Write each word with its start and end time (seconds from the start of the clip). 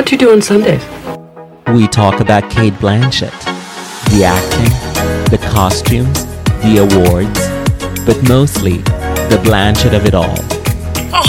What 0.00 0.06
do 0.06 0.14
you 0.14 0.18
do 0.18 0.32
on 0.32 0.40
Sundays? 0.40 0.82
We 1.74 1.86
talk 1.86 2.20
about 2.20 2.50
Cate 2.50 2.72
Blanchett, 2.72 3.38
the 4.08 4.24
acting, 4.24 4.72
the 5.30 5.36
costumes, 5.52 6.24
the 6.64 6.78
awards, 6.78 7.38
but 8.06 8.26
mostly 8.26 8.78
the 9.28 9.38
Blanchett 9.44 9.94
of 9.94 10.06
it 10.06 10.14
all. 10.14 10.38
Oh, 11.12 11.20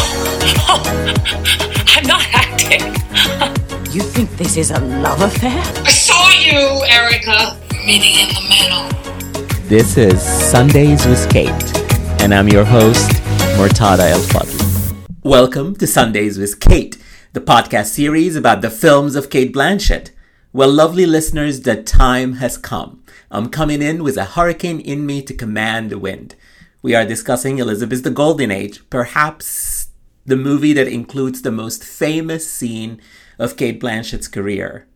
oh 0.69 0.81
I'm 1.89 2.07
not 2.07 2.25
acting. 2.31 2.79
you 3.93 4.03
think 4.03 4.29
this 4.37 4.55
is 4.55 4.71
a 4.71 4.79
love 4.79 5.21
affair? 5.21 5.61
I 5.83 5.91
saw 5.91 6.29
you, 6.29 6.81
Erica. 6.87 7.59
Meeting 7.85 8.23
in 8.23 8.29
the 8.29 8.47
middle. 8.47 9.67
This 9.67 9.97
is 9.97 10.21
Sundays 10.21 11.05
with 11.05 11.29
Cate, 11.29 11.77
and 12.21 12.33
I'm 12.33 12.47
your 12.47 12.63
host, 12.63 13.11
Murtada 13.57 14.09
El 14.09 14.21
Fadl. 14.21 14.95
Welcome 15.23 15.75
to 15.75 15.85
Sundays 15.85 16.37
with 16.37 16.61
Cate, 16.61 17.00
the 17.33 17.39
podcast 17.39 17.85
series 17.85 18.35
about 18.35 18.61
the 18.61 18.69
films 18.69 19.15
of 19.15 19.29
Cate 19.29 19.53
Blanchett. 19.53 20.11
Well, 20.51 20.69
lovely 20.69 21.05
listeners, 21.05 21.61
the 21.61 21.81
time 21.81 22.33
has 22.33 22.57
come. 22.57 23.03
I'm 23.29 23.47
coming 23.47 23.81
in 23.81 24.03
with 24.03 24.17
a 24.17 24.25
hurricane 24.25 24.81
in 24.81 25.05
me 25.05 25.21
to 25.21 25.33
command 25.33 25.89
the 25.89 25.97
wind. 25.97 26.35
We 26.81 26.93
are 26.93 27.05
discussing 27.05 27.57
Elizabeth 27.57 28.03
the 28.03 28.09
Golden 28.09 28.51
Age, 28.51 28.81
perhaps 28.89 29.87
the 30.25 30.35
movie 30.35 30.73
that 30.73 30.89
includes 30.89 31.41
the 31.41 31.51
most 31.51 31.85
famous 31.85 32.51
scene 32.51 32.99
of 33.39 33.55
Cate 33.55 33.79
Blanchett's 33.79 34.27
career 34.27 34.87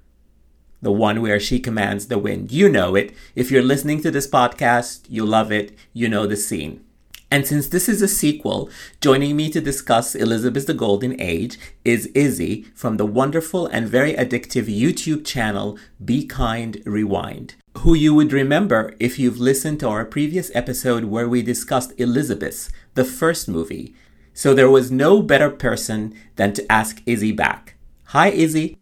the 0.81 0.91
one 0.91 1.19
where 1.19 1.39
she 1.39 1.59
commands 1.59 2.07
the 2.07 2.19
wind. 2.19 2.51
You 2.51 2.69
know 2.69 2.93
it. 2.93 3.11
If 3.33 3.49
you're 3.49 3.63
listening 3.63 4.01
to 4.01 4.11
this 4.11 4.27
podcast, 4.27 5.05
you 5.09 5.25
love 5.25 5.51
it. 5.51 5.75
You 5.93 6.07
know 6.07 6.27
the 6.27 6.37
scene. 6.37 6.85
And 7.31 7.45
since 7.45 7.67
this 7.67 7.89
is 7.89 8.01
a 8.01 8.07
sequel, 8.07 8.69
joining 9.01 9.35
me 9.35 9.49
to 9.51 9.59
discuss 9.59 10.15
Elizabeth 10.15 10.67
the 10.67 10.73
Golden 10.73 11.19
Age 11.19 11.57
is 11.83 12.05
Izzy 12.07 12.63
from 12.75 12.97
the 12.97 13.05
wonderful 13.05 13.65
and 13.67 13.87
very 13.87 14.13
addictive 14.13 14.65
YouTube 14.65 15.25
channel 15.25 15.77
Be 16.03 16.25
Kind 16.25 16.81
Rewind, 16.85 17.55
who 17.79 17.93
you 17.93 18.13
would 18.13 18.31
remember 18.31 18.93
if 18.99 19.17
you've 19.17 19.39
listened 19.39 19.79
to 19.79 19.89
our 19.89 20.05
previous 20.05 20.51
episode 20.53 21.05
where 21.05 21.27
we 21.27 21.41
discussed 21.41 21.93
Elizabeth, 21.97 22.71
the 22.93 23.05
first 23.05 23.49
movie. 23.49 23.95
So 24.33 24.53
there 24.53 24.69
was 24.69 24.91
no 24.91 25.21
better 25.21 25.49
person 25.49 26.13
than 26.35 26.53
to 26.53 26.71
ask 26.71 27.01
Izzy 27.05 27.31
back. 27.31 27.75
Hi, 28.05 28.29
Izzy. 28.29 28.77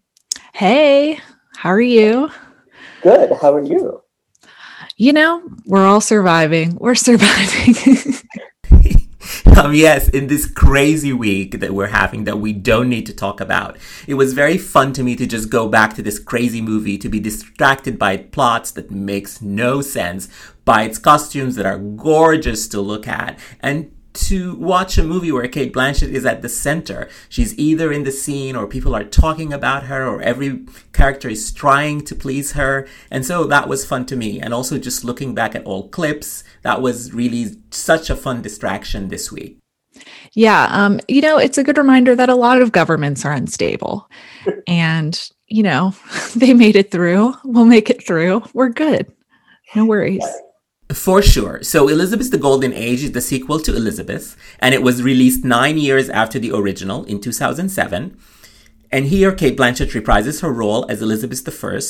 Hey. 0.52 1.20
How 1.56 1.70
are 1.70 1.80
you? 1.80 2.30
Good. 3.02 3.32
How 3.40 3.54
are 3.54 3.62
you? 3.62 4.02
You 4.96 5.12
know, 5.12 5.42
we're 5.66 5.86
all 5.86 6.00
surviving. 6.00 6.76
We're 6.76 6.94
surviving. 7.08 8.13
Um, 9.64 9.74
yes, 9.74 10.08
in 10.08 10.26
this 10.26 10.46
crazy 10.46 11.12
week 11.12 11.60
that 11.60 11.72
we're 11.72 11.88
having 11.88 12.24
that 12.24 12.38
we 12.38 12.52
don't 12.52 12.88
need 12.88 13.06
to 13.06 13.14
talk 13.14 13.40
about, 13.40 13.76
it 14.06 14.14
was 14.14 14.32
very 14.32 14.58
fun 14.58 14.92
to 14.94 15.02
me 15.02 15.16
to 15.16 15.26
just 15.26 15.50
go 15.50 15.68
back 15.68 15.94
to 15.94 16.02
this 16.02 16.18
crazy 16.18 16.60
movie, 16.60 16.98
to 16.98 17.08
be 17.08 17.20
distracted 17.20 17.98
by 17.98 18.16
plots 18.16 18.70
that 18.72 18.90
makes 18.90 19.40
no 19.40 19.80
sense, 19.80 20.28
by 20.64 20.82
its 20.82 20.98
costumes 20.98 21.56
that 21.56 21.66
are 21.66 21.78
gorgeous 21.78 22.66
to 22.68 22.80
look 22.80 23.06
at, 23.06 23.38
and 23.60 23.93
to 24.14 24.54
watch 24.54 24.96
a 24.96 25.02
movie 25.02 25.32
where 25.32 25.46
Cate 25.48 25.72
Blanchett 25.72 26.08
is 26.08 26.24
at 26.24 26.40
the 26.40 26.48
center. 26.48 27.08
She's 27.28 27.56
either 27.58 27.92
in 27.92 28.04
the 28.04 28.12
scene 28.12 28.56
or 28.56 28.66
people 28.66 28.94
are 28.94 29.04
talking 29.04 29.52
about 29.52 29.84
her 29.84 30.06
or 30.06 30.22
every 30.22 30.64
character 30.92 31.28
is 31.28 31.52
trying 31.52 32.02
to 32.02 32.14
please 32.14 32.52
her. 32.52 32.86
And 33.10 33.26
so 33.26 33.44
that 33.44 33.68
was 33.68 33.84
fun 33.84 34.06
to 34.06 34.16
me. 34.16 34.40
And 34.40 34.54
also 34.54 34.78
just 34.78 35.04
looking 35.04 35.34
back 35.34 35.54
at 35.54 35.66
old 35.66 35.90
clips, 35.90 36.44
that 36.62 36.80
was 36.80 37.12
really 37.12 37.56
such 37.70 38.08
a 38.08 38.16
fun 38.16 38.40
distraction 38.40 39.08
this 39.08 39.32
week. 39.32 39.58
Yeah. 40.32 40.68
Um, 40.70 41.00
you 41.08 41.20
know, 41.20 41.38
it's 41.38 41.58
a 41.58 41.64
good 41.64 41.78
reminder 41.78 42.16
that 42.16 42.28
a 42.28 42.34
lot 42.34 42.62
of 42.62 42.72
governments 42.72 43.24
are 43.24 43.32
unstable. 43.32 44.08
and, 44.66 45.28
you 45.48 45.62
know, 45.62 45.94
they 46.36 46.54
made 46.54 46.76
it 46.76 46.90
through. 46.90 47.34
We'll 47.44 47.64
make 47.64 47.90
it 47.90 48.06
through. 48.06 48.42
We're 48.54 48.70
good. 48.70 49.12
No 49.74 49.86
worries. 49.86 50.24
For 50.94 51.22
sure. 51.22 51.60
So 51.62 51.88
Elizabeth 51.88 52.30
the 52.30 52.38
Golden 52.38 52.72
Age 52.72 53.02
is 53.02 53.12
the 53.12 53.20
sequel 53.20 53.58
to 53.60 53.74
Elizabeth, 53.74 54.36
and 54.60 54.74
it 54.74 54.82
was 54.82 55.02
released 55.02 55.44
nine 55.44 55.76
years 55.76 56.08
after 56.08 56.38
the 56.38 56.52
original 56.52 57.04
in 57.04 57.20
2007. 57.20 58.16
And 58.92 59.06
here 59.06 59.32
Cate 59.32 59.56
Blanchett 59.56 59.90
reprises 59.90 60.40
her 60.40 60.52
role 60.52 60.86
as 60.88 61.02
Elizabeth 61.02 61.64
I. 61.64 61.80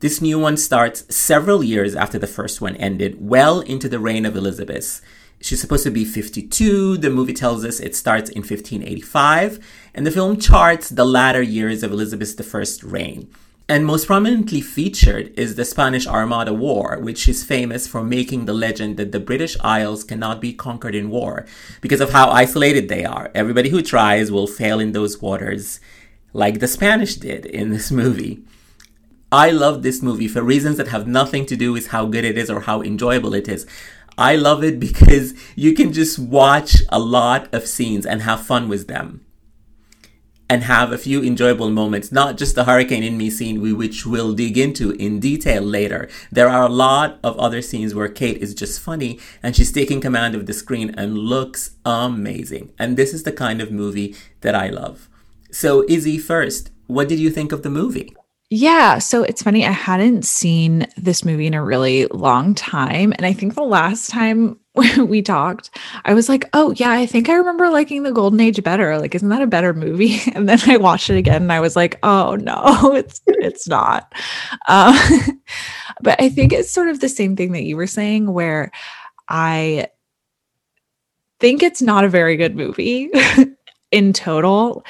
This 0.00 0.20
new 0.20 0.38
one 0.38 0.58
starts 0.58 1.14
several 1.14 1.64
years 1.64 1.94
after 1.94 2.18
the 2.18 2.26
first 2.26 2.60
one 2.60 2.76
ended, 2.76 3.16
well 3.18 3.60
into 3.60 3.88
the 3.88 3.98
reign 3.98 4.26
of 4.26 4.36
Elizabeth. 4.36 5.00
She's 5.40 5.60
supposed 5.60 5.84
to 5.84 5.90
be 5.90 6.04
52. 6.04 6.98
The 6.98 7.08
movie 7.08 7.32
tells 7.32 7.64
us 7.64 7.80
it 7.80 7.96
starts 7.96 8.28
in 8.28 8.42
1585, 8.42 9.58
and 9.94 10.06
the 10.06 10.10
film 10.10 10.38
charts 10.38 10.90
the 10.90 11.06
latter 11.06 11.42
years 11.42 11.82
of 11.82 11.92
Elizabeth 11.92 12.54
I's 12.54 12.84
reign. 12.84 13.30
And 13.66 13.86
most 13.86 14.06
prominently 14.06 14.60
featured 14.60 15.32
is 15.38 15.54
the 15.54 15.64
Spanish 15.64 16.06
Armada 16.06 16.52
War, 16.52 16.98
which 17.00 17.26
is 17.26 17.44
famous 17.44 17.88
for 17.88 18.04
making 18.04 18.44
the 18.44 18.52
legend 18.52 18.98
that 18.98 19.10
the 19.10 19.20
British 19.20 19.56
Isles 19.60 20.04
cannot 20.04 20.42
be 20.42 20.52
conquered 20.52 20.94
in 20.94 21.08
war 21.08 21.46
because 21.80 22.02
of 22.02 22.10
how 22.10 22.28
isolated 22.28 22.90
they 22.90 23.06
are. 23.06 23.30
Everybody 23.34 23.70
who 23.70 23.80
tries 23.80 24.30
will 24.30 24.46
fail 24.46 24.80
in 24.80 24.92
those 24.92 25.22
waters, 25.22 25.80
like 26.34 26.60
the 26.60 26.68
Spanish 26.68 27.14
did 27.14 27.46
in 27.46 27.70
this 27.70 27.90
movie. 27.90 28.42
I 29.32 29.50
love 29.50 29.82
this 29.82 30.02
movie 30.02 30.28
for 30.28 30.42
reasons 30.42 30.76
that 30.76 30.88
have 30.88 31.08
nothing 31.08 31.46
to 31.46 31.56
do 31.56 31.72
with 31.72 31.86
how 31.86 32.04
good 32.04 32.26
it 32.26 32.36
is 32.36 32.50
or 32.50 32.60
how 32.60 32.82
enjoyable 32.82 33.32
it 33.32 33.48
is. 33.48 33.66
I 34.18 34.36
love 34.36 34.62
it 34.62 34.78
because 34.88 35.32
you 35.56 35.72
can 35.72 35.90
just 35.90 36.18
watch 36.18 36.82
a 36.90 36.98
lot 36.98 37.52
of 37.54 37.66
scenes 37.66 38.04
and 38.04 38.20
have 38.20 38.44
fun 38.44 38.68
with 38.68 38.88
them 38.88 39.24
and 40.48 40.64
have 40.64 40.92
a 40.92 40.98
few 40.98 41.22
enjoyable 41.22 41.70
moments, 41.70 42.12
not 42.12 42.36
just 42.36 42.54
the 42.54 42.64
Hurricane 42.64 43.02
in 43.02 43.16
Me 43.16 43.30
scene, 43.30 43.60
which 43.76 44.04
we'll 44.04 44.34
dig 44.34 44.58
into 44.58 44.90
in 44.92 45.20
detail 45.20 45.62
later. 45.62 46.08
There 46.30 46.48
are 46.48 46.64
a 46.64 46.68
lot 46.68 47.18
of 47.24 47.38
other 47.38 47.62
scenes 47.62 47.94
where 47.94 48.08
Cate 48.08 48.38
is 48.38 48.54
just 48.54 48.80
funny 48.80 49.18
and 49.42 49.56
she's 49.56 49.72
taking 49.72 50.00
command 50.00 50.34
of 50.34 50.46
the 50.46 50.52
screen 50.52 50.94
and 50.96 51.16
looks 51.16 51.76
amazing. 51.84 52.72
And 52.78 52.96
this 52.96 53.14
is 53.14 53.22
the 53.22 53.32
kind 53.32 53.60
of 53.60 53.70
movie 53.72 54.14
that 54.42 54.54
I 54.54 54.68
love. 54.68 55.08
So, 55.50 55.84
Izzy, 55.88 56.18
first, 56.18 56.70
what 56.86 57.08
did 57.08 57.18
you 57.18 57.30
think 57.30 57.52
of 57.52 57.62
the 57.62 57.70
movie? 57.70 58.14
Yeah, 58.50 58.98
so 58.98 59.22
it's 59.22 59.42
funny. 59.42 59.64
I 59.64 59.72
hadn't 59.72 60.24
seen 60.24 60.86
this 60.96 61.24
movie 61.24 61.46
in 61.46 61.54
a 61.54 61.64
really 61.64 62.06
long 62.06 62.54
time. 62.54 63.12
And 63.12 63.24
I 63.24 63.32
think 63.32 63.54
the 63.54 63.62
last 63.62 64.10
time 64.10 64.60
we 64.98 65.22
talked, 65.22 65.70
I 66.04 66.14
was 66.14 66.28
like, 66.28 66.48
oh, 66.52 66.72
yeah, 66.76 66.90
I 66.90 67.06
think 67.06 67.28
I 67.28 67.34
remember 67.34 67.68
liking 67.68 68.02
The 68.02 68.12
Golden 68.12 68.40
Age 68.40 68.62
better. 68.62 68.98
Like, 68.98 69.14
isn't 69.14 69.28
that 69.28 69.42
a 69.42 69.46
better 69.46 69.72
movie? 69.72 70.18
And 70.34 70.48
then 70.48 70.58
I 70.66 70.76
watched 70.78 71.10
it 71.10 71.16
again 71.16 71.42
and 71.42 71.52
I 71.52 71.60
was 71.60 71.76
like, 71.76 71.98
oh, 72.02 72.34
no, 72.36 72.92
it's 72.94 73.20
it's 73.26 73.68
not. 73.68 74.12
Um, 74.66 74.96
but 76.00 76.20
I 76.20 76.28
think 76.28 76.52
it's 76.52 76.70
sort 76.70 76.88
of 76.88 77.00
the 77.00 77.08
same 77.08 77.36
thing 77.36 77.52
that 77.52 77.62
you 77.62 77.76
were 77.76 77.86
saying, 77.86 78.32
where 78.32 78.72
I 79.28 79.88
think 81.38 81.62
it's 81.62 81.80
not 81.82 82.04
a 82.04 82.08
very 82.08 82.36
good 82.36 82.56
movie 82.56 83.10
in 83.92 84.12
total. 84.12 84.84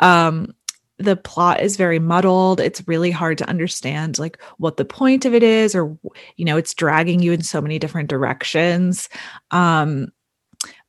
Um, 0.00 0.54
the 0.98 1.16
plot 1.16 1.60
is 1.60 1.76
very 1.76 1.98
muddled 1.98 2.60
it's 2.60 2.86
really 2.88 3.10
hard 3.10 3.36
to 3.38 3.48
understand 3.48 4.18
like 4.18 4.40
what 4.58 4.76
the 4.76 4.84
point 4.84 5.24
of 5.24 5.34
it 5.34 5.42
is 5.42 5.74
or 5.74 5.96
you 6.36 6.44
know 6.44 6.56
it's 6.56 6.74
dragging 6.74 7.20
you 7.20 7.32
in 7.32 7.42
so 7.42 7.60
many 7.60 7.78
different 7.78 8.08
directions 8.08 9.08
um 9.50 10.10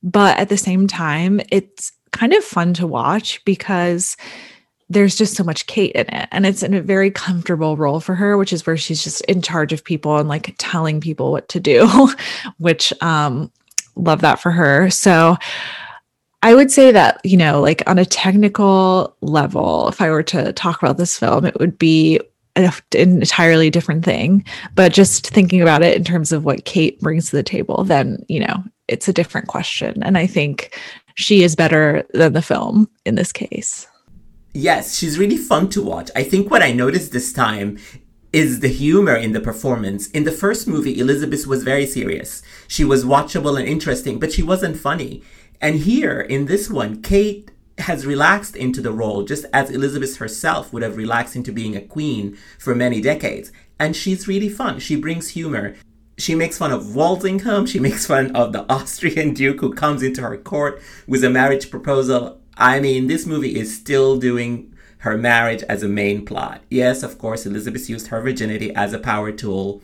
but 0.02 0.38
at 0.38 0.48
the 0.48 0.56
same 0.56 0.86
time 0.86 1.40
it's 1.50 1.92
kind 2.12 2.32
of 2.32 2.42
fun 2.42 2.72
to 2.74 2.86
watch 2.86 3.44
because 3.44 4.16
there's 4.90 5.16
just 5.16 5.34
so 5.34 5.44
much 5.44 5.66
Cate 5.66 5.92
in 5.92 6.08
it. 6.08 6.28
And 6.32 6.46
it's 6.46 6.62
in 6.62 6.74
a 6.74 6.80
very 6.80 7.10
comfortable 7.10 7.76
role 7.76 8.00
for 8.00 8.14
her, 8.14 8.38
which 8.38 8.52
is 8.52 8.66
where 8.66 8.76
she's 8.76 9.04
just 9.04 9.20
in 9.22 9.42
charge 9.42 9.72
of 9.72 9.84
people 9.84 10.16
and 10.16 10.28
like 10.28 10.54
telling 10.58 11.00
people 11.00 11.30
what 11.30 11.48
to 11.50 11.60
do, 11.60 12.08
which 12.58 12.92
um 13.02 13.52
love 13.96 14.20
that 14.20 14.40
for 14.40 14.50
her. 14.50 14.88
So 14.90 15.36
I 16.42 16.54
would 16.54 16.70
say 16.70 16.92
that, 16.92 17.20
you 17.24 17.36
know, 17.36 17.60
like 17.60 17.82
on 17.88 17.98
a 17.98 18.04
technical 18.04 19.16
level, 19.20 19.88
if 19.88 20.00
I 20.00 20.10
were 20.10 20.22
to 20.24 20.52
talk 20.52 20.80
about 20.80 20.96
this 20.96 21.18
film, 21.18 21.44
it 21.44 21.58
would 21.58 21.78
be 21.78 22.20
an 22.54 22.72
entirely 22.92 23.70
different 23.70 24.04
thing. 24.04 24.44
But 24.74 24.92
just 24.92 25.28
thinking 25.28 25.60
about 25.60 25.82
it 25.82 25.96
in 25.96 26.04
terms 26.04 26.30
of 26.32 26.44
what 26.44 26.64
Cate 26.64 27.00
brings 27.00 27.30
to 27.30 27.36
the 27.36 27.42
table, 27.42 27.84
then, 27.84 28.24
you 28.28 28.40
know, 28.40 28.62
it's 28.86 29.08
a 29.08 29.12
different 29.12 29.48
question. 29.48 30.02
And 30.02 30.16
I 30.16 30.26
think 30.26 30.78
she 31.16 31.42
is 31.42 31.56
better 31.56 32.06
than 32.14 32.32
the 32.32 32.42
film 32.42 32.88
in 33.04 33.16
this 33.16 33.32
case. 33.32 33.88
Yes, 34.54 34.96
she's 34.96 35.18
really 35.18 35.36
fun 35.36 35.68
to 35.70 35.82
watch. 35.82 36.10
I 36.16 36.22
think 36.22 36.50
what 36.50 36.62
I 36.62 36.72
noticed 36.72 37.12
this 37.12 37.32
time 37.32 37.78
is 38.32 38.60
the 38.60 38.68
humor 38.68 39.14
in 39.14 39.32
the 39.32 39.40
performance. 39.40 40.08
In 40.10 40.24
the 40.24 40.32
first 40.32 40.68
movie, 40.68 40.98
Elizabeth 40.98 41.46
was 41.46 41.64
very 41.64 41.86
serious. 41.86 42.42
She 42.66 42.84
was 42.84 43.04
watchable 43.04 43.58
and 43.58 43.68
interesting, 43.68 44.18
but 44.18 44.32
she 44.32 44.42
wasn't 44.42 44.76
funny. 44.76 45.22
And 45.60 45.76
here 45.76 46.20
in 46.20 46.46
this 46.46 46.70
one, 46.70 47.02
Cate 47.02 47.50
has 47.78 48.06
relaxed 48.06 48.56
into 48.56 48.80
the 48.80 48.92
role 48.92 49.22
just 49.22 49.44
as 49.52 49.70
Elizabeth 49.70 50.16
herself 50.16 50.72
would 50.72 50.82
have 50.82 50.96
relaxed 50.96 51.36
into 51.36 51.52
being 51.52 51.76
a 51.76 51.80
queen 51.80 52.36
for 52.58 52.74
many 52.74 53.00
decades. 53.00 53.52
And 53.78 53.94
she's 53.94 54.28
really 54.28 54.48
fun. 54.48 54.80
She 54.80 54.96
brings 54.96 55.30
humor. 55.30 55.76
She 56.16 56.34
makes 56.34 56.58
fun 56.58 56.72
of 56.72 56.94
Walsingham. 56.94 57.66
She 57.66 57.78
makes 57.88 58.06
fun 58.06 58.34
of 58.34 58.52
the 58.52 58.70
Austrian 58.72 59.34
Duke 59.34 59.60
who 59.60 59.72
comes 59.72 60.02
into 60.02 60.22
her 60.22 60.36
court 60.36 60.82
with 61.06 61.22
a 61.24 61.30
marriage 61.30 61.70
proposal. 61.70 62.40
I 62.56 62.80
mean, 62.80 63.06
this 63.06 63.26
movie 63.26 63.56
is 63.56 63.74
still 63.74 64.16
doing 64.16 64.74
her 64.98 65.16
marriage 65.16 65.62
as 65.64 65.84
a 65.84 65.88
main 65.88 66.24
plot. 66.24 66.62
Yes, 66.70 67.04
of 67.04 67.18
course, 67.18 67.46
Elizabeth 67.46 67.88
used 67.88 68.08
her 68.08 68.20
virginity 68.20 68.74
as 68.74 68.92
a 68.92 68.98
power 68.98 69.30
tool. 69.30 69.80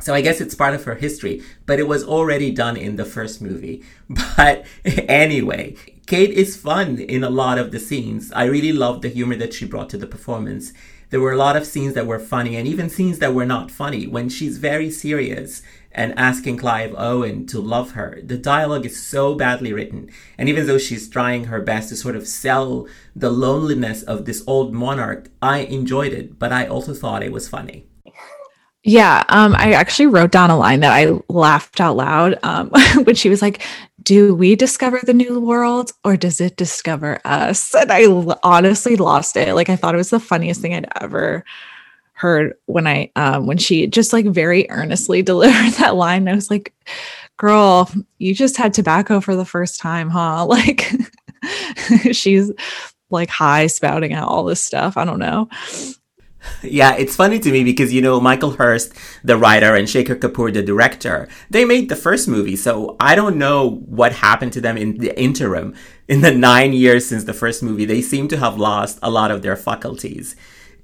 So 0.00 0.14
I 0.14 0.20
guess 0.20 0.40
it's 0.40 0.54
part 0.54 0.74
of 0.74 0.84
her 0.84 0.94
history, 0.94 1.42
but 1.64 1.78
it 1.78 1.88
was 1.88 2.04
already 2.04 2.50
done 2.50 2.76
in 2.76 2.96
the 2.96 3.04
first 3.04 3.40
movie. 3.40 3.82
But 4.36 4.66
anyway, 4.84 5.76
Cate 6.06 6.30
is 6.30 6.56
fun 6.56 6.98
in 6.98 7.24
a 7.24 7.30
lot 7.30 7.58
of 7.58 7.72
the 7.72 7.80
scenes. 7.80 8.30
I 8.32 8.44
really 8.44 8.72
loved 8.72 9.02
the 9.02 9.08
humor 9.08 9.34
that 9.36 9.54
she 9.54 9.66
brought 9.66 9.90
to 9.90 9.98
the 9.98 10.06
performance. 10.06 10.72
There 11.10 11.20
were 11.20 11.32
a 11.32 11.36
lot 11.36 11.56
of 11.56 11.66
scenes 11.66 11.94
that 11.94 12.06
were 12.06 12.18
funny 12.18 12.56
and 12.56 12.66
even 12.66 12.90
scenes 12.90 13.20
that 13.20 13.34
were 13.34 13.46
not 13.46 13.70
funny 13.70 14.06
when 14.06 14.28
she's 14.28 14.58
very 14.58 14.90
serious 14.90 15.62
and 15.92 16.16
asking 16.18 16.58
Clive 16.58 16.94
Owen 16.96 17.46
to 17.46 17.60
love 17.60 17.92
her. 17.92 18.20
The 18.22 18.36
dialogue 18.36 18.84
is 18.84 19.02
so 19.02 19.34
badly 19.34 19.72
written. 19.72 20.10
And 20.36 20.48
even 20.48 20.66
though 20.66 20.78
she's 20.78 21.08
trying 21.08 21.44
her 21.44 21.60
best 21.60 21.88
to 21.88 21.96
sort 21.96 22.16
of 22.16 22.28
sell 22.28 22.86
the 23.14 23.30
loneliness 23.30 24.02
of 24.02 24.26
this 24.26 24.44
old 24.46 24.74
monarch, 24.74 25.28
I 25.40 25.60
enjoyed 25.60 26.12
it, 26.12 26.38
but 26.38 26.52
I 26.52 26.66
also 26.66 26.92
thought 26.92 27.22
it 27.22 27.32
was 27.32 27.48
funny. 27.48 27.86
Yeah, 28.88 29.24
um, 29.30 29.56
I 29.56 29.72
actually 29.72 30.06
wrote 30.06 30.30
down 30.30 30.48
a 30.50 30.56
line 30.56 30.78
that 30.80 30.92
I 30.92 31.18
laughed 31.28 31.80
out 31.80 31.96
loud 31.96 32.38
um, 32.44 32.70
when 33.04 33.16
she 33.16 33.28
was 33.28 33.42
like, 33.42 33.60
"Do 34.02 34.32
we 34.34 34.54
discover 34.54 35.00
the 35.02 35.12
new 35.12 35.40
world, 35.40 35.90
or 36.04 36.16
does 36.16 36.40
it 36.40 36.56
discover 36.56 37.20
us?" 37.24 37.74
And 37.74 37.90
I 37.90 38.04
l- 38.04 38.38
honestly 38.44 38.94
lost 38.94 39.36
it. 39.36 39.54
Like 39.54 39.68
I 39.68 39.74
thought 39.76 39.94
it 39.94 39.98
was 39.98 40.10
the 40.10 40.20
funniest 40.20 40.60
thing 40.60 40.72
I'd 40.74 40.86
ever 41.00 41.44
heard 42.12 42.54
when 42.66 42.86
I 42.86 43.10
um, 43.16 43.46
when 43.46 43.58
she 43.58 43.88
just 43.88 44.12
like 44.12 44.26
very 44.26 44.70
earnestly 44.70 45.20
delivered 45.24 45.74
that 45.78 45.96
line. 45.96 46.28
I 46.28 46.34
was 46.36 46.50
like, 46.50 46.72
"Girl, 47.38 47.90
you 48.18 48.34
just 48.36 48.56
had 48.56 48.72
tobacco 48.72 49.20
for 49.20 49.34
the 49.34 49.44
first 49.44 49.80
time, 49.80 50.10
huh?" 50.10 50.46
Like 50.50 50.92
she's 52.12 52.52
like 53.10 53.30
high 53.30 53.66
spouting 53.68 54.12
out 54.12 54.28
all 54.28 54.44
this 54.44 54.62
stuff. 54.62 54.96
I 54.96 55.04
don't 55.04 55.18
know. 55.20 55.48
Yeah, 56.62 56.94
it's 56.96 57.16
funny 57.16 57.38
to 57.38 57.52
me 57.52 57.64
because, 57.64 57.92
you 57.92 58.02
know, 58.02 58.20
Michael 58.20 58.52
Hirst, 58.52 58.92
the 59.22 59.36
writer, 59.36 59.74
and 59.74 59.86
Shekhar 59.86 60.16
Kapur, 60.16 60.52
the 60.52 60.62
director, 60.62 61.28
they 61.50 61.64
made 61.64 61.88
the 61.88 61.96
first 61.96 62.28
movie. 62.28 62.56
So 62.56 62.96
I 62.98 63.14
don't 63.14 63.36
know 63.36 63.82
what 63.86 64.12
happened 64.12 64.52
to 64.54 64.60
them 64.60 64.76
in 64.76 64.98
the 64.98 65.18
interim. 65.20 65.74
In 66.08 66.20
the 66.20 66.32
nine 66.32 66.72
years 66.72 67.06
since 67.06 67.24
the 67.24 67.34
first 67.34 67.62
movie, 67.62 67.84
they 67.84 68.02
seem 68.02 68.28
to 68.28 68.36
have 68.36 68.58
lost 68.58 68.98
a 69.02 69.10
lot 69.10 69.30
of 69.30 69.42
their 69.42 69.56
faculties. 69.56 70.36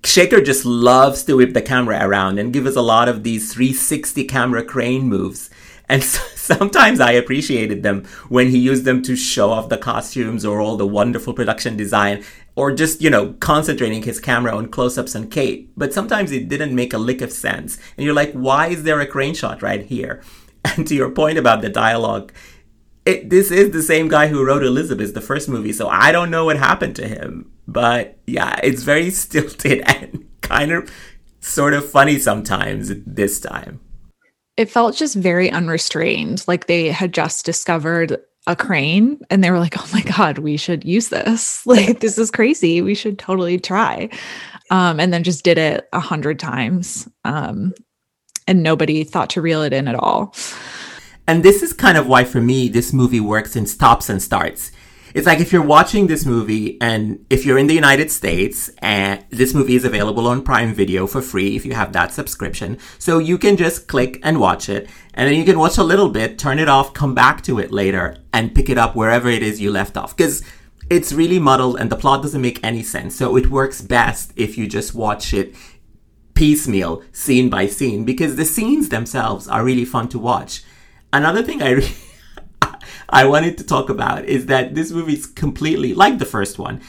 Shekhar 0.03 0.45
just 0.45 0.65
loves 0.65 1.23
to 1.25 1.37
whip 1.37 1.55
the 1.55 1.63
camera 1.63 2.05
around 2.05 2.39
and 2.39 2.53
give 2.53 2.67
us 2.67 2.75
a 2.75 2.83
lot 2.83 3.09
of 3.09 3.23
these 3.23 3.53
360 3.53 4.25
camera 4.25 4.65
crane 4.65 5.05
moves. 5.09 5.49
And 5.89 6.03
sometimes 6.35 7.01
I 7.01 7.13
appreciated 7.13 7.83
them 7.83 8.05
when 8.29 8.49
he 8.49 8.59
used 8.59 8.85
them 8.85 9.03
to 9.03 9.15
show 9.15 9.51
off 9.51 9.69
the 9.69 9.79
costumes 9.79 10.45
or 10.45 10.61
all 10.61 10.77
the 10.77 10.87
wonderful 10.87 11.35
production 11.35 11.77
design 11.77 12.25
or 12.55 12.73
just, 12.73 13.01
you 13.01 13.11
know, 13.11 13.33
concentrating 13.35 14.03
his 14.03 14.21
camera 14.21 14.55
on 14.55 14.69
close 14.69 14.99
ups 14.99 15.17
on 15.17 15.29
Cate. 15.29 15.71
But 15.77 15.93
sometimes 15.93 16.33
it 16.33 16.49
didn't 16.49 16.75
make 16.75 16.93
a 16.93 16.99
lick 16.99 17.23
of 17.23 17.33
sense. 17.33 17.79
And 17.97 18.05
you're 18.05 18.15
like, 18.15 18.33
why 18.33 18.69
is 18.69 18.83
there 18.83 19.01
a 19.01 19.07
crane 19.07 19.35
shot 19.35 19.63
right 19.63 19.85
here? 19.85 20.23
And 20.65 20.87
to 20.87 20.95
your 20.95 21.11
point 21.11 21.39
about 21.39 21.61
the 21.61 21.69
dialogue, 21.69 22.33
it, 23.05 23.31
this 23.31 23.51
is 23.51 23.73
the 23.73 23.83
same 23.83 24.09
guy 24.09 24.29
who 24.29 24.45
wrote 24.45 24.63
Elizabeth, 24.63 25.13
the 25.13 25.21
first 25.21 25.49
movie, 25.49 25.73
so 25.73 25.89
I 25.89 26.13
don't 26.13 26.31
know 26.31 26.45
what 26.45 26.57
happened 26.57 26.95
to 26.97 27.09
him. 27.09 27.51
But 27.67 28.19
yeah, 28.27 28.61
it's 28.63 28.83
very 28.83 29.11
stilted 29.11 29.81
and 29.87 30.29
kind 30.41 30.71
of 30.73 30.91
sort 31.41 31.75
of 31.75 31.91
funny 31.91 32.19
sometimes 32.19 32.93
this 33.05 33.41
time. 33.41 33.81
It 34.57 34.71
felt 34.71 34.97
just 34.97 35.17
very 35.17 35.51
unrestrained, 35.51 36.45
like 36.47 36.67
they 36.67 36.89
had 36.89 37.13
just 37.13 37.45
discovered 37.45 38.19
a 38.47 38.57
crane 38.57 39.21
and 39.31 39.43
they 39.43 39.51
were 39.51 39.59
like, 39.59 39.77
"Oh 39.79 39.89
my 39.93 40.03
god, 40.03 40.39
we 40.39 40.57
should 40.57 40.85
use 40.85 41.09
this. 41.09 41.65
Like 41.67 42.01
this 42.01 42.19
is 42.19 42.31
crazy. 42.31 42.83
We 42.83 42.95
should 42.95 43.19
totally 43.19 43.59
try." 43.59 44.09
Um, 44.71 44.99
and 45.01 45.13
then 45.13 45.23
just 45.23 45.45
did 45.45 45.59
it 45.59 45.89
a 45.93 46.01
hundred 46.01 46.39
times, 46.39 47.09
um, 47.25 47.75
and 48.47 48.63
nobody 48.63 49.05
thought 49.05 49.31
to 49.31 49.43
reel 49.43 49.63
it 49.63 49.73
in 49.73 49.87
at 49.87 49.95
all. 49.95 50.35
And 51.27 51.43
this 51.43 51.63
is 51.63 51.73
kind 51.73 51.97
of 51.97 52.07
why, 52.07 52.25
for 52.25 52.41
me, 52.41 52.69
this 52.69 52.93
movie 52.93 53.21
works 53.21 53.55
in 53.55 53.67
stops 53.67 54.09
and 54.09 54.21
starts. 54.21 54.73
It's 55.15 55.27
like 55.27 55.41
if 55.41 55.53
you're 55.53 55.63
watching 55.63 56.07
this 56.07 56.25
movie 56.25 56.81
and 56.81 57.25
if 57.29 57.45
you're 57.45 57.59
in 57.59 57.67
the 57.67 57.75
United 57.75 58.11
States 58.11 58.71
and 58.79 59.25
this 59.31 59.53
movie 59.53 59.75
is 59.75 59.85
available 59.85 60.27
on 60.27 60.43
Prime 60.43 60.75
Video 60.75 61.07
for 61.07 61.21
free 61.21 61.55
if 61.55 61.67
you 61.67 61.75
have 61.75 61.93
that 61.93 62.13
subscription. 62.13 62.79
So 62.99 63.19
you 63.19 63.37
can 63.37 63.57
just 63.57 63.89
click 63.89 64.21
and 64.23 64.41
watch 64.41 64.69
it 64.69 64.89
and 65.15 65.29
then 65.29 65.39
you 65.39 65.45
can 65.45 65.59
watch 65.59 65.77
a 65.77 65.85
little 65.85 66.09
bit, 66.09 66.39
turn 66.39 66.59
it 66.59 66.69
off, 66.69 66.95
come 66.95 67.15
back 67.15 67.43
to 67.43 67.59
it 67.59 67.71
later 67.71 68.17
and 68.33 68.55
pick 68.55 68.71
it 68.71 68.79
up 68.79 68.97
wherever 68.97 69.29
it 69.29 69.43
is 69.43 69.61
you 69.61 69.71
left 69.71 69.97
off. 69.97 70.17
Cause 70.17 70.43
it's 70.91 71.13
really 71.13 71.39
muddled 71.39 71.79
and 71.79 71.91
the 71.91 71.97
plot 71.97 72.23
doesn't 72.23 72.41
make 72.41 72.63
any 72.63 72.83
sense. 72.83 73.17
So 73.17 73.37
it 73.37 73.51
works 73.51 73.81
best 73.81 74.33
if 74.37 74.57
you 74.57 74.67
just 74.67 74.95
watch 74.95 75.33
it 75.35 75.55
piecemeal, 76.35 77.03
scene 77.13 77.51
by 77.51 77.67
scene, 77.67 78.05
because 78.05 78.37
the 78.37 78.45
scenes 78.45 78.89
themselves 78.89 79.47
are 79.49 79.65
really 79.65 79.85
fun 79.85 80.09
to 80.09 80.19
watch. 80.19 80.65
Another 81.13 81.43
thing 81.43 81.63
I 81.63 81.71
really 81.73 81.95
I 83.13 83.27
wanted 83.27 83.59
to 83.59 83.65
talk 83.65 83.91
about 83.91 84.25
is 84.25 84.47
that 84.47 84.75
this 84.75 84.91
movie 84.91 85.13
is 85.13 85.27
completely, 85.27 85.93
like 85.95 86.19
the 86.19 86.25
first 86.25 86.59
one, 86.59 86.81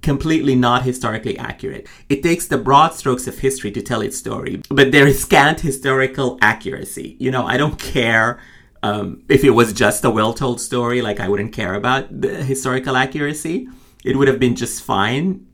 completely 0.00 0.54
not 0.54 0.84
historically 0.84 1.36
accurate. 1.36 1.88
It 2.08 2.22
takes 2.22 2.46
the 2.46 2.56
broad 2.56 2.94
strokes 2.94 3.26
of 3.26 3.40
history 3.40 3.72
to 3.72 3.82
tell 3.82 4.00
its 4.00 4.16
story, 4.16 4.62
but 4.70 4.92
there 4.92 5.08
is 5.08 5.20
scant 5.20 5.60
historical 5.60 6.38
accuracy. 6.40 7.16
You 7.18 7.32
know, 7.32 7.44
I 7.44 7.56
don't 7.56 7.78
care 7.80 8.38
um, 8.84 9.24
if 9.28 9.42
it 9.42 9.50
was 9.50 9.72
just 9.72 10.04
a 10.04 10.10
well 10.10 10.32
told 10.32 10.60
story, 10.60 11.02
like 11.02 11.18
I 11.18 11.28
wouldn't 11.28 11.52
care 11.52 11.74
about 11.74 12.20
the 12.20 12.44
historical 12.44 12.96
accuracy. 12.96 13.68
It 14.04 14.16
would 14.16 14.28
have 14.28 14.38
been 14.38 14.54
just 14.54 14.84
fine, 14.84 15.44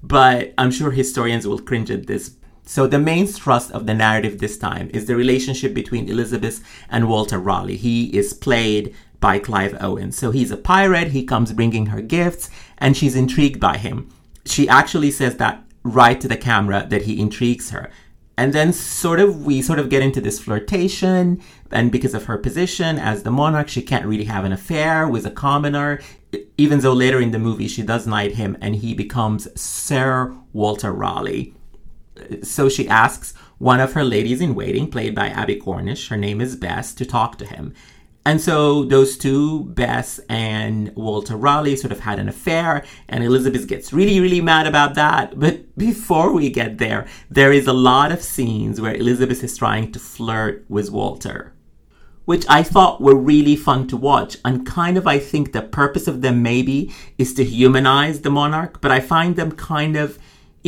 but 0.00 0.54
I'm 0.56 0.70
sure 0.70 0.92
historians 0.92 1.48
will 1.48 1.58
cringe 1.58 1.90
at 1.90 2.06
this. 2.06 2.36
So, 2.64 2.86
the 2.86 2.98
main 2.98 3.26
thrust 3.26 3.72
of 3.72 3.86
the 3.86 3.94
narrative 3.94 4.38
this 4.38 4.58
time 4.58 4.90
is 4.92 5.06
the 5.06 5.16
relationship 5.16 5.72
between 5.74 6.08
Elizabeth 6.08 6.62
and 6.90 7.08
Walter 7.08 7.38
Raleigh. 7.38 7.78
He 7.78 8.14
is 8.16 8.34
played 8.34 8.94
by 9.20 9.38
Clive 9.38 9.76
Owen. 9.80 10.12
So 10.12 10.30
he's 10.30 10.50
a 10.50 10.56
pirate, 10.56 11.08
he 11.08 11.24
comes 11.24 11.52
bringing 11.52 11.86
her 11.86 12.00
gifts, 12.00 12.50
and 12.78 12.96
she's 12.96 13.16
intrigued 13.16 13.60
by 13.60 13.76
him. 13.78 14.08
She 14.44 14.68
actually 14.68 15.10
says 15.10 15.36
that 15.36 15.64
right 15.82 16.20
to 16.20 16.28
the 16.28 16.36
camera 16.36 16.86
that 16.88 17.02
he 17.02 17.20
intrigues 17.20 17.70
her. 17.70 17.90
And 18.36 18.52
then 18.52 18.72
sort 18.72 19.18
of 19.18 19.44
we 19.44 19.60
sort 19.62 19.80
of 19.80 19.90
get 19.90 20.02
into 20.02 20.20
this 20.20 20.38
flirtation, 20.38 21.42
and 21.72 21.90
because 21.90 22.14
of 22.14 22.26
her 22.26 22.38
position 22.38 22.96
as 22.96 23.24
the 23.24 23.32
monarch, 23.32 23.68
she 23.68 23.82
can't 23.82 24.06
really 24.06 24.24
have 24.24 24.44
an 24.44 24.52
affair 24.52 25.08
with 25.08 25.26
a 25.26 25.30
commoner, 25.30 26.00
even 26.56 26.78
though 26.78 26.92
later 26.92 27.20
in 27.20 27.32
the 27.32 27.38
movie 27.38 27.66
she 27.66 27.82
does 27.82 28.06
knight 28.06 28.36
him 28.36 28.56
and 28.60 28.76
he 28.76 28.94
becomes 28.94 29.48
Sir 29.60 30.36
Walter 30.52 30.92
Raleigh. 30.92 31.54
So 32.42 32.68
she 32.68 32.88
asks 32.88 33.34
one 33.58 33.80
of 33.80 33.94
her 33.94 34.04
ladies 34.04 34.40
in 34.40 34.54
waiting, 34.54 34.88
played 34.88 35.14
by 35.16 35.28
Abbie 35.28 35.56
Cornish, 35.56 36.08
her 36.08 36.16
name 36.16 36.40
is 36.40 36.54
Bess, 36.54 36.94
to 36.94 37.04
talk 37.04 37.38
to 37.38 37.46
him. 37.46 37.74
And 38.26 38.40
so 38.40 38.84
those 38.84 39.16
two, 39.16 39.64
Bess 39.64 40.20
and 40.28 40.94
Walter 40.94 41.36
Raleigh, 41.36 41.76
sort 41.76 41.92
of 41.92 42.00
had 42.00 42.18
an 42.18 42.28
affair, 42.28 42.84
and 43.08 43.24
Elizabeth 43.24 43.66
gets 43.66 43.92
really, 43.92 44.20
really 44.20 44.40
mad 44.40 44.66
about 44.66 44.94
that. 44.96 45.38
But 45.38 45.76
before 45.78 46.32
we 46.32 46.50
get 46.50 46.78
there, 46.78 47.06
there 47.30 47.52
is 47.52 47.66
a 47.66 47.72
lot 47.72 48.12
of 48.12 48.22
scenes 48.22 48.80
where 48.80 48.94
Elizabeth 48.94 49.42
is 49.42 49.56
trying 49.56 49.92
to 49.92 49.98
flirt 49.98 50.64
with 50.68 50.90
Walter, 50.90 51.54
which 52.26 52.44
I 52.50 52.62
thought 52.62 53.00
were 53.00 53.14
really 53.14 53.56
fun 53.56 53.86
to 53.88 53.96
watch. 53.96 54.36
And 54.44 54.66
kind 54.66 54.98
of, 54.98 55.06
I 55.06 55.18
think 55.18 55.52
the 55.52 55.62
purpose 55.62 56.06
of 56.06 56.20
them 56.20 56.42
maybe 56.42 56.92
is 57.16 57.32
to 57.34 57.44
humanize 57.44 58.20
the 58.20 58.30
monarch, 58.30 58.82
but 58.82 58.90
I 58.90 59.00
find 59.00 59.36
them 59.36 59.52
kind 59.52 59.96
of 59.96 60.18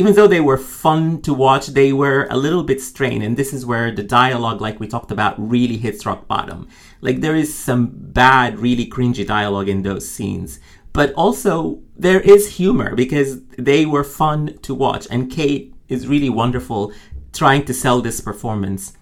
even 0.01 0.15
though 0.15 0.25
they 0.25 0.41
were 0.41 0.57
fun 0.57 1.21
to 1.21 1.31
watch, 1.31 1.67
they 1.67 1.93
were 1.93 2.25
a 2.31 2.35
little 2.35 2.63
bit 2.63 2.81
strained. 2.81 3.23
And 3.23 3.37
this 3.37 3.53
is 3.53 3.67
where 3.67 3.91
the 3.91 4.01
dialogue, 4.01 4.59
like 4.59 4.79
we 4.79 4.87
talked 4.87 5.11
about, 5.11 5.35
really 5.37 5.77
hits 5.77 6.07
rock 6.07 6.27
bottom. 6.27 6.67
Like 7.01 7.21
there 7.21 7.35
is 7.35 7.53
some 7.53 7.91
bad, 7.93 8.57
really 8.57 8.87
cringy 8.87 9.27
dialogue 9.27 9.69
in 9.69 9.83
those 9.83 10.09
scenes. 10.09 10.59
But 10.91 11.13
also 11.13 11.83
there 11.95 12.19
is 12.19 12.55
humor 12.57 12.95
because 12.95 13.43
they 13.59 13.85
were 13.85 14.03
fun 14.03 14.57
to 14.63 14.73
watch. 14.73 15.05
And 15.11 15.29
Kate 15.29 15.71
is 15.87 16.07
really 16.07 16.31
wonderful 16.31 16.91
trying 17.31 17.65
to 17.65 17.73
sell 17.73 18.01
this 18.01 18.21
performance. 18.21 18.93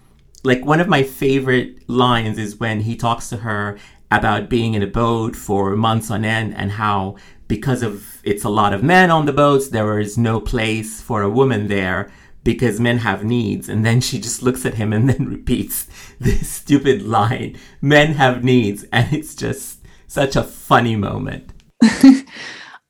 Like 0.44 0.65
one 0.65 0.82
of 0.82 0.89
my 0.89 1.03
favorite 1.03 1.89
lines 1.89 2.38
is 2.38 2.60
when 2.60 2.82
he 2.82 2.98
talks 2.98 3.29
to 3.29 3.38
her 3.38 3.77
about 4.12 4.50
being 4.50 4.74
in 4.74 4.84
a 4.84 4.88
boat 4.88 5.34
for 5.34 5.77
months 5.77 6.12
on 6.12 6.25
end 6.25 6.56
and 6.58 6.72
how 6.72 7.15
because 7.50 7.84
of 7.84 8.22
it's 8.24 8.46
a 8.46 8.50
lot 8.50 8.74
of 8.74 8.82
men 8.82 9.12
on 9.12 9.25
the 9.25 9.34
boats, 9.34 9.68
there 9.68 10.00
is 10.00 10.18
no 10.18 10.39
place 10.39 11.01
for 11.01 11.22
a 11.22 11.29
woman 11.29 11.68
there 11.68 12.10
because 12.46 12.79
men 12.79 13.00
have 13.00 13.25
needs. 13.25 13.68
And 13.68 13.86
then 13.86 14.00
she 14.00 14.20
just 14.20 14.41
looks 14.41 14.65
at 14.65 14.75
him 14.75 14.94
and 14.94 15.10
then 15.10 15.25
repeats 15.29 15.88
this 16.20 16.48
stupid 16.48 17.01
line 17.01 17.58
men 17.82 18.13
have 18.13 18.46
needs. 18.46 18.86
And 18.94 19.12
it's 19.12 19.36
just 19.36 19.79
such 20.08 20.38
a 20.38 20.44
funny 20.44 20.96
moment. 20.96 21.51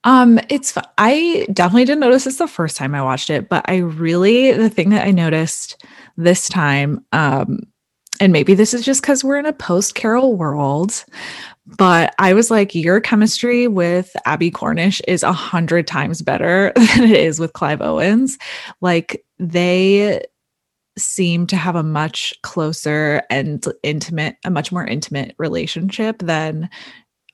um 0.06 0.40
it's 0.48 0.78
i 0.98 1.46
definitely 1.52 1.84
didn't 1.84 2.00
notice 2.00 2.24
this 2.24 2.38
the 2.38 2.48
first 2.48 2.78
time 2.78 2.96
i 2.96 3.04
watched 3.04 3.30
it 3.30 3.50
but 3.50 3.64
i 3.68 3.76
really 3.76 4.54
the 4.54 4.70
thing 4.70 4.92
that 4.92 5.06
i 5.06 5.12
noticed 5.12 5.84
this 6.16 6.48
time 6.48 7.06
um 7.12 7.60
and 8.20 8.34
maybe 8.34 8.54
this 8.54 8.74
is 8.74 8.84
just 8.84 9.02
because 9.02 9.24
we're 9.24 9.38
in 9.38 9.46
a 9.46 9.54
post 9.54 9.96
Carol 9.96 10.36
world, 10.36 11.06
but 11.66 12.16
I 12.18 12.34
was 12.34 12.50
like, 12.50 12.74
your 12.74 13.00
chemistry 13.00 13.68
with 13.68 14.16
Abbie 14.26 14.52
Cornish 14.52 15.02
is 15.08 15.24
a 15.24 15.34
hundred 15.34 15.88
times 15.88 16.22
better 16.22 16.72
than 16.76 17.04
it 17.04 17.12
is 17.12 17.40
with 17.40 17.54
Clive 17.54 17.82
Owens. 17.82 18.38
Like 18.82 19.24
they 19.38 20.24
seem 20.98 21.48
to 21.48 21.56
have 21.56 21.76
a 21.76 21.84
much 21.84 22.34
closer 22.44 23.22
and 23.30 23.66
intimate, 23.84 24.38
a 24.44 24.50
much 24.50 24.72
more 24.72 24.86
intimate 24.86 25.36
relationship 25.38 26.20
than 26.20 26.70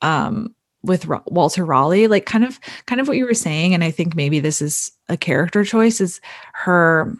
um 0.02 0.54
with 0.82 1.08
Walter 1.26 1.64
Raleigh, 1.64 2.06
like 2.06 2.26
kind 2.26 2.44
of 2.44 2.60
kind 2.86 3.00
of 3.00 3.08
what 3.08 3.16
you 3.16 3.26
were 3.26 3.34
saying, 3.34 3.74
and 3.74 3.82
I 3.82 3.90
think 3.90 4.14
maybe 4.14 4.38
this 4.38 4.62
is 4.62 4.92
a 5.08 5.16
character 5.16 5.64
choice. 5.64 6.00
Is 6.00 6.20
her 6.54 7.16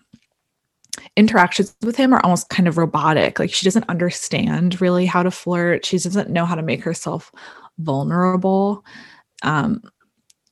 interactions 1.17 1.75
with 1.83 1.97
him 1.97 2.13
are 2.13 2.21
almost 2.25 2.49
kind 2.49 2.69
of 2.69 2.79
robotic. 2.79 3.39
Like 3.39 3.53
she 3.53 3.65
doesn't 3.65 3.89
understand 3.89 4.81
really 4.81 5.07
how 5.07 5.23
to 5.23 5.31
flirt. 5.31 5.85
She 5.85 5.99
doesn't 5.99 6.31
know 6.31 6.45
how 6.45 6.55
to 6.55 6.63
make 6.63 6.83
herself 6.83 7.33
vulnerable. 7.79 8.85
Um, 9.43 9.83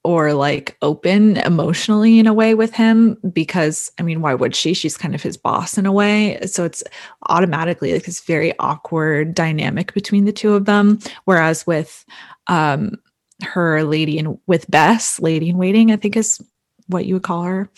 or 0.05 0.35
like 0.35 0.77
open 0.83 1.39
emotionally 1.39 2.19
in 2.19 2.27
a 2.27 2.35
way 2.35 2.55
with 2.55 2.75
him 2.75 3.17
because 3.33 3.91
I 3.99 4.03
mean, 4.03 4.21
why 4.21 4.35
would 4.35 4.55
she? 4.55 4.75
She's 4.75 4.99
kind 4.99 5.15
of 5.15 5.23
his 5.23 5.39
boss 5.39 5.79
in 5.79 5.87
a 5.87 5.93
way. 5.93 6.39
So 6.45 6.65
it's 6.65 6.85
automatically 7.31 7.95
like 7.95 8.05
this 8.05 8.21
very 8.21 8.53
awkward 8.59 9.35
dynamic 9.35 9.95
between 9.95 10.27
the 10.27 10.33
two 10.33 10.53
of 10.53 10.67
them. 10.67 10.99
Whereas 11.25 11.67
with 11.67 12.05
um 12.49 12.99
her 13.43 13.83
lady 13.83 14.19
and 14.19 14.39
with 14.47 14.71
Bess, 14.71 15.19
lady 15.21 15.49
in 15.49 15.57
waiting, 15.57 15.91
I 15.91 15.97
think 15.97 16.17
is 16.17 16.41
what 16.89 17.07
you 17.07 17.15
would 17.15 17.23
call 17.23 17.43
her. 17.45 17.71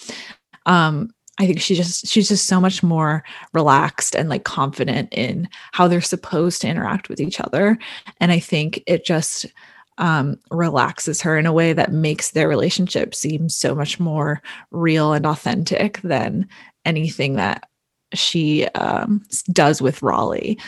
Um, 0.66 1.14
I 1.38 1.46
think 1.46 1.60
she 1.60 1.74
just 1.74 2.06
she's 2.06 2.28
just 2.28 2.46
so 2.46 2.60
much 2.60 2.82
more 2.82 3.22
relaxed 3.52 4.14
and 4.14 4.28
like 4.28 4.44
confident 4.44 5.12
in 5.12 5.48
how 5.72 5.86
they're 5.86 6.00
supposed 6.00 6.62
to 6.62 6.68
interact 6.68 7.08
with 7.08 7.20
each 7.20 7.40
other. 7.40 7.78
And 8.20 8.32
I 8.32 8.38
think 8.38 8.82
it 8.86 9.04
just 9.04 9.46
um, 9.98 10.38
relaxes 10.50 11.20
her 11.22 11.38
in 11.38 11.46
a 11.46 11.52
way 11.52 11.72
that 11.72 11.92
makes 11.92 12.30
their 12.30 12.48
relationship 12.48 13.14
seem 13.14 13.48
so 13.48 13.74
much 13.74 13.98
more 13.98 14.42
real 14.70 15.12
and 15.12 15.26
authentic 15.26 16.00
than 16.02 16.48
anything 16.84 17.34
that 17.36 17.68
she 18.14 18.66
um, 18.68 19.22
does 19.52 19.82
with 19.82 20.02
Raleigh. 20.02 20.58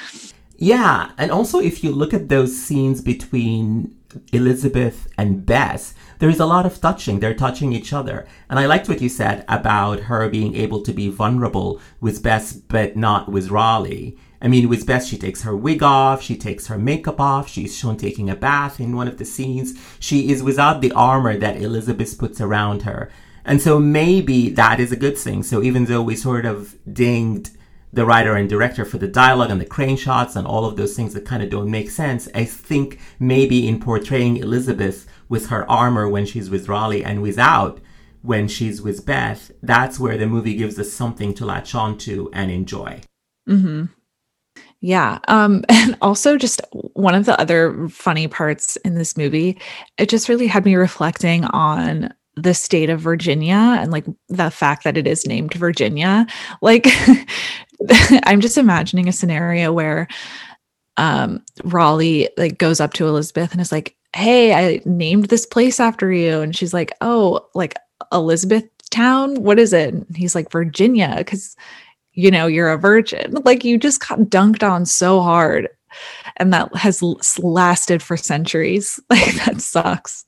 Yeah, 0.57 1.11
and 1.19 1.31
also 1.31 1.61
if 1.61 1.85
you 1.85 1.93
look 1.93 2.13
at 2.13 2.29
those 2.29 2.57
scenes 2.57 3.01
between 3.01 3.95
Elizabeth 4.33 5.07
and 5.17 5.45
Bess, 5.45 5.95
there 6.19 6.29
is 6.29 6.41
a 6.41 6.47
lot 6.47 6.67
of 6.67 6.81
touching. 6.81 7.21
They're 7.21 7.35
touching 7.35 7.73
each 7.73 7.93
other. 7.93 8.27
And 8.51 8.59
I 8.59 8.67
liked 8.67 8.89
what 8.89 9.01
you 9.01 9.09
said 9.09 9.45
about 9.49 10.01
her 10.01 10.29
being 10.29 10.55
able 10.57 10.83
to 10.83 10.93
be 10.93 11.09
vulnerable 11.09 11.81
with 12.01 12.23
Bess, 12.23 12.53
but 12.53 12.97
not 12.97 13.31
with 13.31 13.51
Raleigh. 13.51 14.17
I 14.41 14.49
mean, 14.49 14.69
with 14.69 14.87
Bess, 14.87 15.09
she 15.09 15.19
takes 15.19 15.43
her 15.43 15.57
wig 15.57 15.83
off, 15.83 16.23
she 16.23 16.37
takes 16.37 16.69
her 16.69 16.79
makeup 16.79 17.21
off, 17.21 17.49
she's 17.49 17.77
shown 17.77 17.97
taking 17.97 18.31
a 18.31 18.37
bath 18.37 18.79
in 18.79 18.95
one 18.95 19.09
of 19.09 19.19
the 19.19 19.25
scenes. 19.25 19.75
She 19.99 20.31
is 20.31 20.43
without 20.43 20.81
the 20.81 20.93
armor 20.93 21.37
that 21.37 21.61
Elizabeth 21.61 22.17
puts 22.19 22.41
around 22.41 22.83
her. 22.83 23.11
And 23.45 23.61
so 23.61 23.81
maybe 23.81 24.51
that 24.51 24.79
is 24.79 24.93
a 24.93 24.97
good 24.97 25.19
thing. 25.19 25.43
So 25.43 25.63
even 25.63 25.87
though 25.87 26.03
we 26.03 26.15
sort 26.15 26.47
of 26.47 26.77
dinged 26.93 27.51
the 27.93 28.05
writer 28.05 28.37
and 28.37 28.49
director 28.49 28.85
for 28.85 28.99
the 28.99 29.09
dialogue 29.09 29.51
and 29.51 29.61
the 29.61 29.67
crane 29.67 29.97
shots 29.97 30.37
and 30.37 30.47
all 30.47 30.65
of 30.65 30.77
those 30.77 30.95
things 30.95 31.15
that 31.15 31.25
kind 31.25 31.43
of 31.43 31.51
don't 31.51 31.71
make 31.71 31.91
sense. 31.91 32.29
I 32.35 32.45
think 32.45 33.01
maybe 33.19 33.67
in 33.67 33.81
portraying 33.81 34.37
Elizabeth 34.37 35.07
with 35.29 35.49
her 35.49 35.69
armor 35.71 36.09
when 36.09 36.27
she's 36.27 36.51
with 36.51 36.69
Raleigh 36.69 37.05
and 37.05 37.23
without 37.23 37.81
when 38.23 38.49
she's 38.49 38.83
with 38.83 39.07
Beth, 39.07 39.51
that's 39.63 39.99
where 39.99 40.19
the 40.19 40.27
movie 40.27 40.55
gives 40.55 40.79
us 40.79 40.93
something 40.93 41.35
to 41.35 41.47
latch 41.47 41.75
on 41.75 41.97
to 41.99 42.31
and 42.33 42.51
enjoy. 42.51 43.01
Mm-hmm. 43.49 43.87
Yeah. 44.81 45.19
Um, 45.29 45.65
and 45.69 45.97
also 46.03 46.37
just 46.37 46.61
one 46.73 47.15
of 47.15 47.27
the 47.27 47.39
other 47.41 47.89
funny 47.89 48.29
parts 48.29 48.77
in 48.79 48.95
this 48.95 49.17
movie, 49.17 49.61
it 49.97 50.09
just 50.09 50.29
really 50.29 50.47
had 50.47 50.65
me 50.65 50.75
reflecting 50.75 51.45
on 51.47 52.13
the 52.37 52.55
state 52.55 52.89
of 52.89 53.01
Virginia 53.01 53.77
and 53.81 53.91
like 53.91 54.07
the 54.29 54.51
fact 54.51 54.85
that 54.85 54.97
it 54.97 55.09
is 55.09 55.27
named 55.27 55.55
Virginia. 55.55 56.25
Like 56.63 56.87
I'm 58.25 58.41
just 58.41 58.59
imagining 58.59 59.09
a 59.09 59.13
scenario 59.13 59.73
where 59.73 60.07
um, 60.97 61.45
Raleigh 61.65 62.29
like 62.37 62.59
goes 62.59 62.81
up 62.81 62.93
to 62.95 63.07
Elizabeth 63.07 63.53
and 63.53 63.61
is 63.61 63.73
like, 63.73 63.97
"Hey, 64.15 64.55
I 64.55 64.81
named 64.85 65.27
this 65.27 65.47
place 65.47 65.81
after 65.81 66.13
you," 66.13 66.41
and 66.41 66.55
she's 66.57 66.75
like, 66.75 66.93
"Oh, 67.01 67.47
like 67.55 67.75
Elizabeth 68.13 68.65
Town? 68.91 69.43
What 69.43 69.59
is 69.59 69.73
it?" 69.73 69.95
And 69.95 70.17
he's 70.17 70.35
like, 70.35 70.51
"Virginia," 70.51 71.15
because 71.19 71.57
you 72.13 72.31
know 72.31 72.47
you're 72.47 72.71
a 72.73 72.79
virgin. 72.79 73.35
Like 73.45 73.65
you 73.65 73.79
just 73.79 74.07
got 74.07 74.19
dunked 74.21 74.69
on 74.69 74.87
so 74.87 75.21
hard, 75.21 75.69
and 76.37 76.53
that 76.53 76.75
has 76.77 77.03
lasted 77.39 78.03
for 78.03 78.17
centuries. 78.17 79.01
Like 79.11 79.35
that 79.45 79.61
sucks. 79.61 80.25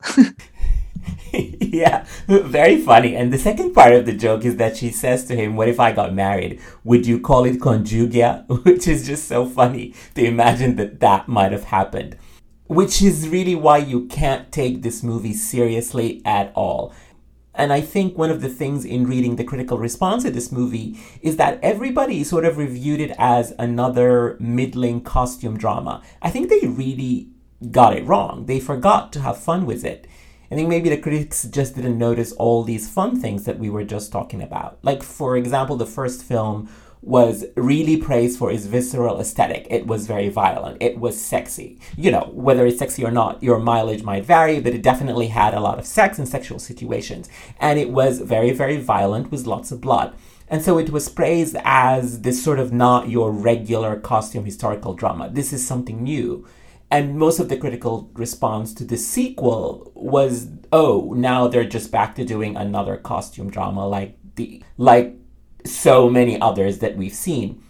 yeah, 1.32 2.04
very 2.26 2.80
funny. 2.80 3.14
And 3.16 3.32
the 3.32 3.38
second 3.38 3.72
part 3.72 3.92
of 3.92 4.06
the 4.06 4.12
joke 4.12 4.44
is 4.44 4.56
that 4.56 4.76
she 4.76 4.90
says 4.90 5.25
to 5.26 5.37
him, 5.37 5.56
What 5.56 5.68
if 5.68 5.80
I 5.80 5.92
got 5.92 6.14
married? 6.14 6.60
Would 6.84 7.06
you 7.06 7.20
call 7.20 7.44
it 7.44 7.60
conjugia? 7.60 8.46
Which 8.64 8.88
is 8.88 9.06
just 9.06 9.28
so 9.28 9.46
funny 9.46 9.94
to 10.14 10.25
imagine 10.25 10.76
that 10.76 11.00
that 11.00 11.28
might 11.28 11.52
have 11.52 11.64
happened. 11.64 12.16
Which 12.70 13.02
is 13.02 13.28
really 13.28 13.56
why 13.56 13.78
you 13.78 14.06
can't 14.06 14.52
take 14.52 14.82
this 14.82 15.02
movie 15.02 15.34
seriously 15.34 16.22
at 16.24 16.52
all. 16.54 16.94
And 17.52 17.72
I 17.72 17.80
think 17.80 18.16
one 18.16 18.30
of 18.30 18.42
the 18.42 18.48
things 18.48 18.84
in 18.84 19.08
reading 19.08 19.34
the 19.34 19.42
critical 19.42 19.76
response 19.76 20.22
to 20.22 20.30
this 20.30 20.52
movie 20.52 20.96
is 21.20 21.36
that 21.36 21.58
everybody 21.64 22.22
sort 22.22 22.44
of 22.44 22.58
reviewed 22.58 23.00
it 23.00 23.10
as 23.18 23.52
another 23.58 24.36
middling 24.38 25.00
costume 25.00 25.58
drama. 25.58 26.00
I 26.22 26.30
think 26.30 26.48
they 26.48 26.64
really 26.68 27.30
got 27.72 27.96
it 27.96 28.06
wrong. 28.06 28.46
They 28.46 28.60
forgot 28.60 29.12
to 29.14 29.20
have 29.20 29.36
fun 29.36 29.66
with 29.66 29.84
it. 29.84 30.06
I 30.48 30.54
think 30.54 30.68
maybe 30.68 30.90
the 30.90 30.96
critics 30.96 31.42
just 31.50 31.74
didn't 31.74 31.98
notice 31.98 32.30
all 32.30 32.62
these 32.62 32.88
fun 32.88 33.20
things 33.20 33.46
that 33.46 33.58
we 33.58 33.68
were 33.68 33.82
just 33.82 34.12
talking 34.12 34.42
about. 34.42 34.78
Like, 34.82 35.02
for 35.02 35.36
example, 35.36 35.74
the 35.74 35.86
first 35.86 36.22
film 36.22 36.68
was 37.02 37.47
really 37.57 37.97
praised 37.97 38.38
for 38.38 38.50
its 38.50 38.66
visceral 38.66 39.21
aesthetic. 39.21 39.66
It 39.71 39.87
was 39.87 40.07
very 40.07 40.28
violent. 40.28 40.83
It 40.83 40.99
was 40.99 41.21
sexy. 41.21 41.78
You 41.97 42.11
know, 42.11 42.30
whether 42.33 42.66
it's 42.66 42.78
sexy 42.78 43.04
or 43.04 43.11
not, 43.11 43.42
your 43.42 43.59
mileage 43.59 44.02
might 44.02 44.26
vary, 44.26 44.61
but 44.61 44.75
it 44.75 44.83
definitely 44.83 45.28
had 45.28 45.54
a 45.54 45.61
lot 45.61 45.78
of 45.78 45.87
sex 45.87 46.19
and 46.19 46.28
sexual 46.28 46.59
situations. 46.59 47.30
And 47.59 47.78
it 47.78 47.90
was 47.90 48.21
very, 48.21 48.50
very 48.50 48.76
violent 48.76 49.30
with 49.30 49.47
lots 49.47 49.73
of 49.73 49.80
blood. 49.80 50.14
And 50.49 50.62
so 50.62 50.78
it 50.78 50.90
was 50.90 51.09
praised 51.09 51.57
as 51.64 52.23
this 52.23 52.42
sort 52.42 52.59
of 52.59 52.73
not 52.73 53.09
your 53.09 53.30
regular 53.30 53.99
costume 53.99 54.45
historical 54.45 54.95
drama. 54.95 55.30
This 55.30 55.52
is 55.52 55.66
something 55.66 56.02
new. 56.02 56.47
And 56.90 57.16
most 57.16 57.38
of 57.38 57.49
the 57.49 57.57
critical 57.57 58.11
response 58.14 58.75
to 58.75 58.85
the 58.85 58.97
sequel 58.97 59.92
was, 59.95 60.49
oh, 60.73 61.14
now 61.16 61.47
they're 61.47 61.64
just 61.64 61.92
back 61.92 62.16
to 62.16 62.25
doing 62.25 62.57
another 62.57 62.97
costume 62.97 63.49
drama 63.49 63.87
like 63.87 64.19
the 64.35 64.62
like 64.76 65.19
so 65.64 66.08
many 66.08 66.40
others 66.40 66.78
that 66.78 66.96
we've 66.96 67.14
seen. 67.14 67.62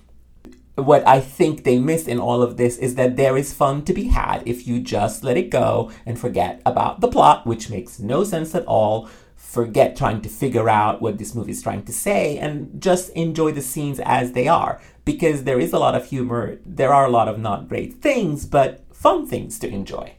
What 0.76 1.06
I 1.06 1.20
think 1.20 1.64
they 1.64 1.78
missed 1.78 2.08
in 2.08 2.18
all 2.18 2.42
of 2.42 2.56
this 2.56 2.78
is 2.78 2.94
that 2.94 3.16
there 3.16 3.36
is 3.36 3.52
fun 3.52 3.84
to 3.84 3.92
be 3.92 4.04
had 4.04 4.42
if 4.46 4.66
you 4.66 4.80
just 4.80 5.22
let 5.22 5.36
it 5.36 5.50
go 5.50 5.90
and 6.06 6.18
forget 6.18 6.62
about 6.64 7.00
the 7.00 7.08
plot, 7.08 7.46
which 7.46 7.68
makes 7.68 7.98
no 7.98 8.24
sense 8.24 8.54
at 8.54 8.64
all. 8.66 9.08
Forget 9.36 9.96
trying 9.96 10.22
to 10.22 10.28
figure 10.28 10.68
out 10.68 11.02
what 11.02 11.18
this 11.18 11.34
movie 11.34 11.50
is 11.50 11.62
trying 11.62 11.84
to 11.84 11.92
say 11.92 12.38
and 12.38 12.80
just 12.80 13.10
enjoy 13.10 13.52
the 13.52 13.60
scenes 13.60 14.00
as 14.00 14.32
they 14.32 14.48
are. 14.48 14.80
Because 15.04 15.42
there 15.44 15.58
is 15.58 15.72
a 15.72 15.78
lot 15.78 15.96
of 15.96 16.06
humor, 16.06 16.58
there 16.64 16.94
are 16.94 17.04
a 17.04 17.10
lot 17.10 17.28
of 17.28 17.38
not 17.38 17.68
great 17.68 18.00
things, 18.00 18.46
but 18.46 18.84
fun 18.94 19.26
things 19.26 19.58
to 19.58 19.68
enjoy. 19.68 20.14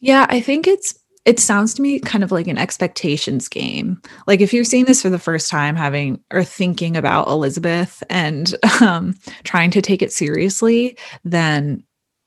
Yeah, 0.00 0.26
I 0.28 0.40
think 0.40 0.66
it's 0.66 0.98
it 1.24 1.40
sounds 1.40 1.74
to 1.74 1.82
me 1.82 1.98
kind 2.00 2.22
of 2.22 2.30
like 2.30 2.46
an 2.46 2.58
expectations 2.58 3.48
game. 3.48 4.00
Like 4.26 4.40
if 4.40 4.52
you're 4.52 4.64
seeing 4.64 4.84
this 4.84 5.00
for 5.00 5.10
the 5.10 5.18
first 5.18 5.50
time, 5.50 5.74
having 5.74 6.20
or 6.30 6.44
thinking 6.44 6.96
about 6.96 7.28
Elizabeth 7.28 8.02
and 8.10 8.54
um, 8.80 9.14
trying 9.42 9.70
to 9.72 9.82
take 9.82 10.02
it 10.02 10.12
seriously, 10.12 10.98
then 11.24 11.82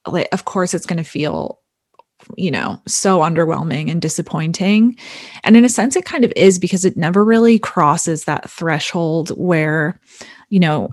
like, 0.08 0.30
of 0.32 0.46
course 0.46 0.74
it's 0.74 0.86
going 0.86 0.98
to 0.98 1.04
feel, 1.04 1.60
you 2.36 2.50
know, 2.50 2.82
so 2.88 3.20
underwhelming 3.20 3.92
and 3.92 4.02
disappointing. 4.02 4.98
And 5.44 5.56
in 5.56 5.64
a 5.64 5.70
sense, 5.70 5.96
it 5.96 6.06
kind 6.06 6.26
of 6.26 6.34
is 6.36 6.58
because 6.58 6.84
it 6.84 6.98
never 6.98 7.24
really 7.24 7.60
crosses 7.60 8.26
that 8.26 8.50
threshold 8.50 9.30
where, 9.38 10.00
you 10.50 10.60
know, 10.60 10.90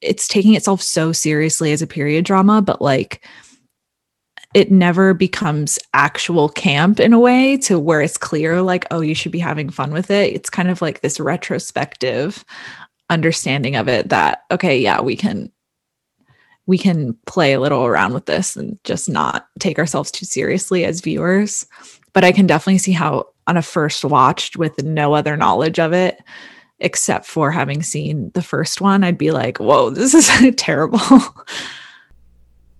it's 0.00 0.28
taking 0.28 0.54
itself 0.54 0.82
so 0.82 1.12
seriously 1.12 1.72
as 1.72 1.80
a 1.80 1.86
period 1.86 2.24
drama, 2.24 2.60
but 2.60 2.82
like 2.82 3.26
it 4.56 4.72
never 4.72 5.12
becomes 5.12 5.78
actual 5.92 6.48
camp 6.48 6.98
in 6.98 7.12
a 7.12 7.20
way 7.20 7.58
to 7.58 7.78
where 7.78 8.00
it's 8.00 8.16
clear 8.16 8.62
like 8.62 8.86
oh 8.90 9.00
you 9.00 9.14
should 9.14 9.30
be 9.30 9.38
having 9.38 9.68
fun 9.68 9.92
with 9.92 10.10
it 10.10 10.32
it's 10.32 10.48
kind 10.48 10.70
of 10.70 10.80
like 10.80 11.02
this 11.02 11.20
retrospective 11.20 12.42
understanding 13.10 13.76
of 13.76 13.86
it 13.86 14.08
that 14.08 14.44
okay 14.50 14.78
yeah 14.78 14.98
we 15.02 15.14
can 15.14 15.52
we 16.64 16.78
can 16.78 17.14
play 17.26 17.52
a 17.52 17.60
little 17.60 17.84
around 17.84 18.14
with 18.14 18.24
this 18.24 18.56
and 18.56 18.78
just 18.82 19.10
not 19.10 19.46
take 19.58 19.78
ourselves 19.78 20.10
too 20.10 20.24
seriously 20.24 20.86
as 20.86 21.02
viewers 21.02 21.66
but 22.14 22.24
i 22.24 22.32
can 22.32 22.46
definitely 22.46 22.78
see 22.78 22.92
how 22.92 23.26
on 23.46 23.58
a 23.58 23.62
first 23.62 24.06
watched 24.06 24.56
with 24.56 24.82
no 24.82 25.12
other 25.12 25.36
knowledge 25.36 25.78
of 25.78 25.92
it 25.92 26.22
except 26.78 27.26
for 27.26 27.50
having 27.50 27.82
seen 27.82 28.30
the 28.34 28.42
first 28.42 28.82
one, 28.82 29.02
I'd 29.02 29.16
be 29.16 29.30
like, 29.30 29.56
whoa, 29.56 29.88
this 29.88 30.12
is 30.12 30.30
terrible. 30.56 31.00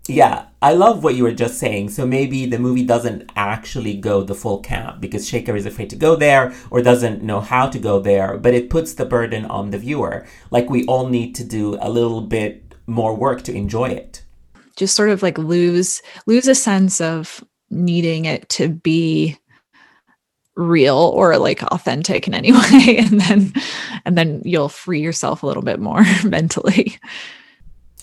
Yeah, 0.08 0.46
I 0.62 0.72
love 0.72 1.02
what 1.02 1.14
you 1.14 1.24
were 1.24 1.32
just 1.32 1.58
saying. 1.58 1.90
So 1.90 2.06
maybe 2.06 2.46
the 2.46 2.58
movie 2.58 2.84
doesn't 2.84 3.30
actually 3.34 3.94
go 3.94 4.22
the 4.22 4.34
full 4.34 4.60
camp 4.60 5.00
because 5.00 5.28
Shekhar 5.28 5.56
is 5.56 5.66
afraid 5.66 5.90
to 5.90 5.96
go 5.96 6.16
there 6.16 6.52
or 6.70 6.82
doesn't 6.82 7.22
know 7.22 7.40
how 7.40 7.68
to 7.68 7.78
go 7.78 7.98
there, 7.98 8.38
but 8.38 8.54
it 8.54 8.70
puts 8.70 8.94
the 8.94 9.04
burden 9.04 9.44
on 9.46 9.70
the 9.70 9.78
viewer. 9.78 10.26
Like 10.50 10.70
we 10.70 10.84
all 10.86 11.08
need 11.08 11.34
to 11.36 11.44
do 11.44 11.76
a 11.80 11.90
little 11.90 12.20
bit 12.20 12.74
more 12.86 13.14
work 13.14 13.42
to 13.42 13.54
enjoy 13.54 13.86
it. 13.86 14.22
Just 14.76 14.94
sort 14.94 15.10
of 15.10 15.22
like 15.22 15.38
lose 15.38 16.02
lose 16.26 16.46
a 16.46 16.54
sense 16.54 17.00
of 17.00 17.42
needing 17.70 18.26
it 18.26 18.48
to 18.50 18.68
be 18.68 19.36
real 20.54 20.96
or 20.96 21.36
like 21.36 21.62
authentic 21.64 22.26
in 22.26 22.34
any 22.34 22.52
way 22.52 22.96
and 22.98 23.20
then 23.20 23.52
and 24.04 24.16
then 24.16 24.40
you'll 24.44 24.68
free 24.68 25.00
yourself 25.00 25.42
a 25.42 25.46
little 25.46 25.62
bit 25.62 25.78
more 25.78 26.04
mentally 26.24 26.96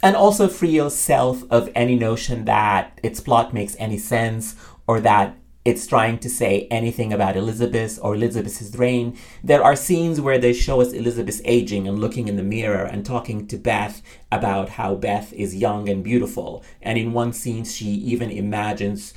and 0.03 0.17
also 0.17 0.49
free 0.49 0.69
yourself 0.69 1.43
of 1.49 1.69
any 1.73 1.95
notion 1.95 2.43
that 2.45 2.99
its 3.01 3.21
plot 3.21 3.53
makes 3.53 3.75
any 3.79 3.97
sense 3.97 4.55
or 4.85 4.99
that 4.99 5.35
it's 5.63 5.87
trying 5.87 6.19
to 6.19 6.29
say 6.29 6.67
anything 6.69 7.13
about 7.13 7.37
Elizabeth 7.37 7.97
or 8.01 8.15
Elizabeth's 8.15 8.75
reign. 8.75 9.17
There 9.41 9.63
are 9.63 9.77
scenes 9.77 10.19
where 10.19 10.37
they 10.37 10.51
show 10.51 10.81
us 10.81 10.91
Elizabeth 10.91 11.39
aging 11.45 11.87
and 11.87 11.99
looking 11.99 12.27
in 12.27 12.35
the 12.35 12.43
mirror 12.43 12.83
and 12.83 13.05
talking 13.05 13.47
to 13.47 13.57
Beth 13.57 14.01
about 14.29 14.69
how 14.69 14.95
Beth 14.95 15.31
is 15.31 15.55
young 15.55 15.87
and 15.87 16.03
beautiful. 16.03 16.65
And 16.81 16.97
in 16.97 17.13
one 17.13 17.31
scene, 17.31 17.63
she 17.63 17.85
even 17.85 18.29
imagines 18.29 19.13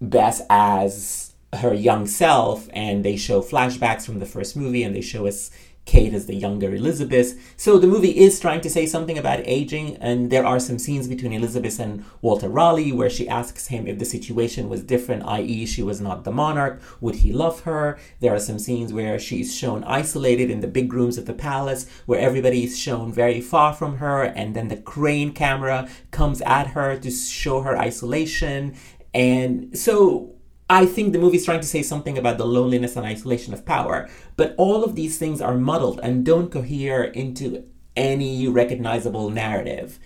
Beth 0.00 0.44
as 0.50 1.34
her 1.52 1.72
young 1.72 2.08
self, 2.08 2.68
and 2.72 3.04
they 3.04 3.16
show 3.16 3.40
flashbacks 3.40 4.04
from 4.04 4.18
the 4.18 4.26
first 4.26 4.56
movie 4.56 4.82
and 4.82 4.94
they 4.94 5.00
show 5.00 5.28
us 5.28 5.52
Cate 5.86 6.12
as 6.12 6.26
the 6.26 6.34
younger 6.34 6.74
Elizabeth. 6.74 7.38
So 7.56 7.78
the 7.78 7.86
movie 7.86 8.18
is 8.18 8.38
trying 8.38 8.60
to 8.62 8.70
say 8.70 8.86
something 8.86 9.16
about 9.16 9.46
aging, 9.46 9.96
and 9.96 10.30
there 10.30 10.44
are 10.44 10.58
some 10.58 10.78
scenes 10.78 11.08
between 11.08 11.32
Elizabeth 11.32 11.78
and 11.78 12.04
Walter 12.20 12.48
Raleigh 12.48 12.92
where 12.92 13.08
she 13.08 13.28
asks 13.28 13.68
him 13.68 13.86
if 13.86 13.98
the 13.98 14.04
situation 14.04 14.68
was 14.68 14.82
different, 14.82 15.22
i.e., 15.24 15.64
she 15.64 15.82
was 15.82 16.00
not 16.00 16.24
the 16.24 16.32
monarch, 16.32 16.82
would 17.00 17.16
he 17.16 17.32
love 17.32 17.60
her? 17.60 17.98
There 18.20 18.34
are 18.34 18.40
some 18.40 18.58
scenes 18.58 18.92
where 18.92 19.18
she's 19.18 19.54
shown 19.54 19.84
isolated 19.84 20.50
in 20.50 20.60
the 20.60 20.66
big 20.66 20.92
rooms 20.92 21.18
of 21.18 21.26
the 21.26 21.32
palace, 21.32 21.86
where 22.04 22.20
everybody 22.20 22.64
is 22.64 22.78
shown 22.78 23.12
very 23.12 23.40
far 23.40 23.72
from 23.72 23.98
her, 23.98 24.24
and 24.24 24.54
then 24.54 24.68
the 24.68 24.76
crane 24.76 25.32
camera 25.32 25.88
comes 26.10 26.42
at 26.42 26.68
her 26.68 26.98
to 26.98 27.10
show 27.10 27.62
her 27.62 27.78
isolation. 27.78 28.74
And 29.14 29.78
so 29.78 30.35
I 30.68 30.84
think 30.86 31.12
the 31.12 31.18
movie 31.18 31.36
is 31.36 31.44
trying 31.44 31.60
to 31.60 31.66
say 31.66 31.82
something 31.82 32.18
about 32.18 32.38
the 32.38 32.46
loneliness 32.46 32.96
and 32.96 33.06
isolation 33.06 33.54
of 33.54 33.64
power, 33.64 34.08
but 34.36 34.54
all 34.58 34.82
of 34.82 34.96
these 34.96 35.16
things 35.16 35.40
are 35.40 35.56
muddled 35.56 36.00
and 36.02 36.24
don't 36.24 36.50
cohere 36.50 37.04
into 37.04 37.64
any 37.94 38.48
recognizable 38.48 39.30
narrative. 39.30 39.98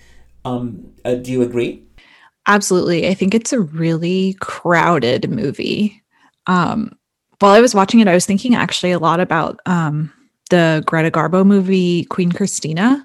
Um, 0.45 0.93
uh, 1.05 1.15
do 1.15 1.33
you 1.33 1.43
agree? 1.43 1.85
Absolutely. 2.47 3.09
I 3.09 3.15
think 3.15 3.35
it's 3.35 3.53
a 3.53 3.61
really 3.61 4.35
crowded 4.41 5.31
movie. 5.31 6.03
Um, 6.47 6.93
while 7.39 7.53
I 7.53 7.61
was 7.61 7.75
watching 7.75 8.01
it, 8.01 8.09
I 8.09 8.15
was 8.15 8.27
thinking 8.27 8.55
actually 8.55 8.93
a 8.93 8.99
lot 8.99 9.21
about 9.21 9.61
um, 9.67 10.13
the 10.51 10.83
Greta 10.87 11.11
Garbo 11.11 11.45
movie, 11.45 12.05
Queen 12.07 12.33
Christina, 12.33 13.05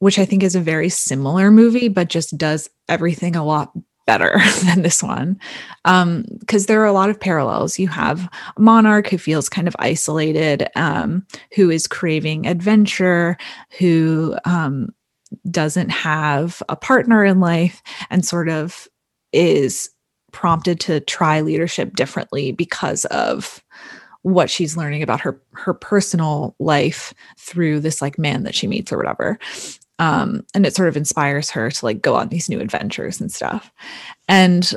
which 0.00 0.18
I 0.18 0.24
think 0.24 0.42
is 0.42 0.54
a 0.54 0.60
very 0.60 0.88
similar 0.88 1.50
movie, 1.50 1.88
but 1.88 2.08
just 2.08 2.36
does 2.36 2.68
everything 2.88 3.36
a 3.36 3.44
lot 3.44 3.72
better 4.10 4.40
than 4.64 4.82
this 4.82 5.04
one 5.04 5.38
because 5.84 6.62
um, 6.64 6.66
there 6.66 6.82
are 6.82 6.86
a 6.86 6.92
lot 6.92 7.10
of 7.10 7.20
parallels. 7.20 7.78
You 7.78 7.86
have 7.86 8.28
a 8.56 8.60
monarch 8.60 9.06
who 9.06 9.18
feels 9.18 9.48
kind 9.48 9.68
of 9.68 9.76
isolated, 9.78 10.68
um, 10.74 11.24
who 11.54 11.70
is 11.70 11.86
craving 11.86 12.48
adventure, 12.48 13.36
who 13.78 14.36
um, 14.44 14.88
doesn't 15.48 15.90
have 15.90 16.60
a 16.68 16.74
partner 16.74 17.24
in 17.24 17.38
life, 17.38 17.82
and 18.10 18.24
sort 18.24 18.48
of 18.48 18.88
is 19.32 19.90
prompted 20.32 20.80
to 20.80 20.98
try 21.00 21.40
leadership 21.40 21.94
differently 21.94 22.50
because 22.50 23.04
of 23.06 23.62
what 24.22 24.50
she's 24.50 24.76
learning 24.76 25.02
about 25.02 25.20
her 25.20 25.40
her 25.52 25.72
personal 25.72 26.56
life 26.58 27.14
through 27.38 27.78
this 27.78 28.02
like 28.02 28.18
man 28.18 28.42
that 28.42 28.54
she 28.54 28.66
meets 28.66 28.92
or 28.92 28.98
whatever 28.98 29.38
um, 30.00 30.44
and 30.54 30.66
it 30.66 30.74
sort 30.74 30.88
of 30.88 30.96
inspires 30.96 31.50
her 31.50 31.70
to 31.70 31.84
like 31.84 32.00
go 32.00 32.16
on 32.16 32.28
these 32.28 32.48
new 32.48 32.58
adventures 32.58 33.20
and 33.20 33.30
stuff 33.30 33.70
and 34.28 34.74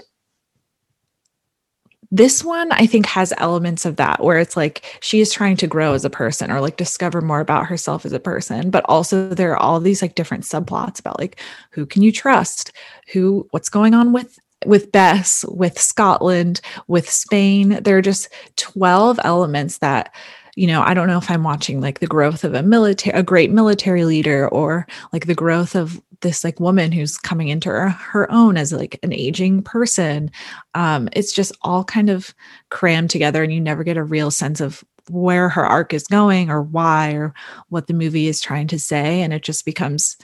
this 2.12 2.44
one 2.44 2.72
i 2.74 2.86
think 2.86 3.08
has 3.08 3.34
elements 3.38 3.86
of 3.86 3.96
that 3.96 4.24
where 4.24 4.38
it's 4.38 4.56
like 4.56 5.00
she 5.02 5.22
is 5.22 5.32
trying 5.32 5.58
to 5.58 5.66
grow 5.66 5.94
as 5.94 6.06
a 6.06 6.10
person 6.10 6.52
or 6.52 6.62
like 6.62 6.78
discover 6.78 7.22
more 7.22 7.40
about 7.40 7.66
herself 7.66 8.06
as 8.06 8.14
a 8.14 8.20
person 8.20 8.70
but 8.70 8.86
also 8.88 9.30
there 9.30 9.52
are 9.52 9.58
all 9.58 9.80
these 9.80 10.02
like 10.02 10.14
different 10.14 10.44
subplots 10.44 11.00
about 11.00 11.20
like 11.20 11.40
who 11.72 11.86
can 11.86 12.04
you 12.04 12.12
trust 12.12 12.72
who 13.14 13.48
what's 13.52 13.70
going 13.70 13.96
on 13.96 14.14
with 14.14 14.38
with 14.66 14.94
Bess, 14.94 15.44
with 15.50 15.78
Scotland, 15.78 16.62
with 16.88 17.10
Spain. 17.10 17.80
There 17.84 17.98
are 17.98 18.02
just 18.02 18.30
12 18.56 19.20
elements 19.26 19.80
that 19.80 20.14
you 20.56 20.68
know, 20.68 20.84
I 20.84 20.94
don't 20.94 21.08
know 21.08 21.18
if 21.18 21.32
I'm 21.32 21.44
watching 21.44 21.82
like 21.82 22.00
the 22.00 22.08
growth 22.08 22.44
of 22.44 22.54
a 22.54 22.62
military, 22.62 23.18
a 23.18 23.24
great 23.24 23.52
military 23.52 24.06
leader, 24.06 24.48
or 24.50 24.86
like 25.12 25.26
the 25.26 25.34
growth 25.34 25.76
of 25.76 26.02
this 26.22 26.44
like 26.44 26.60
woman 26.60 26.92
who's 26.92 27.18
coming 27.18 27.48
into 27.48 27.70
her, 27.70 27.90
her 27.90 28.32
own 28.32 28.56
as 28.56 28.72
like 28.72 29.00
an 29.04 29.14
aging 29.14 29.64
person. 29.64 30.30
Um, 30.76 31.10
it's 31.14 31.34
just 31.34 31.58
all 31.64 31.84
kind 31.84 32.10
of 32.10 32.34
crammed 32.70 33.10
together, 33.10 33.44
and 33.44 33.52
you 33.54 33.60
never 33.60 33.84
get 33.84 33.98
a 33.98 34.04
real 34.04 34.30
sense 34.30 34.62
of 34.62 34.84
where 35.10 35.50
her 35.50 35.66
arc 35.66 35.94
is 35.94 36.08
going 36.08 36.50
or 36.50 36.62
why 36.62 37.12
or 37.14 37.34
what 37.70 37.88
the 37.88 37.94
movie 37.94 38.28
is 38.28 38.40
trying 38.40 38.68
to 38.68 38.80
say, 38.80 39.22
and 39.22 39.34
it 39.34 39.42
just 39.42 39.66
becomes 39.66 40.18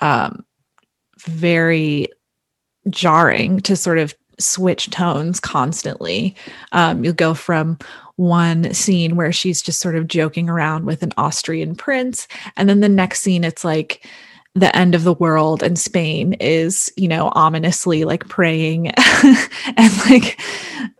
um, 0.00 0.44
very 1.20 2.08
jarring 2.90 3.60
to 3.60 3.76
sort 3.76 3.98
of 3.98 4.14
switch 4.38 4.90
tones 4.90 5.40
constantly. 5.40 6.34
Um, 6.72 7.04
you'll 7.04 7.14
go 7.14 7.34
from 7.34 7.78
one 8.16 8.72
scene 8.74 9.14
where 9.14 9.32
she's 9.32 9.62
just 9.62 9.80
sort 9.80 9.94
of 9.94 10.08
joking 10.08 10.48
around 10.48 10.84
with 10.84 11.02
an 11.02 11.12
Austrian 11.16 11.74
prince. 11.76 12.26
And 12.56 12.68
then 12.68 12.80
the 12.80 12.88
next 12.88 13.20
scene, 13.20 13.44
it's 13.44 13.64
like 13.64 14.04
the 14.54 14.74
end 14.76 14.94
of 14.94 15.04
the 15.04 15.14
world 15.14 15.62
and 15.62 15.78
Spain 15.78 16.32
is, 16.34 16.92
you 16.96 17.06
know, 17.06 17.30
ominously 17.34 18.04
like 18.04 18.28
praying 18.28 18.88
and 19.76 20.10
like 20.10 20.40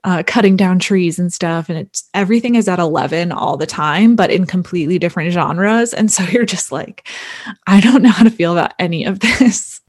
uh, 0.04 0.22
cutting 0.26 0.56
down 0.56 0.78
trees 0.78 1.18
and 1.18 1.32
stuff. 1.32 1.68
And 1.68 1.78
it's 1.78 2.08
everything 2.14 2.54
is 2.54 2.68
at 2.68 2.78
11 2.78 3.32
all 3.32 3.56
the 3.56 3.66
time, 3.66 4.14
but 4.14 4.30
in 4.30 4.46
completely 4.46 4.98
different 4.98 5.32
genres. 5.32 5.92
And 5.92 6.10
so 6.10 6.22
you're 6.30 6.46
just 6.46 6.70
like, 6.70 7.08
I 7.66 7.80
don't 7.80 8.02
know 8.02 8.10
how 8.10 8.24
to 8.24 8.30
feel 8.30 8.52
about 8.52 8.74
any 8.78 9.04
of 9.04 9.20
this. 9.20 9.80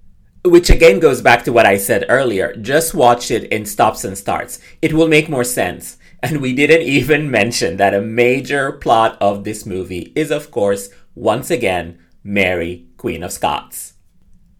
Which 0.45 0.69
again 0.69 0.99
goes 0.99 1.21
back 1.21 1.43
to 1.43 1.51
what 1.51 1.65
I 1.65 1.77
said 1.77 2.05
earlier. 2.07 2.55
Just 2.55 2.93
watch 2.93 3.29
it 3.29 3.45
in 3.45 3.65
stops 3.65 4.03
and 4.03 4.17
starts. 4.17 4.59
It 4.81 4.93
will 4.93 5.07
make 5.07 5.27
more 5.27 5.43
sense. 5.43 5.97
And 6.21 6.41
we 6.41 6.53
didn't 6.53 6.81
even 6.97 7.29
mention 7.29 7.77
that 7.77 7.93
a 7.93 8.01
major 8.01 8.71
plot 8.71 9.17
of 9.19 9.43
this 9.43 9.65
movie 9.65 10.13
is, 10.15 10.31
of 10.31 10.51
course, 10.51 10.89
once 11.15 11.51
again, 11.51 11.99
Mary, 12.23 12.87
Queen 12.97 13.23
of 13.23 13.31
Scots, 13.31 13.93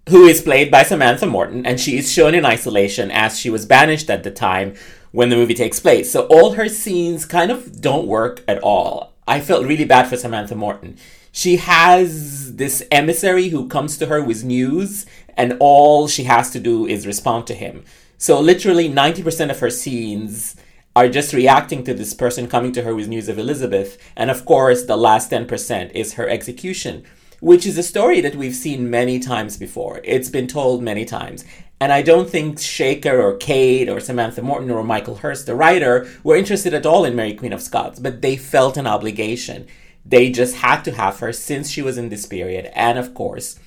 who 0.10 0.26
is 0.26 0.42
played 0.42 0.72
by 0.72 0.84
Samantha 0.84 1.26
Morton, 1.26 1.66
and 1.66 1.80
she 1.80 1.98
is 1.98 2.12
shown 2.12 2.34
in 2.34 2.46
isolation 2.46 3.12
as 3.12 3.40
she 3.40 3.50
was 3.50 3.66
banished 3.66 4.10
at 4.10 4.24
the 4.24 4.32
time 4.32 4.76
when 5.12 5.30
the 5.30 5.36
movie 5.36 5.54
takes 5.54 5.80
place. 5.80 6.12
So 6.12 6.26
all 6.28 6.54
her 6.54 6.70
scenes 6.70 7.26
kind 7.26 7.52
of 7.52 7.82
don't 7.82 8.08
work 8.08 8.44
at 8.48 8.60
all. 8.60 9.14
I 9.28 9.40
felt 9.40 9.66
really 9.66 9.86
bad 9.86 10.08
for 10.08 10.18
Samantha 10.18 10.56
Morton. 10.56 10.98
She 11.32 11.58
has 11.58 12.56
this 12.56 12.84
emissary 12.92 13.50
who 13.50 13.68
comes 13.68 13.98
to 13.98 14.08
her 14.08 14.22
with 14.24 14.44
news, 14.44 15.06
and 15.38 15.56
all 15.60 16.08
she 16.08 16.24
has 16.24 16.50
to 16.52 16.60
do 16.60 16.86
is 16.86 17.08
respond 17.08 17.48
to 17.48 17.54
him. 17.54 17.86
So 18.18 18.40
literally 18.40 18.90
90% 18.90 19.50
of 19.50 19.60
her 19.60 19.70
scenes 19.70 20.56
are 20.96 21.08
just 21.08 21.34
reacting 21.34 21.84
to 21.86 21.94
this 21.94 22.14
person 22.14 22.48
coming 22.48 22.74
to 22.74 22.82
her 22.82 22.94
with 22.94 23.08
news 23.08 23.30
of 23.30 23.40
Elizabeth. 23.40 23.98
And 24.18 24.30
of 24.30 24.44
course, 24.44 24.84
the 24.84 24.98
last 24.98 25.32
10% 25.32 25.92
is 25.92 26.14
her 26.14 26.28
execution, 26.28 27.04
which 27.40 27.66
is 27.66 27.78
a 27.78 27.84
story 27.84 28.20
that 28.22 28.36
we've 28.36 28.56
seen 28.56 28.90
many 28.90 29.20
times 29.20 29.56
before. 29.56 30.02
It's 30.04 30.30
been 30.30 30.48
told 30.48 30.84
many 30.84 31.06
times. 31.06 31.46
And 31.80 31.94
I 31.94 32.02
don't 32.02 32.30
think 32.30 32.58
Shekhar 32.58 33.24
or 33.24 33.38
Cate 33.38 33.88
or 33.88 34.02
Samantha 34.02 34.42
Morton 34.42 34.70
or 34.70 34.84
Michael 34.84 35.16
Hirst, 35.16 35.46
the 35.46 35.56
writer, 35.56 36.10
were 36.24 36.36
interested 36.36 36.74
at 36.74 36.86
all 36.86 37.06
in 37.06 37.16
Mary 37.16 37.34
Queen 37.34 37.54
of 37.54 37.62
Scots, 37.62 38.00
but 38.00 38.22
they 38.22 38.36
felt 38.36 38.76
an 38.76 38.88
obligation. 38.88 39.68
They 40.06 40.32
just 40.32 40.58
had 40.58 40.84
to 40.84 40.92
have 40.92 41.20
her 41.20 41.34
since 41.34 41.70
she 41.70 41.82
was 41.82 41.98
in 41.98 42.10
this 42.10 42.26
period. 42.26 42.72
And 42.74 42.98
of 42.98 43.14
course, 43.14 43.60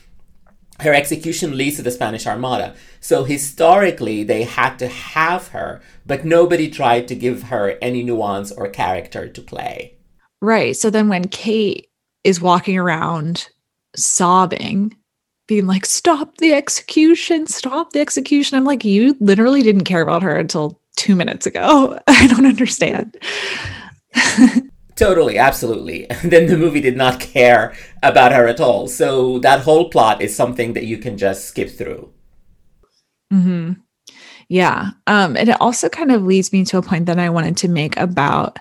her 0.81 0.93
execution 0.93 1.57
leads 1.57 1.77
to 1.77 1.83
the 1.83 1.91
Spanish 1.91 2.27
Armada. 2.27 2.75
So 3.01 3.25
historically, 3.25 4.25
they 4.25 4.43
had 4.43 4.79
to 4.79 4.89
have 4.89 5.49
her, 5.49 5.81
but 6.05 6.25
nobody 6.25 6.69
tried 6.71 7.09
to 7.09 7.15
give 7.15 7.45
her 7.45 7.79
any 7.81 8.03
nuance 8.03 8.51
or 8.51 8.69
character 8.69 9.29
to 9.29 9.41
play. 9.41 9.95
Right. 10.41 10.77
So 10.77 10.91
then 10.91 11.09
when 11.09 11.29
Cate 11.29 11.89
is 12.25 12.41
walking 12.41 12.77
around 12.77 13.49
sobbing, 13.95 14.97
being 15.47 15.67
like, 15.67 15.87
stop 15.87 16.39
the 16.39 16.55
execution, 16.55 17.47
stop 17.47 17.93
the 17.93 18.01
execution, 18.01 18.57
I'm 18.57 18.65
like, 18.65 18.85
you 18.85 19.17
literally 19.21 19.63
didn't 19.63 19.85
care 19.85 20.03
about 20.03 20.23
her 20.23 20.37
until 20.37 20.81
two 20.97 21.15
minutes 21.15 21.47
ago. 21.47 21.99
I 22.09 22.27
don't 22.27 22.47
understand. 22.47 23.17
Totally, 25.03 25.39
absolutely. 25.39 26.09
And 26.11 26.31
then 26.31 26.47
the 26.47 26.57
movie 26.57 26.81
did 26.81 26.97
not 26.97 27.21
care 27.21 27.75
about 28.03 28.33
her 28.33 28.47
at 28.47 28.61
all. 28.61 28.87
So 28.87 29.39
that 29.41 29.61
whole 29.61 29.91
plot 29.91 30.23
is 30.23 30.35
something 30.35 30.75
that 30.75 30.85
you 30.85 30.99
can 30.99 31.19
just 31.19 31.47
skip 31.47 31.71
through. 31.71 32.11
hmm 33.31 33.73
Yeah. 34.49 34.91
Um, 35.07 35.37
and 35.37 35.49
it 35.49 35.61
also 35.61 35.89
kind 35.89 36.13
of 36.13 36.23
leads 36.23 36.53
me 36.53 36.65
to 36.67 36.79
a 36.79 36.83
point 36.83 37.07
that 37.07 37.19
I 37.19 37.31
wanted 37.31 37.57
to 37.59 37.69
make 37.69 37.97
about 37.97 38.59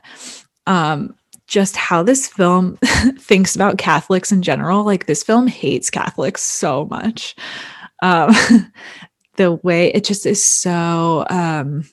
um, 0.67 1.15
just 1.47 1.75
how 1.75 2.01
this 2.01 2.27
film 2.27 2.77
thinks 3.19 3.55
about 3.55 3.77
Catholics 3.77 4.31
in 4.31 4.41
general. 4.41 4.83
Like, 4.83 5.05
this 5.05 5.23
film 5.23 5.47
hates 5.47 5.89
Catholics 5.89 6.41
so 6.41 6.85
much. 6.85 7.35
Um, 8.01 8.33
the 9.35 9.53
way 9.63 9.93
it 9.93 10.03
just 10.03 10.25
is 10.25 10.43
so 10.43 11.25
um, 11.29 11.83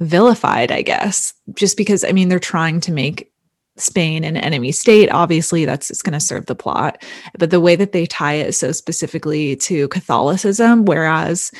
vilified, 0.00 0.70
I 0.70 0.82
guess, 0.82 1.34
just 1.54 1.76
because, 1.76 2.04
I 2.04 2.12
mean, 2.12 2.28
they're 2.28 2.38
trying 2.38 2.80
to 2.80 2.92
make 2.92 3.32
Spain 3.76 4.24
an 4.24 4.36
enemy 4.36 4.72
state. 4.72 5.10
Obviously, 5.10 5.64
that's 5.64 5.90
it's 5.90 6.02
going 6.02 6.12
to 6.14 6.20
serve 6.20 6.46
the 6.46 6.54
plot. 6.54 7.02
But 7.38 7.50
the 7.50 7.60
way 7.60 7.76
that 7.76 7.92
they 7.92 8.06
tie 8.06 8.34
it 8.34 8.52
so 8.52 8.72
specifically 8.72 9.56
to 9.56 9.88
Catholicism, 9.88 10.84
whereas, 10.84 11.50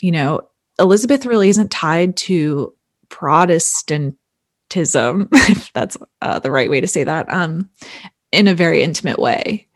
you 0.00 0.12
know, 0.12 0.42
Elizabeth 0.78 1.26
really 1.26 1.48
isn't 1.48 1.70
tied 1.70 2.16
to 2.16 2.74
Protestantism, 3.08 4.16
if 5.32 5.72
that's 5.72 5.96
uh, 6.22 6.38
the 6.38 6.50
right 6.50 6.70
way 6.70 6.80
to 6.80 6.86
say 6.86 7.04
that, 7.04 7.32
um, 7.32 7.68
in 8.30 8.46
a 8.46 8.54
very 8.54 8.82
intimate 8.82 9.18
way. 9.18 9.66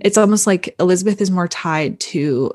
It's 0.00 0.18
almost 0.18 0.46
like 0.46 0.74
Elizabeth 0.78 1.20
is 1.20 1.30
more 1.30 1.48
tied 1.48 1.98
to 2.00 2.52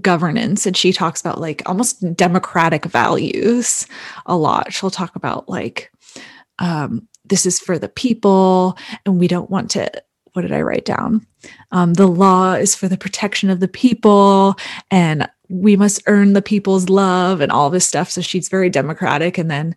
governance 0.00 0.66
and 0.66 0.76
she 0.76 0.92
talks 0.92 1.20
about 1.20 1.40
like 1.40 1.62
almost 1.66 2.14
democratic 2.14 2.84
values 2.84 3.86
a 4.26 4.36
lot. 4.36 4.72
She'll 4.72 4.90
talk 4.90 5.16
about 5.16 5.48
like 5.48 5.90
um, 6.58 7.06
this 7.24 7.46
is 7.46 7.60
for 7.60 7.78
the 7.78 7.88
people 7.88 8.76
and 9.04 9.18
we 9.18 9.28
don't 9.28 9.50
want 9.50 9.70
to 9.70 9.90
what 10.32 10.42
did 10.42 10.52
i 10.52 10.60
write 10.60 10.84
down 10.84 11.26
um, 11.72 11.94
the 11.94 12.06
law 12.06 12.52
is 12.52 12.74
for 12.74 12.88
the 12.88 12.98
protection 12.98 13.48
of 13.50 13.60
the 13.60 13.68
people 13.68 14.54
and 14.90 15.28
we 15.48 15.76
must 15.76 16.02
earn 16.06 16.32
the 16.32 16.42
people's 16.42 16.88
love 16.88 17.40
and 17.40 17.50
all 17.50 17.70
this 17.70 17.86
stuff 17.86 18.10
so 18.10 18.20
she's 18.20 18.48
very 18.48 18.68
democratic 18.68 19.38
and 19.38 19.50
then 19.50 19.74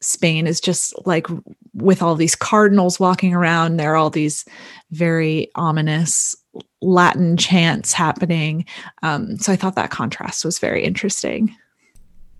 spain 0.00 0.46
is 0.46 0.60
just 0.60 0.94
like 1.06 1.26
with 1.72 2.02
all 2.02 2.14
these 2.14 2.36
cardinals 2.36 3.00
walking 3.00 3.34
around 3.34 3.76
there 3.76 3.92
are 3.92 3.96
all 3.96 4.10
these 4.10 4.44
very 4.90 5.50
ominous 5.56 6.36
latin 6.80 7.36
chants 7.36 7.92
happening 7.92 8.64
um, 9.02 9.36
so 9.36 9.52
i 9.52 9.56
thought 9.56 9.74
that 9.74 9.90
contrast 9.90 10.44
was 10.44 10.58
very 10.58 10.84
interesting 10.84 11.54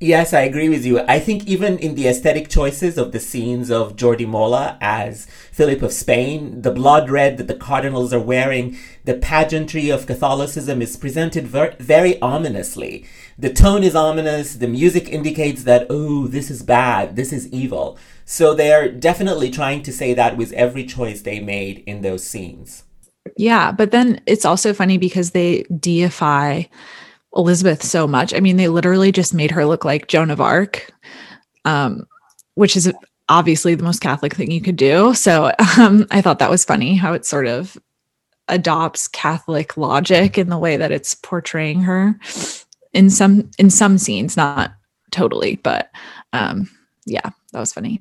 Yes, 0.00 0.34
I 0.34 0.40
agree 0.40 0.68
with 0.68 0.84
you. 0.84 1.00
I 1.00 1.20
think 1.20 1.46
even 1.46 1.78
in 1.78 1.94
the 1.94 2.08
aesthetic 2.08 2.48
choices 2.48 2.98
of 2.98 3.12
the 3.12 3.20
scenes 3.20 3.70
of 3.70 3.96
Jordi 3.96 4.26
Mola 4.26 4.76
as 4.80 5.26
Philip 5.50 5.80
of 5.82 5.92
Spain, 5.92 6.60
the 6.60 6.72
blood 6.72 7.08
red 7.08 7.38
that 7.38 7.46
the 7.46 7.54
cardinals 7.54 8.12
are 8.12 8.20
wearing, 8.20 8.76
the 9.04 9.14
pageantry 9.14 9.88
of 9.88 10.06
Catholicism 10.06 10.82
is 10.82 10.98
presented 10.98 11.46
ver- 11.46 11.76
very 11.78 12.20
ominously. 12.20 13.06
The 13.38 13.52
tone 13.52 13.82
is 13.82 13.94
ominous, 13.94 14.56
the 14.56 14.68
music 14.68 15.08
indicates 15.08 15.62
that, 15.62 15.86
oh, 15.88 16.26
this 16.26 16.50
is 16.50 16.62
bad, 16.62 17.16
this 17.16 17.32
is 17.32 17.50
evil. 17.50 17.96
So 18.26 18.52
they're 18.52 18.90
definitely 18.90 19.50
trying 19.50 19.82
to 19.84 19.92
say 19.92 20.12
that 20.12 20.36
with 20.36 20.52
every 20.52 20.84
choice 20.84 21.22
they 21.22 21.40
made 21.40 21.84
in 21.86 22.02
those 22.02 22.24
scenes. 22.24 22.82
Yeah, 23.36 23.72
but 23.72 23.90
then 23.90 24.20
it's 24.26 24.44
also 24.44 24.72
funny 24.72 24.98
because 24.98 25.32
they 25.32 25.64
deify 25.80 26.62
Elizabeth 27.34 27.82
so 27.82 28.06
much. 28.06 28.32
I 28.32 28.40
mean, 28.40 28.56
they 28.56 28.68
literally 28.68 29.10
just 29.10 29.34
made 29.34 29.50
her 29.50 29.66
look 29.66 29.84
like 29.84 30.08
Joan 30.08 30.30
of 30.30 30.40
Arc, 30.40 30.90
um, 31.64 32.06
which 32.54 32.76
is 32.76 32.92
obviously 33.28 33.74
the 33.74 33.82
most 33.82 34.00
Catholic 34.00 34.34
thing 34.34 34.50
you 34.50 34.60
could 34.60 34.76
do. 34.76 35.14
So 35.14 35.52
um, 35.78 36.06
I 36.10 36.20
thought 36.20 36.38
that 36.38 36.50
was 36.50 36.64
funny 36.64 36.94
how 36.94 37.12
it 37.12 37.26
sort 37.26 37.46
of 37.46 37.76
adopts 38.48 39.08
Catholic 39.08 39.76
logic 39.76 40.38
in 40.38 40.50
the 40.50 40.58
way 40.58 40.76
that 40.76 40.92
it's 40.92 41.14
portraying 41.14 41.80
her 41.82 42.18
in 42.92 43.10
some 43.10 43.50
in 43.58 43.70
some 43.70 43.98
scenes, 43.98 44.36
not 44.36 44.72
totally, 45.10 45.56
but 45.56 45.90
um, 46.32 46.68
yeah, 47.06 47.30
that 47.52 47.60
was 47.60 47.72
funny. 47.72 48.00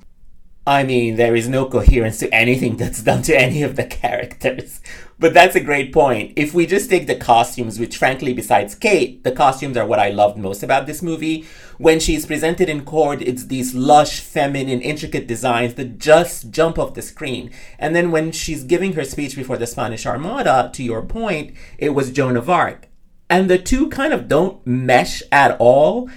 I 0.65 0.83
mean, 0.83 1.17
there 1.17 1.35
is 1.35 1.49
no 1.49 1.65
coherence 1.65 2.19
to 2.19 2.33
anything 2.33 2.77
that's 2.77 3.03
done 3.03 3.21
to 3.23 3.37
any 3.37 3.63
of 3.63 3.75
the 3.75 3.83
characters. 3.83 4.79
But 5.19 5.33
that's 5.33 5.55
a 5.55 5.61
great 5.61 5.91
point. 5.91 6.33
If 6.37 6.53
we 6.53 6.65
just 6.65 6.89
take 6.89 7.05
the 7.05 7.15
costumes, 7.15 7.79
which 7.79 7.97
frankly, 7.97 8.33
besides 8.33 8.73
Cate, 8.73 9.23
the 9.23 9.31
costumes 9.31 9.75
are 9.75 9.85
what 9.85 9.99
I 9.99 10.09
loved 10.09 10.37
most 10.37 10.63
about 10.63 10.87
this 10.87 11.01
movie. 11.01 11.45
When 11.77 11.99
she's 11.99 12.25
presented 12.25 12.69
in 12.69 12.85
court, 12.85 13.21
it's 13.21 13.45
these 13.45 13.75
lush, 13.75 14.21
feminine, 14.21 14.81
intricate 14.81 15.27
designs 15.27 15.73
that 15.75 15.99
just 15.99 16.49
jump 16.49 16.79
off 16.79 16.93
the 16.93 17.01
screen. 17.01 17.51
And 17.77 17.93
then 17.93 18.11
when 18.11 18.31
she's 18.31 18.63
giving 18.63 18.93
her 18.93 19.03
speech 19.03 19.35
before 19.35 19.57
the 19.57 19.67
Spanish 19.67 20.05
Armada, 20.05 20.71
to 20.73 20.83
your 20.83 21.01
point, 21.01 21.53
it 21.77 21.89
was 21.89 22.11
Joan 22.11 22.37
of 22.37 22.49
Arc. 22.49 22.87
And 23.29 23.49
the 23.49 23.57
two 23.57 23.89
kind 23.89 24.13
of 24.13 24.27
don't 24.27 24.65
mesh 24.65 25.23
at 25.31 25.57
all. 25.59 26.09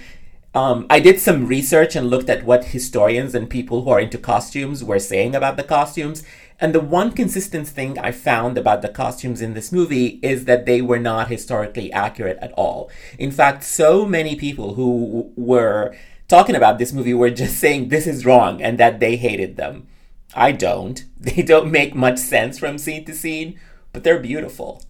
Um, 0.53 0.87
I 0.89 0.99
did 0.99 1.19
some 1.19 1.45
research 1.45 1.95
and 1.95 2.09
looked 2.09 2.29
at 2.29 2.45
what 2.45 2.65
historians 2.65 3.35
and 3.35 3.49
people 3.49 3.83
who 3.83 3.89
are 3.89 3.99
into 3.99 4.17
costumes 4.17 4.83
were 4.83 4.99
saying 4.99 5.35
about 5.35 5.57
the 5.57 5.63
costumes. 5.63 6.23
And 6.59 6.73
the 6.73 6.79
one 6.79 7.11
consistent 7.11 7.67
thing 7.67 7.99
I 7.99 8.11
found 8.11 8.57
about 8.57 8.81
the 8.81 8.89
costumes 8.89 9.41
in 9.41 9.53
this 9.53 9.71
movie 9.71 10.19
is 10.23 10.45
that 10.45 10.65
they 10.65 10.81
were 10.81 10.97
not 10.97 11.27
historically 11.27 11.93
accurate 11.93 12.39
at 12.41 12.53
all. 12.53 12.89
In 13.19 13.31
fact, 13.31 13.63
so 13.63 14.05
many 14.05 14.35
people 14.35 14.73
who 14.73 15.31
were 15.35 15.95
talking 16.27 16.55
about 16.55 16.79
this 16.79 16.93
movie 16.93 17.13
were 17.13 17.29
just 17.29 17.59
saying 17.59 17.89
this 17.89 18.07
is 18.07 18.25
wrong 18.25 18.61
and 18.61 18.79
that 18.79 18.99
they 18.99 19.15
hated 19.17 19.57
them. 19.57 19.87
I 20.33 20.51
don't. 20.51 21.03
They 21.19 21.43
don't 21.43 21.71
make 21.71 21.93
much 21.93 22.19
sense 22.19 22.57
from 22.57 22.77
scene 22.77 23.03
to 23.05 23.13
scene, 23.13 23.59
but 23.91 24.03
they're 24.03 24.19
beautiful. 24.19 24.81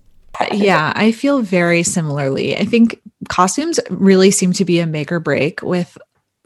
Yeah, 0.51 0.93
I 0.95 1.11
feel 1.11 1.41
very 1.41 1.81
similarly. 1.81 2.55
I 2.55 2.63
think 2.63 3.01
costumes 3.29 3.79
really 3.89 4.31
seem 4.31 4.53
to 4.53 4.65
be 4.65 4.79
a 4.79 4.85
make 4.85 5.11
or 5.11 5.19
break 5.19 5.61
with 5.61 5.97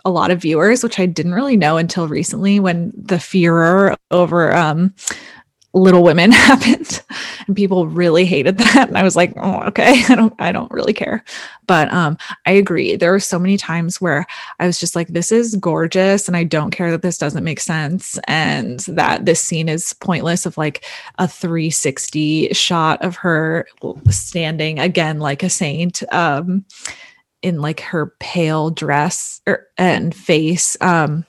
a 0.03 0.09
lot 0.09 0.31
of 0.31 0.41
viewers, 0.41 0.83
which 0.83 0.99
I 0.99 1.05
didn't 1.05 1.33
really 1.33 1.57
know 1.57 1.77
until 1.77 2.07
recently 2.07 2.59
when 2.59 2.91
the 2.95 3.19
furor 3.19 3.95
over 4.09 4.55
um, 4.55 4.93
Little 5.73 6.03
Women 6.03 6.31
happened, 6.31 7.01
and 7.47 7.55
people 7.55 7.87
really 7.87 8.25
hated 8.25 8.57
that. 8.57 8.87
And 8.87 8.97
I 8.97 9.03
was 9.03 9.15
like, 9.15 9.33
oh, 9.37 9.61
okay, 9.67 10.03
I 10.09 10.15
don't, 10.15 10.33
I 10.39 10.51
don't 10.51 10.71
really 10.71 10.93
care. 10.93 11.23
But 11.67 11.91
um, 11.93 12.17
I 12.45 12.51
agree. 12.51 12.95
There 12.95 13.11
were 13.11 13.19
so 13.19 13.39
many 13.39 13.57
times 13.57 14.01
where 14.01 14.25
I 14.59 14.67
was 14.67 14.79
just 14.79 14.95
like, 14.95 15.07
this 15.09 15.31
is 15.31 15.55
gorgeous, 15.55 16.27
and 16.27 16.35
I 16.35 16.43
don't 16.43 16.71
care 16.71 16.91
that 16.91 17.01
this 17.01 17.17
doesn't 17.17 17.43
make 17.43 17.59
sense, 17.59 18.19
and 18.27 18.79
that 18.81 19.25
this 19.25 19.41
scene 19.41 19.69
is 19.69 19.93
pointless. 19.93 20.45
Of 20.45 20.57
like 20.57 20.85
a 21.19 21.27
360 21.27 22.53
shot 22.53 23.01
of 23.01 23.15
her 23.17 23.65
standing 24.09 24.79
again 24.79 25.19
like 25.19 25.43
a 25.43 25.49
saint. 25.49 26.03
Um, 26.13 26.65
in 27.41 27.59
like 27.59 27.79
her 27.79 28.13
pale 28.19 28.69
dress 28.69 29.41
or, 29.47 29.53
er, 29.53 29.67
and 29.77 30.13
face. 30.13 30.77
Um, 30.81 31.25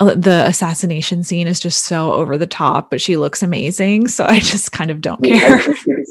Uh, 0.00 0.14
the 0.14 0.46
assassination 0.46 1.24
scene 1.24 1.48
is 1.48 1.58
just 1.58 1.84
so 1.84 2.12
over 2.12 2.38
the 2.38 2.46
top, 2.46 2.90
but 2.90 3.00
she 3.00 3.16
looks 3.16 3.42
amazing. 3.42 4.08
So 4.08 4.24
I 4.24 4.38
just 4.38 4.72
kind 4.72 4.90
of 4.90 5.00
don't 5.00 5.22
care. 5.22 5.60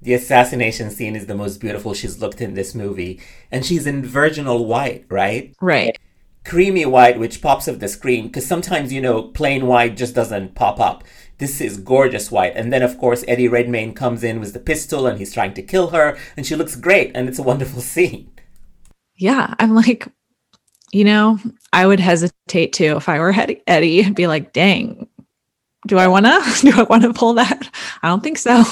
The 0.00 0.14
assassination 0.14 0.90
scene 0.90 1.16
is 1.16 1.26
the 1.26 1.34
most 1.34 1.58
beautiful 1.58 1.92
she's 1.92 2.20
looked 2.20 2.40
in 2.40 2.54
this 2.54 2.72
movie. 2.72 3.20
And 3.50 3.66
she's 3.66 3.84
in 3.84 4.04
virginal 4.06 4.64
white, 4.64 5.04
right? 5.08 5.56
Right. 5.60 5.98
Creamy 6.44 6.86
white, 6.86 7.18
which 7.18 7.42
pops 7.42 7.66
off 7.66 7.80
the 7.80 7.88
screen, 7.88 8.28
because 8.28 8.46
sometimes, 8.46 8.92
you 8.92 9.00
know, 9.00 9.24
plain 9.24 9.66
white 9.66 9.96
just 9.96 10.14
doesn't 10.14 10.54
pop 10.54 10.78
up. 10.78 11.02
This 11.38 11.60
is 11.60 11.78
gorgeous 11.78 12.30
white. 12.30 12.52
And 12.54 12.72
then, 12.72 12.82
of 12.82 12.96
course, 12.96 13.24
Eddie 13.26 13.48
Redmayne 13.48 13.92
comes 13.92 14.22
in 14.22 14.38
with 14.38 14.52
the 14.52 14.60
pistol 14.60 15.04
and 15.04 15.18
he's 15.18 15.34
trying 15.34 15.54
to 15.54 15.62
kill 15.62 15.88
her, 15.88 16.16
and 16.36 16.46
she 16.46 16.54
looks 16.54 16.76
great, 16.76 17.10
and 17.16 17.28
it's 17.28 17.40
a 17.40 17.42
wonderful 17.42 17.80
scene 17.92 18.30
yeah, 19.18 19.54
I'm 19.58 19.74
like, 19.74 20.06
you 20.92 21.04
know, 21.04 21.38
I 21.72 21.86
would 21.86 22.00
hesitate 22.00 22.72
too 22.72 22.96
if 22.96 23.08
I 23.08 23.18
were 23.18 23.34
Eddie 23.66 24.02
and 24.02 24.16
be 24.16 24.26
like, 24.26 24.52
dang, 24.52 25.08
do 25.86 25.98
I 25.98 26.08
want 26.08 26.26
to? 26.26 26.70
Do 26.70 26.80
I 26.80 26.82
want 26.82 27.02
to 27.04 27.12
pull 27.12 27.34
that? 27.34 27.70
I 28.02 28.08
don't 28.08 28.22
think 28.22 28.38
so. 28.38 28.64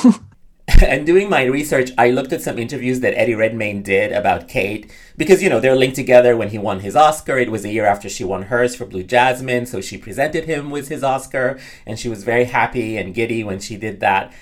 and 0.82 1.06
doing 1.06 1.30
my 1.30 1.44
research, 1.44 1.90
I 1.96 2.10
looked 2.10 2.32
at 2.32 2.42
some 2.42 2.58
interviews 2.58 3.00
that 3.00 3.14
Eddie 3.14 3.34
Redmayne 3.34 3.82
did 3.82 4.12
about 4.12 4.48
Cate 4.48 4.92
because, 5.16 5.42
you 5.42 5.48
know, 5.48 5.60
they're 5.60 5.76
linked 5.76 5.96
together 5.96 6.36
when 6.36 6.48
he 6.48 6.58
won 6.58 6.80
his 6.80 6.96
Oscar. 6.96 7.38
It 7.38 7.50
was 7.50 7.64
a 7.64 7.70
year 7.70 7.86
after 7.86 8.08
she 8.08 8.24
won 8.24 8.42
hers 8.42 8.74
for 8.74 8.84
Blue 8.84 9.04
Jasmine. 9.04 9.66
So 9.66 9.80
she 9.80 9.96
presented 9.96 10.44
him 10.44 10.70
with 10.70 10.88
his 10.88 11.04
Oscar 11.04 11.58
and 11.86 11.98
she 11.98 12.08
was 12.08 12.24
very 12.24 12.44
happy 12.44 12.96
and 12.96 13.14
giddy 13.14 13.44
when 13.44 13.60
she 13.60 13.76
did 13.76 14.00
that. 14.00 14.32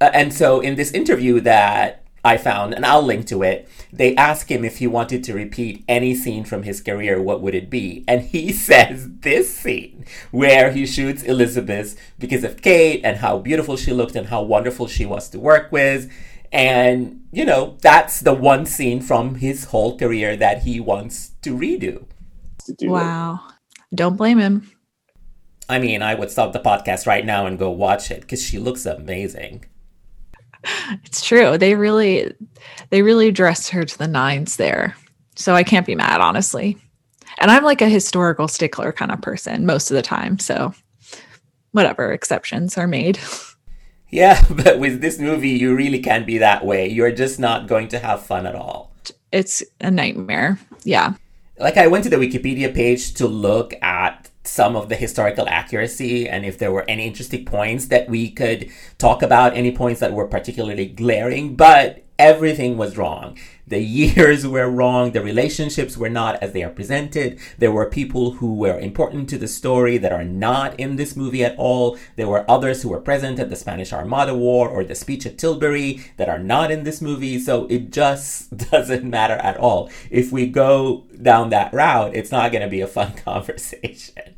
Uh, 0.00 0.10
and 0.14 0.32
so 0.32 0.60
in 0.60 0.76
this 0.76 0.92
interview 0.92 1.40
that 1.40 2.05
I 2.26 2.38
found, 2.38 2.74
and 2.74 2.84
I'll 2.84 3.02
link 3.02 3.28
to 3.28 3.44
it. 3.44 3.68
They 3.92 4.16
ask 4.16 4.50
him 4.50 4.64
if 4.64 4.78
he 4.78 4.88
wanted 4.88 5.22
to 5.24 5.32
repeat 5.32 5.84
any 5.88 6.12
scene 6.12 6.44
from 6.44 6.64
his 6.64 6.80
career, 6.80 7.22
what 7.22 7.40
would 7.40 7.54
it 7.54 7.70
be? 7.70 8.04
And 8.08 8.22
he 8.22 8.52
says 8.68 9.08
this 9.20 9.56
scene 9.56 10.04
where 10.32 10.72
he 10.72 10.86
shoots 10.86 11.22
Elizabeth 11.22 11.96
because 12.18 12.42
of 12.42 12.62
Cate 12.62 13.02
and 13.04 13.18
how 13.18 13.38
beautiful 13.38 13.76
she 13.76 13.92
looked 13.92 14.16
and 14.16 14.26
how 14.26 14.42
wonderful 14.42 14.88
she 14.88 15.06
was 15.06 15.28
to 15.30 15.38
work 15.38 15.70
with. 15.70 16.12
And, 16.50 17.22
you 17.30 17.44
know, 17.44 17.76
that's 17.80 18.18
the 18.20 18.34
one 18.34 18.66
scene 18.66 19.00
from 19.00 19.36
his 19.36 19.66
whole 19.66 19.96
career 19.96 20.36
that 20.36 20.62
he 20.64 20.80
wants 20.80 21.30
to 21.42 21.56
redo. 21.56 22.06
Wow. 22.82 23.40
Don't 23.94 24.16
blame 24.16 24.38
him. 24.38 24.68
I 25.68 25.78
mean, 25.78 26.02
I 26.02 26.14
would 26.16 26.32
stop 26.32 26.52
the 26.52 26.60
podcast 26.60 27.06
right 27.06 27.24
now 27.24 27.46
and 27.46 27.56
go 27.56 27.70
watch 27.70 28.10
it 28.10 28.22
because 28.22 28.42
she 28.42 28.58
looks 28.58 28.84
amazing. 28.84 29.64
It's 31.04 31.24
true. 31.24 31.58
They 31.58 31.74
really 31.74 32.32
they 32.90 33.02
really 33.02 33.30
dressed 33.32 33.70
her 33.70 33.84
to 33.84 33.98
the 33.98 34.08
nines 34.08 34.56
there. 34.56 34.96
So 35.36 35.54
I 35.54 35.64
can't 35.64 35.86
be 35.86 35.94
mad, 35.94 36.20
honestly. 36.20 36.78
And 37.38 37.50
I'm 37.50 37.64
like 37.64 37.82
a 37.82 37.88
historical 37.88 38.48
stickler 38.48 38.92
kind 38.92 39.12
of 39.12 39.20
person 39.20 39.66
most 39.66 39.90
of 39.90 39.94
the 39.94 40.02
time. 40.02 40.38
So 40.38 40.74
whatever, 41.72 42.12
exceptions 42.12 42.78
are 42.78 42.86
made. 42.86 43.18
Yeah, 44.10 44.42
but 44.50 44.78
with 44.78 45.00
this 45.00 45.18
movie, 45.18 45.50
you 45.50 45.74
really 45.74 46.00
can't 46.00 46.26
be 46.26 46.38
that 46.38 46.64
way. 46.64 46.88
You're 46.88 47.12
just 47.12 47.38
not 47.38 47.66
going 47.66 47.88
to 47.88 47.98
have 47.98 48.22
fun 48.22 48.46
at 48.46 48.54
all. 48.54 48.92
It's 49.32 49.62
a 49.80 49.90
nightmare. 49.90 50.58
Yeah. 50.84 51.14
Like, 51.58 51.76
I 51.76 51.86
went 51.86 52.04
to 52.04 52.10
the 52.10 52.16
Wikipedia 52.16 52.74
page 52.74 53.14
to 53.14 53.26
look 53.26 53.74
at 53.82 54.30
some 54.46 54.76
of 54.76 54.88
the 54.88 54.96
historical 54.96 55.48
accuracy 55.48 56.28
and 56.28 56.44
if 56.44 56.58
there 56.58 56.72
were 56.72 56.84
any 56.88 57.06
interesting 57.06 57.44
points 57.44 57.86
that 57.86 58.08
we 58.08 58.30
could 58.30 58.70
talk 58.98 59.22
about, 59.22 59.56
any 59.56 59.72
points 59.72 60.00
that 60.00 60.12
were 60.12 60.26
particularly 60.26 60.86
glaring, 60.86 61.56
but 61.56 62.06
everything 62.18 62.76
was 62.76 62.96
wrong. 62.96 63.36
The 63.66 63.80
years 63.82 64.46
were 64.46 64.70
wrong. 64.70 65.12
The 65.12 65.22
relationships 65.22 65.96
were 65.96 66.08
not 66.08 66.42
as 66.42 66.52
they 66.52 66.62
are 66.62 66.70
presented. 66.70 67.38
There 67.58 67.72
were 67.72 67.90
people 67.90 68.32
who 68.32 68.54
were 68.54 68.78
important 68.78 69.28
to 69.30 69.38
the 69.38 69.48
story 69.48 69.98
that 69.98 70.12
are 70.12 70.24
not 70.24 70.78
in 70.78 70.96
this 70.96 71.16
movie 71.16 71.44
at 71.44 71.56
all. 71.58 71.98
There 72.16 72.28
were 72.28 72.48
others 72.50 72.82
who 72.82 72.90
were 72.90 73.00
present 73.00 73.38
at 73.38 73.50
the 73.50 73.56
Spanish 73.56 73.92
Armada 73.92 74.34
War 74.34 74.68
or 74.68 74.84
the 74.84 74.94
speech 74.94 75.26
at 75.26 75.38
Tilbury 75.38 76.04
that 76.16 76.28
are 76.28 76.38
not 76.38 76.70
in 76.70 76.84
this 76.84 77.00
movie. 77.00 77.38
So 77.38 77.66
it 77.66 77.90
just 77.90 78.56
doesn't 78.70 79.04
matter 79.04 79.34
at 79.34 79.56
all. 79.56 79.90
If 80.10 80.32
we 80.32 80.46
go 80.46 81.04
down 81.20 81.50
that 81.50 81.72
route, 81.72 82.14
it's 82.14 82.30
not 82.30 82.52
going 82.52 82.62
to 82.62 82.68
be 82.68 82.80
a 82.80 82.86
fun 82.86 83.12
conversation. 83.24 84.35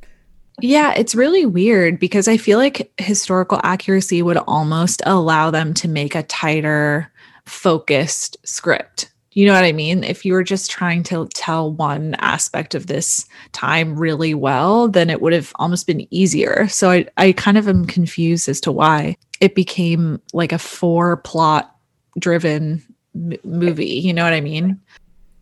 Yeah, 0.61 0.92
it's 0.97 1.14
really 1.14 1.47
weird 1.47 1.99
because 2.01 2.27
I 2.27 2.37
feel 2.37 2.59
like 2.59 2.92
historical 2.99 3.61
accuracy 3.62 4.23
would 4.23 4.38
almost 4.38 5.03
allow 5.07 5.51
them 5.51 5.73
to 5.75 5.88
make 5.88 6.14
a 6.14 6.25
tighter, 6.25 7.11
focused 7.44 8.37
script. 8.44 9.11
You 9.33 9.47
know 9.47 9.53
what 9.53 9.64
I 9.64 9.73
mean? 9.73 10.03
If 10.03 10.25
you 10.25 10.33
were 10.33 10.42
just 10.42 10.68
trying 10.68 11.05
to 11.05 11.29
tell 11.33 11.73
one 11.73 12.16
aspect 12.18 12.75
of 12.75 12.88
this 12.88 13.25
time 13.53 13.97
really 13.97 14.35
well, 14.35 14.88
then 14.88 15.11
it 15.11 15.23
would 15.23 15.33
have 15.33 15.53
almost 15.57 15.87
been 15.87 16.12
easier. 16.12 16.66
So 16.66 16.90
I, 16.90 17.07
I 17.16 17.33
kind 17.33 17.57
of 17.57 17.68
am 17.68 17.87
confused 17.87 18.49
as 18.49 18.61
to 18.62 18.73
why 18.73 19.16
it 19.40 19.55
became 19.55 20.21
like 20.33 20.51
a 20.51 20.59
four 20.59 21.18
plot 21.18 21.73
driven 22.18 22.83
m- 23.14 23.38
movie. 23.44 23.87
You 23.87 24.12
know 24.12 24.25
what 24.25 24.33
I 24.33 24.40
mean? 24.40 24.81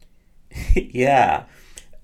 yeah. 0.75 1.45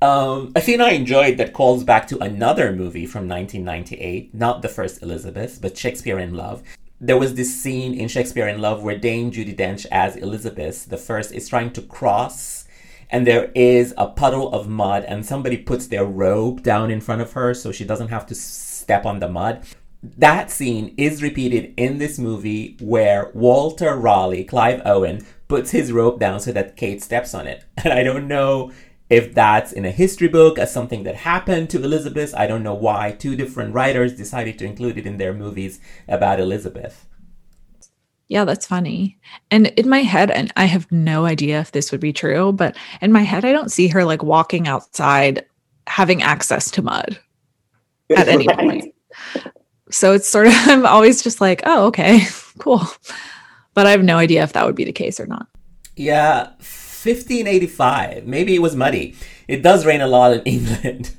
Um, 0.03 0.51
a 0.57 0.61
scene 0.61 0.81
I 0.81 0.91
enjoyed 0.91 1.37
that 1.37 1.53
calls 1.53 1.85
back 1.85 2.09
to 2.09 2.19
another 2.19 2.73
movie 2.73 3.07
from 3.07 3.29
1998, 3.29 4.35
not 4.35 4.61
the 4.61 4.69
first 4.69 5.01
Elizabeth, 5.01 5.61
but 5.63 5.79
Shakespeare 5.79 6.19
in 6.19 6.35
Love. 6.35 6.65
There 7.01 7.17
was 7.17 7.37
this 7.37 7.63
scene 7.63 7.95
in 7.95 8.09
Shakespeare 8.09 8.49
in 8.49 8.61
Love 8.61 8.83
where 8.83 8.99
Dame 8.99 9.31
Judi 9.31 9.57
Dench 9.57 9.87
as 9.93 10.17
Elizabeth, 10.17 10.87
the 10.87 10.97
first, 10.97 11.31
is 11.31 11.49
trying 11.49 11.73
to 11.75 11.83
cross, 11.83 12.67
and 13.11 13.25
there 13.25 13.53
is 13.55 13.95
a 13.97 14.09
puddle 14.09 14.53
of 14.53 14.69
mud, 14.69 15.05
and 15.05 15.25
somebody 15.25 15.57
puts 15.57 15.87
their 15.87 16.05
robe 16.05 16.65
down 16.65 16.91
in 16.91 17.01
front 17.01 17.23
of 17.23 17.35
her 17.35 17.55
so 17.55 17.71
she 17.71 17.85
doesn't 17.85 18.09
have 18.09 18.27
to 18.27 18.35
step 18.35 19.07
on 19.07 19.21
the 19.21 19.29
mud. 19.29 19.65
That 20.03 20.51
scene 20.51 20.97
is 20.97 21.23
repeated 21.23 21.75
in 21.77 21.99
this 21.99 22.19
movie 22.19 22.77
where 22.81 23.31
Walter 23.35 23.95
Raleigh, 23.95 24.43
Clive 24.43 24.83
Owen, 24.85 25.25
puts 25.47 25.71
his 25.71 25.93
rope 25.93 26.19
down 26.19 26.41
so 26.41 26.51
that 26.51 26.77
Kate 26.77 27.01
steps 27.01 27.35
on 27.35 27.47
it. 27.47 27.65
And 27.85 27.93
I 27.93 28.03
don't 28.03 28.27
know 28.27 28.73
if 29.13 29.35
that's 29.35 29.73
in 29.73 29.85
a 29.85 29.91
history 29.91 30.27
book 30.27 30.59
as 30.59 30.73
something 30.73 31.03
that 31.03 31.17
happened 31.17 31.69
to 31.69 31.85
Elizabeth. 31.85 32.35
I 32.35 32.47
don't 32.47 32.63
know 32.63 32.73
why 32.73 33.13
two 33.13 33.37
different 33.37 33.75
writers 33.75 34.17
decided 34.17 34.59
to 34.59 34.65
include 34.65 34.97
it 34.97 35.07
in 35.07 35.19
their 35.19 35.35
movies 35.35 35.81
about 36.09 36.41
Elizabeth. 36.41 37.07
Yeah, 38.29 38.47
that's 38.47 38.67
funny. 38.67 39.19
And 39.51 39.67
in 39.67 39.91
my 39.91 39.99
head, 39.99 40.31
and 40.31 40.51
I 40.57 40.65
have 40.65 40.91
no 40.91 41.27
idea 41.27 41.61
if 41.61 41.73
this 41.73 41.93
would 41.93 42.01
be 42.01 42.15
true, 42.15 42.53
but 42.53 42.75
in 43.03 43.13
my 43.13 43.21
head, 43.21 43.45
I 43.45 43.53
don't 43.53 43.71
see 43.71 43.87
her 43.89 44.03
like 44.03 44.23
walking 44.23 44.67
outside 44.67 45.45
having 45.87 46.23
access 46.23 46.71
to 46.71 46.81
mud 46.81 47.21
at 48.17 48.29
any 48.29 48.47
right. 48.47 48.59
point. 48.59 48.95
So 49.91 50.15
it's 50.15 50.27
sort 50.27 50.47
of, 50.47 50.55
I'm 50.57 50.87
always 50.87 51.23
just 51.23 51.39
like, 51.39 51.61
oh, 51.67 51.89
okay, 51.89 52.23
cool. 52.59 52.81
But 53.75 53.87
I 53.87 53.91
have 53.91 54.03
no 54.03 54.17
idea 54.17 54.43
if 54.43 54.55
that 54.55 54.65
would 54.65 54.75
be 54.75 54.85
the 54.85 54.93
case 54.93 55.21
or 55.21 55.27
not. 55.27 55.49
Yeah, 55.97 56.53
1585. 57.05 58.27
Maybe 58.27 58.55
it 58.55 58.63
was 58.63 58.77
muddy. 58.77 59.17
It 59.49 59.61
does 59.63 59.85
rain 59.85 60.01
a 60.01 60.07
lot 60.07 60.35
in 60.35 60.43
England. 60.45 61.17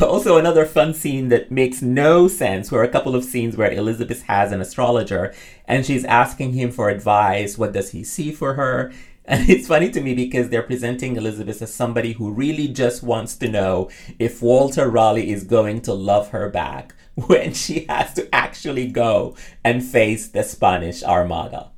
also, 0.00 0.36
another 0.36 0.64
fun 0.64 0.94
scene 0.94 1.30
that 1.30 1.50
makes 1.50 1.82
no 1.82 2.28
sense 2.28 2.70
were 2.70 2.84
a 2.84 2.88
couple 2.88 3.16
of 3.16 3.24
scenes 3.24 3.56
where 3.56 3.72
Elizabeth 3.72 4.22
has 4.22 4.52
an 4.52 4.60
astrologer 4.60 5.34
and 5.66 5.84
she's 5.84 6.04
asking 6.04 6.52
him 6.52 6.70
for 6.70 6.88
advice. 6.88 7.58
What 7.58 7.72
does 7.72 7.90
he 7.90 8.04
see 8.04 8.30
for 8.30 8.54
her? 8.54 8.92
And 9.24 9.48
it's 9.48 9.68
funny 9.68 9.90
to 9.90 10.00
me 10.00 10.14
because 10.14 10.48
they're 10.48 10.62
presenting 10.62 11.16
Elizabeth 11.16 11.60
as 11.60 11.74
somebody 11.74 12.12
who 12.12 12.30
really 12.30 12.68
just 12.68 13.02
wants 13.02 13.36
to 13.36 13.48
know 13.48 13.90
if 14.18 14.42
Walter 14.42 14.88
Raleigh 14.88 15.30
is 15.30 15.44
going 15.44 15.82
to 15.82 15.94
love 15.94 16.30
her 16.30 16.48
back 16.48 16.94
when 17.14 17.52
she 17.52 17.86
has 17.88 18.14
to 18.14 18.32
actually 18.34 18.86
go 18.86 19.36
and 19.64 19.84
face 19.84 20.28
the 20.28 20.42
Spanish 20.42 21.02
Armada. 21.02 21.69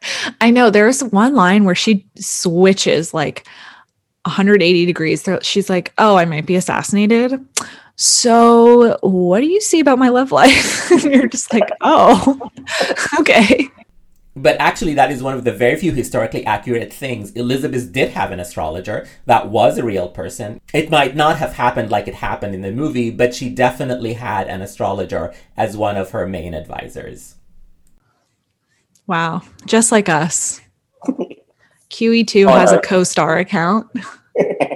I 0.40 0.50
know 0.50 0.70
there's 0.70 1.02
one 1.02 1.34
line 1.34 1.64
where 1.64 1.74
she 1.74 2.06
switches 2.16 3.14
like 3.14 3.46
180 4.24 4.86
degrees. 4.86 5.28
She's 5.42 5.70
like, 5.70 5.92
"Oh, 5.98 6.16
I 6.16 6.24
might 6.24 6.46
be 6.46 6.56
assassinated." 6.56 7.44
So, 7.96 8.96
what 9.02 9.40
do 9.40 9.46
you 9.46 9.60
see 9.60 9.80
about 9.80 9.98
my 9.98 10.08
love 10.08 10.30
life? 10.30 10.90
you're 11.04 11.28
just 11.28 11.52
like, 11.52 11.70
"Oh, 11.80 12.50
okay." 13.20 13.68
But 14.36 14.56
actually, 14.60 14.94
that 14.94 15.10
is 15.10 15.20
one 15.20 15.34
of 15.34 15.42
the 15.42 15.52
very 15.52 15.74
few 15.74 15.92
historically 15.92 16.46
accurate 16.46 16.92
things. 16.92 17.32
Elizabeth 17.32 17.92
did 17.92 18.10
have 18.10 18.30
an 18.30 18.38
astrologer 18.38 19.08
that 19.26 19.48
was 19.48 19.78
a 19.78 19.84
real 19.84 20.08
person. 20.08 20.60
It 20.72 20.90
might 20.90 21.16
not 21.16 21.38
have 21.38 21.54
happened 21.54 21.90
like 21.90 22.06
it 22.06 22.14
happened 22.14 22.54
in 22.54 22.62
the 22.62 22.70
movie, 22.70 23.10
but 23.10 23.34
she 23.34 23.50
definitely 23.50 24.12
had 24.12 24.46
an 24.46 24.62
astrologer 24.62 25.34
as 25.56 25.76
one 25.76 25.96
of 25.96 26.12
her 26.12 26.24
main 26.24 26.54
advisors. 26.54 27.34
Wow. 29.08 29.42
Just 29.66 29.90
like 29.90 30.08
us. 30.08 30.60
QE2 31.90 32.48
has 32.48 32.70
a 32.70 32.78
co 32.78 33.02
star 33.02 33.38
account. 33.38 33.90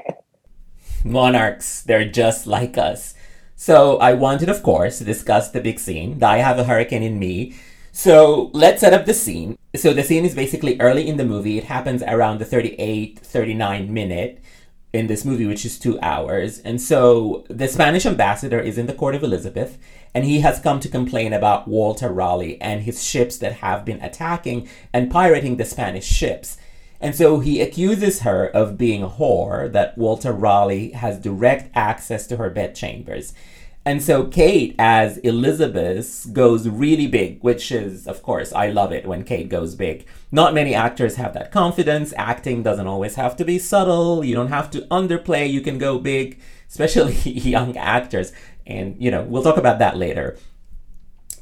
Monarchs, 1.05 1.83
they're 1.83 2.09
just 2.09 2.47
like 2.47 2.79
us. 2.79 3.15
So 3.55 3.99
I 3.99 4.15
wanted, 4.15 4.49
of 4.49 4.63
course, 4.63 4.99
to 4.99 5.05
discuss 5.05 5.51
the 5.51 5.61
big 5.61 5.79
scene. 5.79 6.19
that 6.19 6.31
I 6.31 6.39
have 6.39 6.59
a 6.59 6.65
hurricane 6.65 7.03
in 7.03 7.19
me. 7.19 7.55
So 7.93 8.51
let's 8.55 8.81
set 8.81 8.95
up 8.95 9.05
the 9.05 9.15
scene. 9.15 9.59
So 9.77 9.93
the 9.93 10.03
scene 10.03 10.25
is 10.25 10.35
basically 10.35 10.81
early 10.81 11.07
in 11.07 11.19
the 11.19 11.27
movie. 11.27 11.59
It 11.59 11.65
happens 11.65 12.03
around 12.03 12.39
the 12.39 12.47
38, 12.47 13.19
39 13.21 13.93
minute 13.93 14.43
in 14.93 15.07
this 15.07 15.25
movie, 15.25 15.47
which 15.47 15.65
is 15.65 15.79
two 15.79 15.99
hours. 16.01 16.59
And 16.61 16.81
so 16.81 17.45
the 17.49 17.69
Spanish 17.69 18.05
ambassador 18.05 18.61
is 18.61 18.77
in 18.77 18.87
the 18.87 18.93
court 18.93 19.15
of 19.15 19.23
Elizabeth, 19.23 19.79
and 20.15 20.25
he 20.25 20.41
has 20.41 20.61
come 20.61 20.81
to 20.81 20.89
complain 20.89 21.33
about 21.33 21.67
Walter 21.67 22.11
Raleigh 22.11 22.61
and 22.61 22.83
his 22.83 23.03
ships 23.03 23.39
that 23.39 23.55
have 23.55 23.85
been 23.85 24.03
attacking 24.03 24.69
and 24.93 25.11
pirating 25.11 25.57
the 25.57 25.65
Spanish 25.65 26.07
ships. 26.07 26.59
And 27.01 27.17
so 27.17 27.41
he 27.41 27.61
accuses 27.61 28.21
her 28.21 28.47
of 28.47 28.79
being 28.79 29.03
a 29.03 29.09
whore, 29.09 29.73
that 29.73 29.99
Walter 29.99 30.33
Raleigh 30.33 30.93
has 30.93 31.19
direct 31.19 31.71
access 31.75 32.27
to 32.29 32.37
her 32.37 32.51
bedchambers. 32.51 33.35
And 33.85 34.01
so 34.01 34.25
Cate, 34.25 34.77
as 34.79 35.19
Elizabeth, 35.19 36.29
goes 36.33 36.69
really 36.69 37.09
big, 37.09 37.43
which 37.43 37.73
is, 37.73 38.07
of 38.07 38.23
course, 38.23 38.53
I 38.53 38.69
love 38.69 38.93
it 38.93 39.07
when 39.07 39.25
Cate 39.25 39.49
goes 39.49 39.75
big. 39.75 40.07
Not 40.31 40.55
many 40.55 40.73
actors 40.73 41.17
have 41.17 41.35
that 41.35 41.51
confidence. 41.51 42.15
Acting 42.17 42.63
doesn't 42.63 42.87
always 42.87 43.17
have 43.17 43.37
to 43.39 43.45
be 43.45 43.59
subtle. 43.59 44.25
You 44.25 44.37
don't 44.37 44.49
have 44.49 44.71
to 44.73 44.83
underplay. 44.83 45.51
You 45.51 45.61
can 45.63 45.79
go 45.79 45.99
big, 45.99 46.39
especially 46.69 47.15
young 47.25 47.77
actors. 47.77 48.33
And, 48.67 49.03
you 49.03 49.11
know, 49.11 49.25
we'll 49.25 49.43
talk 49.43 49.57
about 49.57 49.81
that 49.81 49.97
later. 49.97 50.39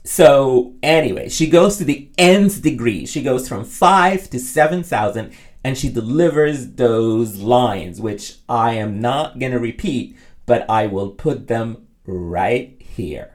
So, 0.03 0.74
anyway, 0.83 1.29
she 1.29 1.46
goes 1.46 1.76
to 1.76 1.85
the 1.85 2.09
nth 2.16 2.62
degree. 2.62 3.05
She 3.05 3.22
goes 3.22 3.46
from 3.46 3.64
five 3.66 4.31
to 4.31 4.38
7,000 4.38 5.31
and 5.62 5.76
she 5.76 5.90
delivers 5.90 6.72
those 6.72 7.37
lines, 7.37 8.00
which 8.00 8.37
I 8.48 8.72
am 8.74 8.98
not 8.98 9.38
going 9.38 9.53
to 9.53 9.59
repeat, 9.59 10.16
but 10.46 10.68
I 10.70 10.87
will 10.87 11.11
put 11.11 11.48
them 11.48 11.87
right 12.10 12.76
here. 12.80 13.30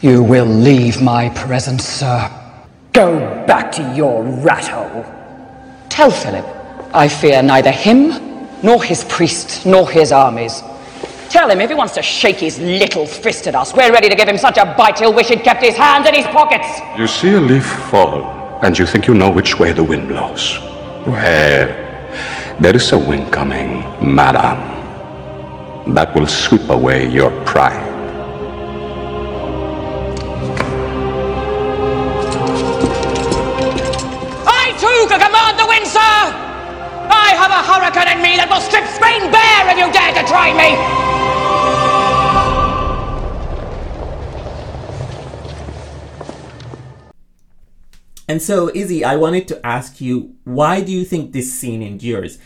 You 0.00 0.22
will 0.22 0.46
leave 0.46 1.02
my 1.02 1.28
presence, 1.30 1.84
sir. 1.84 2.30
Go 2.92 3.18
back 3.46 3.72
to 3.72 3.94
your 3.94 4.22
rat 4.22 4.66
hole. 4.66 5.04
Tell 5.88 6.10
Philip 6.10 6.46
I 6.92 7.08
fear 7.08 7.42
neither 7.42 7.70
him, 7.70 8.48
nor 8.62 8.82
his 8.82 9.04
priests, 9.04 9.64
nor 9.64 9.88
his 9.88 10.12
armies. 10.12 10.62
Tell 11.28 11.48
him 11.48 11.60
if 11.60 11.70
he 11.70 11.76
wants 11.76 11.94
to 11.94 12.02
shake 12.02 12.36
his 12.36 12.58
little 12.58 13.06
fist 13.06 13.46
at 13.46 13.54
us, 13.54 13.72
we're 13.72 13.92
ready 13.92 14.08
to 14.08 14.16
give 14.16 14.28
him 14.28 14.38
such 14.38 14.58
a 14.58 14.74
bite 14.76 14.98
he'll 14.98 15.14
wish 15.14 15.28
he'd 15.28 15.42
kept 15.42 15.62
his 15.62 15.76
hands 15.76 16.08
in 16.08 16.14
his 16.14 16.26
pockets. 16.26 16.66
You 16.98 17.06
see 17.06 17.34
a 17.34 17.40
leaf 17.40 17.66
fall, 17.90 18.58
and 18.62 18.76
you 18.76 18.86
think 18.86 19.06
you 19.06 19.14
know 19.14 19.30
which 19.30 19.58
way 19.58 19.72
the 19.72 19.84
wind 19.84 20.08
blows. 20.08 20.58
Well, 21.06 21.68
there 22.58 22.74
is 22.74 22.90
a 22.92 22.98
wind 22.98 23.32
coming, 23.32 23.84
madam 24.02 24.79
that 25.94 26.14
will 26.14 26.26
sweep 26.26 26.68
away 26.68 27.08
your 27.08 27.30
pride. 27.44 27.88
I 34.46 34.72
too 34.78 35.06
can 35.08 35.20
command 35.20 35.58
the 35.58 35.66
wind, 35.66 35.86
sir! 35.86 36.00
I 37.10 37.34
have 37.36 37.50
a 37.50 37.62
hurricane 37.62 38.16
in 38.16 38.22
me 38.22 38.36
that 38.36 38.48
will 38.48 38.60
strip 38.60 38.86
Spain 38.86 39.30
bare 39.30 39.70
if 39.70 39.78
you 39.78 39.90
dare 39.92 40.14
to 40.14 40.26
try 40.28 40.52
me! 40.54 41.10
And 48.30 48.40
so, 48.40 48.70
Izzy, 48.72 49.04
I 49.04 49.16
wanted 49.16 49.48
to 49.48 49.66
ask 49.66 50.00
you, 50.00 50.36
why 50.44 50.82
do 50.82 50.92
you 50.92 51.04
think 51.04 51.32
this 51.32 51.52
scene 51.52 51.82
endures? 51.82 52.38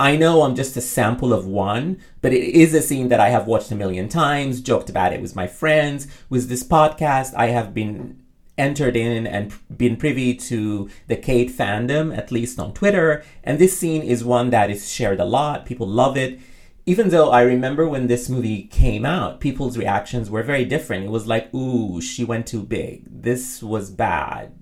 I 0.00 0.16
know 0.16 0.42
I'm 0.42 0.54
just 0.54 0.76
a 0.76 0.80
sample 0.80 1.32
of 1.32 1.44
one, 1.44 1.98
but 2.22 2.32
it 2.32 2.54
is 2.54 2.72
a 2.72 2.80
scene 2.80 3.08
that 3.08 3.18
I 3.18 3.30
have 3.30 3.48
watched 3.48 3.72
a 3.72 3.74
million 3.74 4.08
times, 4.08 4.60
joked 4.60 4.88
about 4.88 5.12
it 5.12 5.20
with 5.20 5.34
my 5.34 5.48
friends. 5.48 6.06
With 6.30 6.48
this 6.48 6.62
podcast, 6.62 7.34
I 7.34 7.46
have 7.48 7.74
been 7.74 8.22
entered 8.56 8.96
in 8.96 9.26
and 9.26 9.52
been 9.76 9.96
privy 9.96 10.36
to 10.36 10.88
the 11.08 11.16
Cate 11.16 11.50
fandom, 11.50 12.16
at 12.16 12.30
least 12.30 12.60
on 12.60 12.74
Twitter. 12.74 13.24
And 13.42 13.58
this 13.58 13.76
scene 13.76 14.02
is 14.02 14.22
one 14.22 14.50
that 14.50 14.70
is 14.70 14.88
shared 14.88 15.18
a 15.18 15.24
lot. 15.24 15.66
People 15.66 15.88
love 15.88 16.16
it. 16.16 16.38
Even 16.86 17.08
though 17.08 17.30
I 17.30 17.42
remember 17.42 17.88
when 17.88 18.06
this 18.06 18.28
movie 18.28 18.62
came 18.64 19.04
out, 19.04 19.40
people's 19.40 19.76
reactions 19.76 20.30
were 20.30 20.44
very 20.44 20.64
different. 20.64 21.06
It 21.06 21.10
was 21.10 21.26
like, 21.26 21.52
ooh, 21.52 22.00
she 22.00 22.24
went 22.24 22.46
too 22.46 22.62
big. 22.62 23.02
This 23.10 23.64
was 23.64 23.90
bad. 23.90 24.56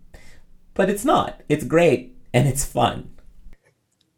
But 0.73 0.89
it's 0.89 1.05
not. 1.05 1.43
It's 1.49 1.65
great 1.65 2.17
and 2.33 2.49
it's 2.49 2.65
fun. 2.65 3.11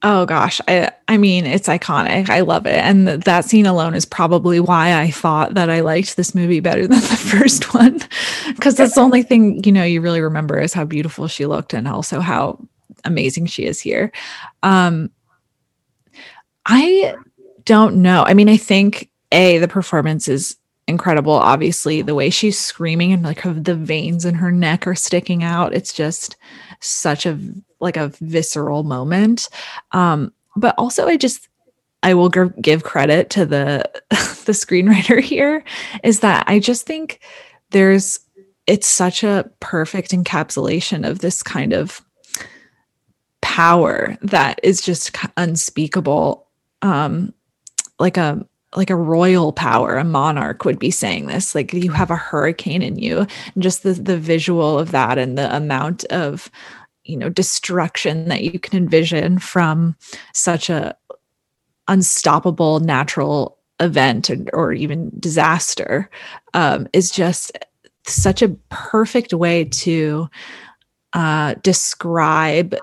Oh 0.02 0.26
gosh, 0.26 0.60
I 0.68 0.92
I 1.08 1.16
mean 1.16 1.44
it's 1.44 1.66
iconic. 1.68 2.28
I 2.30 2.40
love 2.40 2.66
it. 2.66 2.76
And 2.76 3.06
th- 3.08 3.20
that 3.22 3.44
scene 3.44 3.66
alone 3.66 3.94
is 3.94 4.04
probably 4.04 4.60
why 4.60 4.94
I 5.00 5.10
thought 5.10 5.54
that 5.54 5.70
I 5.70 5.80
liked 5.80 6.16
this 6.16 6.36
movie 6.36 6.60
better 6.60 6.82
than 6.86 7.00
the 7.00 7.06
first 7.16 7.74
one 7.74 7.98
cuz 8.60 8.76
that's 8.76 8.94
the 8.94 9.00
only 9.00 9.22
thing, 9.22 9.62
you 9.64 9.72
know, 9.72 9.82
you 9.82 10.00
really 10.00 10.20
remember 10.20 10.58
is 10.60 10.72
how 10.72 10.84
beautiful 10.84 11.26
she 11.26 11.46
looked 11.46 11.74
and 11.74 11.88
also 11.88 12.20
how 12.20 12.58
amazing 13.04 13.46
she 13.46 13.64
is 13.64 13.80
here. 13.80 14.12
Um 14.62 15.10
I 16.66 17.14
don't 17.64 17.96
know. 17.96 18.24
I 18.26 18.34
mean, 18.34 18.48
I 18.48 18.56
think 18.56 19.10
a 19.32 19.58
the 19.58 19.68
performance 19.68 20.28
is 20.28 20.56
incredible. 20.86 21.32
Obviously, 21.32 22.02
the 22.02 22.14
way 22.14 22.30
she's 22.30 22.58
screaming 22.58 23.12
and 23.12 23.22
like 23.22 23.42
the 23.42 23.74
veins 23.74 24.24
in 24.24 24.34
her 24.34 24.50
neck 24.50 24.86
are 24.86 24.94
sticking 24.94 25.42
out. 25.42 25.74
It's 25.74 25.92
just 25.92 26.36
such 26.80 27.26
a 27.26 27.38
like 27.80 27.96
a 27.96 28.08
visceral 28.20 28.82
moment. 28.82 29.48
Um, 29.92 30.32
but 30.56 30.74
also, 30.78 31.06
I 31.06 31.16
just 31.16 31.48
I 32.02 32.14
will 32.14 32.28
g- 32.28 32.54
give 32.60 32.84
credit 32.84 33.30
to 33.30 33.46
the 33.46 33.84
the 34.10 34.52
screenwriter 34.52 35.20
here. 35.20 35.64
Is 36.02 36.20
that 36.20 36.44
I 36.48 36.58
just 36.58 36.86
think 36.86 37.20
there's 37.70 38.20
it's 38.66 38.86
such 38.86 39.24
a 39.24 39.50
perfect 39.60 40.10
encapsulation 40.10 41.08
of 41.08 41.20
this 41.20 41.42
kind 41.42 41.72
of 41.72 42.02
power 43.40 44.16
that 44.20 44.60
is 44.62 44.80
just 44.80 45.16
unspeakable 45.36 46.46
um 46.82 47.32
like 47.98 48.16
a 48.16 48.46
like 48.76 48.90
a 48.90 48.96
royal 48.96 49.52
power 49.52 49.96
a 49.96 50.04
monarch 50.04 50.64
would 50.64 50.78
be 50.78 50.90
saying 50.90 51.26
this 51.26 51.54
like 51.54 51.72
you 51.72 51.90
have 51.90 52.10
a 52.10 52.16
hurricane 52.16 52.82
in 52.82 52.98
you 52.98 53.26
and 53.54 53.62
just 53.62 53.82
the 53.82 53.94
the 53.94 54.18
visual 54.18 54.78
of 54.78 54.90
that 54.90 55.16
and 55.18 55.38
the 55.38 55.54
amount 55.56 56.04
of 56.06 56.50
you 57.08 57.16
know 57.16 57.28
destruction 57.28 58.28
that 58.28 58.42
you 58.42 58.58
can 58.58 58.76
envision 58.78 59.38
from 59.38 59.96
such 60.34 60.70
a 60.70 60.96
unstoppable 61.88 62.80
natural 62.80 63.58
event 63.80 64.30
or, 64.52 64.72
even 64.72 65.10
disaster 65.18 66.10
um, 66.52 66.86
is 66.92 67.10
just 67.10 67.56
such 68.06 68.42
a 68.42 68.48
perfect 68.68 69.32
way 69.32 69.64
to 69.64 70.28
uh, 71.12 71.54
describe 71.62 72.76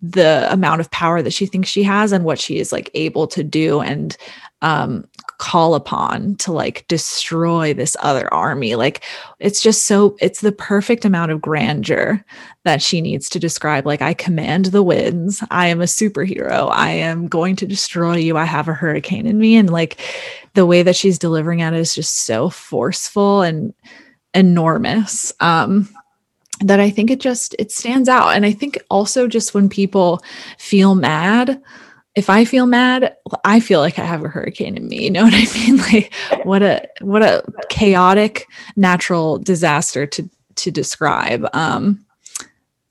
the 0.00 0.50
amount 0.52 0.80
of 0.80 0.90
power 0.90 1.22
that 1.22 1.32
she 1.32 1.46
thinks 1.46 1.68
she 1.68 1.82
has 1.82 2.12
and 2.12 2.24
what 2.24 2.40
she 2.40 2.58
is 2.58 2.72
like 2.72 2.90
able 2.94 3.26
to 3.26 3.42
do 3.42 3.80
and 3.80 4.16
um 4.62 5.04
call 5.42 5.74
upon 5.74 6.36
to 6.36 6.52
like 6.52 6.86
destroy 6.86 7.74
this 7.74 7.96
other 7.98 8.32
army. 8.32 8.76
Like 8.76 9.02
it's 9.40 9.60
just 9.60 9.88
so 9.88 10.16
it's 10.20 10.40
the 10.40 10.52
perfect 10.52 11.04
amount 11.04 11.32
of 11.32 11.42
grandeur 11.42 12.24
that 12.62 12.80
she 12.80 13.00
needs 13.00 13.28
to 13.28 13.40
describe 13.40 13.84
like 13.84 14.00
i 14.00 14.14
command 14.14 14.66
the 14.66 14.84
winds. 14.84 15.42
I 15.50 15.66
am 15.66 15.80
a 15.80 15.86
superhero. 15.86 16.70
I 16.70 16.90
am 16.90 17.26
going 17.26 17.56
to 17.56 17.66
destroy 17.66 18.18
you. 18.18 18.36
I 18.36 18.44
have 18.44 18.68
a 18.68 18.72
hurricane 18.72 19.26
in 19.26 19.36
me. 19.36 19.56
And 19.56 19.68
like 19.68 20.00
the 20.54 20.64
way 20.64 20.84
that 20.84 20.94
she's 20.94 21.18
delivering 21.18 21.58
it 21.58 21.74
is 21.74 21.92
just 21.92 22.24
so 22.24 22.48
forceful 22.48 23.42
and 23.42 23.74
enormous 24.34 25.32
um 25.40 25.88
that 26.60 26.78
I 26.78 26.88
think 26.88 27.10
it 27.10 27.18
just 27.18 27.56
it 27.58 27.72
stands 27.72 28.08
out. 28.08 28.36
And 28.36 28.46
I 28.46 28.52
think 28.52 28.78
also 28.90 29.26
just 29.26 29.54
when 29.54 29.68
people 29.68 30.22
feel 30.56 30.94
mad 30.94 31.60
if 32.14 32.28
I 32.28 32.44
feel 32.44 32.66
mad 32.66 33.16
I 33.44 33.60
feel 33.60 33.80
like 33.80 33.98
I 33.98 34.04
have 34.04 34.24
a 34.24 34.28
hurricane 34.28 34.76
in 34.76 34.88
me 34.88 35.04
you 35.04 35.10
know 35.10 35.24
what 35.24 35.34
I 35.34 35.46
mean? 35.54 35.78
Like 35.92 36.14
what 36.44 36.62
a 36.62 36.88
what 37.00 37.22
a 37.22 37.42
chaotic 37.68 38.46
natural 38.76 39.38
disaster 39.38 40.06
to 40.06 40.28
to 40.56 40.70
describe. 40.70 41.46
Um 41.52 42.04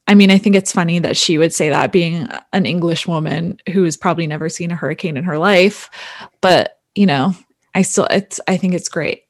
I 0.07 0.15
mean 0.15 0.31
I 0.31 0.37
think 0.37 0.55
it's 0.55 0.71
funny 0.71 0.99
that 0.99 1.17
she 1.17 1.37
would 1.37 1.53
say 1.53 1.69
that 1.69 1.91
being 1.91 2.27
an 2.53 2.65
English 2.65 3.07
woman 3.07 3.57
who 3.71 3.83
has 3.83 3.97
probably 3.97 4.27
never 4.27 4.49
seen 4.49 4.71
a 4.71 4.75
hurricane 4.75 5.17
in 5.17 5.23
her 5.23 5.37
life 5.37 5.89
but 6.41 6.79
you 6.95 7.05
know 7.05 7.35
I 7.75 7.83
still 7.83 8.05
it's 8.05 8.39
I 8.47 8.57
think 8.57 8.73
it's 8.73 8.89
great 8.89 9.23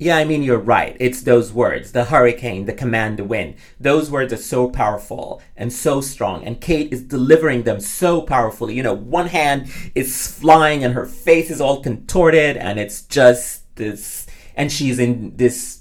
Yeah, 0.00 0.16
I 0.16 0.24
mean, 0.24 0.44
you're 0.44 0.58
right. 0.58 0.96
It's 1.00 1.22
those 1.22 1.52
words 1.52 1.90
the 1.90 2.04
hurricane, 2.04 2.66
the 2.66 2.72
command, 2.72 3.18
the 3.18 3.24
wind. 3.24 3.56
Those 3.80 4.10
words 4.10 4.32
are 4.32 4.36
so 4.36 4.68
powerful 4.70 5.42
and 5.56 5.72
so 5.72 6.00
strong. 6.00 6.44
And 6.44 6.60
Cate 6.60 6.92
is 6.92 7.02
delivering 7.02 7.64
them 7.64 7.80
so 7.80 8.22
powerfully. 8.22 8.74
You 8.74 8.84
know, 8.84 8.94
one 8.94 9.26
hand 9.26 9.68
is 9.96 10.28
flying 10.28 10.84
and 10.84 10.94
her 10.94 11.06
face 11.06 11.50
is 11.50 11.60
all 11.60 11.82
contorted, 11.82 12.56
and 12.56 12.78
it's 12.78 13.02
just 13.02 13.74
this. 13.74 14.26
And 14.54 14.70
she's 14.70 15.00
in 15.00 15.36
this 15.36 15.77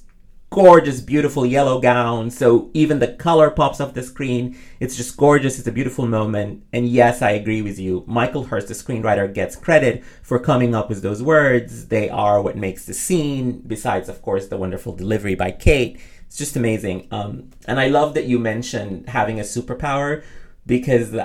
gorgeous, 0.50 1.02
beautiful 1.02 1.46
yellow 1.46 1.80
gown. 1.80 2.32
So 2.32 2.70
even 2.74 3.00
the 3.00 3.10
color 3.10 3.50
pops 3.50 3.82
off 3.82 3.94
the 3.94 4.04
screen. 4.04 4.58
It's 4.80 4.96
just 4.96 5.18
gorgeous. 5.18 5.60
It's 5.60 5.68
a 5.68 5.72
beautiful 5.72 6.08
moment. 6.08 6.64
And 6.72 6.88
yes, 6.88 7.22
I 7.22 7.32
agree 7.32 7.62
with 7.62 7.78
you. 7.78 8.04
Michael 8.08 8.46
Hirst, 8.46 8.70
the 8.70 8.74
screenwriter, 8.74 9.32
gets 9.34 9.56
credit 9.56 10.04
for 10.24 10.40
coming 10.40 10.74
up 10.74 10.90
with 10.90 11.02
those 11.02 11.22
words. 11.22 11.88
They 11.88 12.10
are 12.10 12.42
what 12.42 12.56
makes 12.56 12.86
the 12.86 12.94
scene, 12.94 13.62
besides, 13.68 14.10
of 14.10 14.22
course, 14.22 14.48
the 14.48 14.58
wonderful 14.58 14.96
delivery 14.96 15.36
by 15.36 15.52
Cate. 15.52 16.00
It's 16.26 16.38
just 16.38 16.56
amazing. 16.56 17.08
Um, 17.12 17.52
and 17.68 17.80
I 17.80 17.88
love 17.88 18.14
that 18.14 18.26
you 18.26 18.40
mentioned 18.40 19.10
having 19.10 19.40
a 19.40 19.44
superpower 19.44 20.24
because 20.66 21.16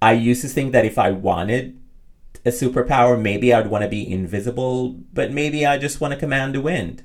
I 0.00 0.12
used 0.12 0.42
to 0.42 0.48
think 0.48 0.72
that 0.72 0.84
if 0.84 0.98
I 0.98 1.10
wanted 1.10 1.80
a 2.44 2.50
superpower, 2.50 3.20
maybe 3.20 3.52
I'd 3.52 3.68
want 3.68 3.82
to 3.82 3.88
be 3.88 4.10
invisible, 4.10 4.90
but 5.12 5.32
maybe 5.32 5.66
I 5.66 5.78
just 5.78 6.00
want 6.00 6.14
to 6.14 6.20
command 6.20 6.54
the 6.54 6.60
wind. 6.60 7.02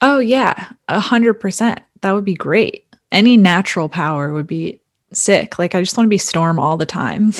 Oh 0.00 0.18
yeah, 0.18 0.70
a 0.88 1.00
hundred 1.00 1.34
percent. 1.34 1.80
That 2.02 2.12
would 2.12 2.24
be 2.24 2.34
great. 2.34 2.84
Any 3.10 3.36
natural 3.36 3.88
power 3.88 4.32
would 4.32 4.46
be 4.46 4.80
sick. 5.12 5.58
Like 5.58 5.74
I 5.74 5.80
just 5.80 5.96
want 5.96 6.06
to 6.06 6.10
be 6.10 6.18
Storm 6.18 6.58
all 6.58 6.76
the 6.76 6.86
time. 6.86 7.32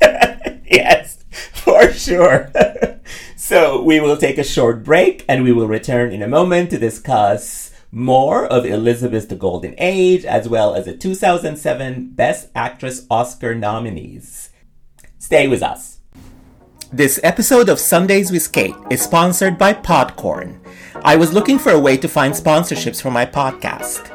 yes, 0.70 1.24
for 1.30 1.92
sure. 1.92 2.50
so 3.36 3.82
we 3.82 4.00
will 4.00 4.16
take 4.16 4.38
a 4.38 4.44
short 4.44 4.84
break 4.84 5.24
and 5.28 5.44
we 5.44 5.52
will 5.52 5.68
return 5.68 6.12
in 6.12 6.22
a 6.22 6.28
moment 6.28 6.70
to 6.70 6.78
discuss 6.78 7.72
more 7.92 8.46
of 8.46 8.64
Elizabeth 8.64 9.28
the 9.28 9.34
Golden 9.34 9.74
Age 9.78 10.24
as 10.24 10.48
well 10.48 10.74
as 10.74 10.84
the 10.84 10.96
2007 10.96 12.10
Best 12.12 12.48
Actress 12.54 13.06
Oscar 13.10 13.54
nominees. 13.54 14.50
Stay 15.18 15.48
with 15.48 15.62
us. 15.62 15.89
This 16.92 17.20
episode 17.22 17.68
of 17.68 17.78
Sundays 17.78 18.32
with 18.32 18.50
Cate 18.50 18.74
is 18.90 19.00
sponsored 19.00 19.56
by 19.56 19.74
Podcorn. 19.74 20.58
I 21.04 21.14
was 21.14 21.32
looking 21.32 21.56
for 21.56 21.70
a 21.70 21.78
way 21.78 21.96
to 21.96 22.08
find 22.08 22.34
sponsorships 22.34 23.00
for 23.00 23.12
my 23.12 23.24
podcast. 23.24 24.10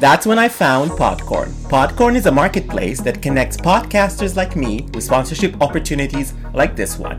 That's 0.00 0.26
when 0.26 0.38
I 0.38 0.50
found 0.50 0.90
Podcorn. 0.90 1.48
Podcorn 1.70 2.14
is 2.14 2.26
a 2.26 2.30
marketplace 2.30 3.00
that 3.00 3.22
connects 3.22 3.56
podcasters 3.56 4.36
like 4.36 4.54
me 4.54 4.86
with 4.92 5.02
sponsorship 5.02 5.58
opportunities 5.62 6.34
like 6.52 6.76
this 6.76 6.98
one. 6.98 7.16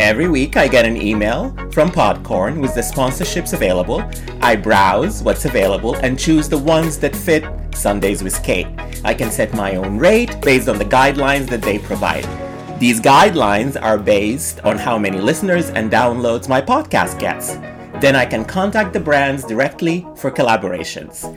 Every 0.00 0.26
week, 0.26 0.56
I 0.56 0.66
get 0.66 0.84
an 0.84 1.00
email 1.00 1.50
from 1.70 1.88
Podcorn 1.88 2.60
with 2.60 2.74
the 2.74 2.80
sponsorships 2.80 3.52
available. 3.52 4.02
I 4.40 4.56
browse 4.56 5.22
what's 5.22 5.44
available 5.44 5.94
and 5.94 6.18
choose 6.18 6.48
the 6.48 6.58
ones 6.58 6.98
that 6.98 7.14
fit 7.14 7.44
Sundays 7.72 8.24
with 8.24 8.42
Cate. 8.42 8.66
I 9.04 9.14
can 9.14 9.30
set 9.30 9.54
my 9.54 9.76
own 9.76 9.96
rate 9.96 10.40
based 10.40 10.68
on 10.68 10.76
the 10.76 10.84
guidelines 10.84 11.48
that 11.50 11.62
they 11.62 11.78
provide. 11.78 12.47
These 12.78 13.00
guidelines 13.00 13.80
are 13.80 13.98
based 13.98 14.60
on 14.60 14.78
how 14.78 14.98
many 14.98 15.18
listeners 15.20 15.70
and 15.70 15.90
downloads 15.90 16.48
my 16.48 16.60
podcast 16.62 17.18
gets. 17.18 17.56
Then 18.00 18.14
I 18.14 18.24
can 18.24 18.44
contact 18.44 18.92
the 18.92 19.00
brands 19.00 19.42
directly 19.42 20.06
for 20.14 20.30
collaborations. 20.30 21.36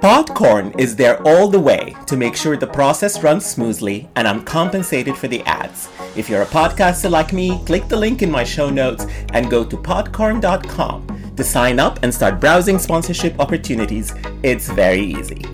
Podcorn 0.00 0.78
is 0.78 0.96
there 0.96 1.22
all 1.22 1.48
the 1.48 1.60
way 1.60 1.94
to 2.08 2.16
make 2.16 2.34
sure 2.34 2.56
the 2.56 2.66
process 2.66 3.22
runs 3.22 3.46
smoothly 3.46 4.08
and 4.16 4.26
I'm 4.26 4.42
compensated 4.42 5.16
for 5.16 5.28
the 5.28 5.40
ads. 5.42 5.88
If 6.16 6.28
you're 6.28 6.42
a 6.42 6.46
podcaster 6.46 7.08
like 7.08 7.32
me, 7.32 7.62
click 7.64 7.86
the 7.86 7.96
link 7.96 8.20
in 8.20 8.30
my 8.30 8.42
show 8.42 8.70
notes 8.70 9.06
and 9.32 9.48
go 9.48 9.64
to 9.64 9.76
podcorn.com 9.76 11.32
to 11.36 11.44
sign 11.44 11.78
up 11.78 12.00
and 12.02 12.12
start 12.12 12.40
browsing 12.40 12.80
sponsorship 12.80 13.38
opportunities. 13.38 14.12
It's 14.42 14.68
very 14.68 15.00
easy. 15.00 15.44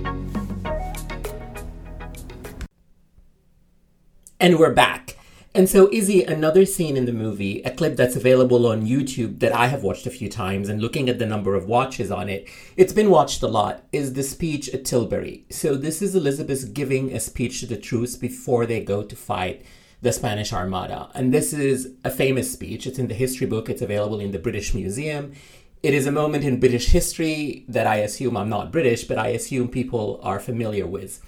And 4.40 4.58
we're 4.58 4.72
back. 4.72 5.18
And 5.54 5.68
so, 5.68 5.92
Izzy, 5.92 6.24
another 6.24 6.64
scene 6.64 6.96
in 6.96 7.04
the 7.04 7.12
movie, 7.12 7.60
a 7.60 7.70
clip 7.70 7.94
that's 7.94 8.16
available 8.16 8.66
on 8.66 8.86
YouTube 8.86 9.40
that 9.40 9.54
I 9.54 9.66
have 9.66 9.82
watched 9.82 10.06
a 10.06 10.10
few 10.10 10.30
times, 10.30 10.70
and 10.70 10.80
looking 10.80 11.10
at 11.10 11.18
the 11.18 11.26
number 11.26 11.54
of 11.54 11.66
watches 11.66 12.10
on 12.10 12.30
it, 12.30 12.48
it's 12.74 12.94
been 12.94 13.10
watched 13.10 13.42
a 13.42 13.48
lot, 13.48 13.82
is 13.92 14.14
the 14.14 14.22
speech 14.22 14.70
at 14.70 14.86
Tilbury. 14.86 15.44
So, 15.50 15.76
this 15.76 16.00
is 16.00 16.14
Elizabeth 16.14 16.72
giving 16.72 17.12
a 17.12 17.20
speech 17.20 17.60
to 17.60 17.66
the 17.66 17.76
troops 17.76 18.16
before 18.16 18.64
they 18.64 18.80
go 18.80 19.02
to 19.02 19.14
fight 19.14 19.62
the 20.00 20.10
Spanish 20.10 20.54
Armada. 20.54 21.10
And 21.14 21.34
this 21.34 21.52
is 21.52 21.92
a 22.02 22.10
famous 22.10 22.50
speech. 22.50 22.86
It's 22.86 22.98
in 22.98 23.08
the 23.08 23.14
history 23.14 23.46
book, 23.46 23.68
it's 23.68 23.82
available 23.82 24.20
in 24.20 24.30
the 24.30 24.38
British 24.38 24.72
Museum. 24.72 25.34
It 25.82 25.92
is 25.92 26.06
a 26.06 26.12
moment 26.12 26.44
in 26.44 26.60
British 26.60 26.86
history 26.86 27.66
that 27.68 27.86
I 27.86 27.96
assume 27.96 28.38
I'm 28.38 28.48
not 28.48 28.72
British, 28.72 29.04
but 29.04 29.18
I 29.18 29.28
assume 29.28 29.68
people 29.68 30.18
are 30.22 30.40
familiar 30.40 30.86
with. 30.86 31.20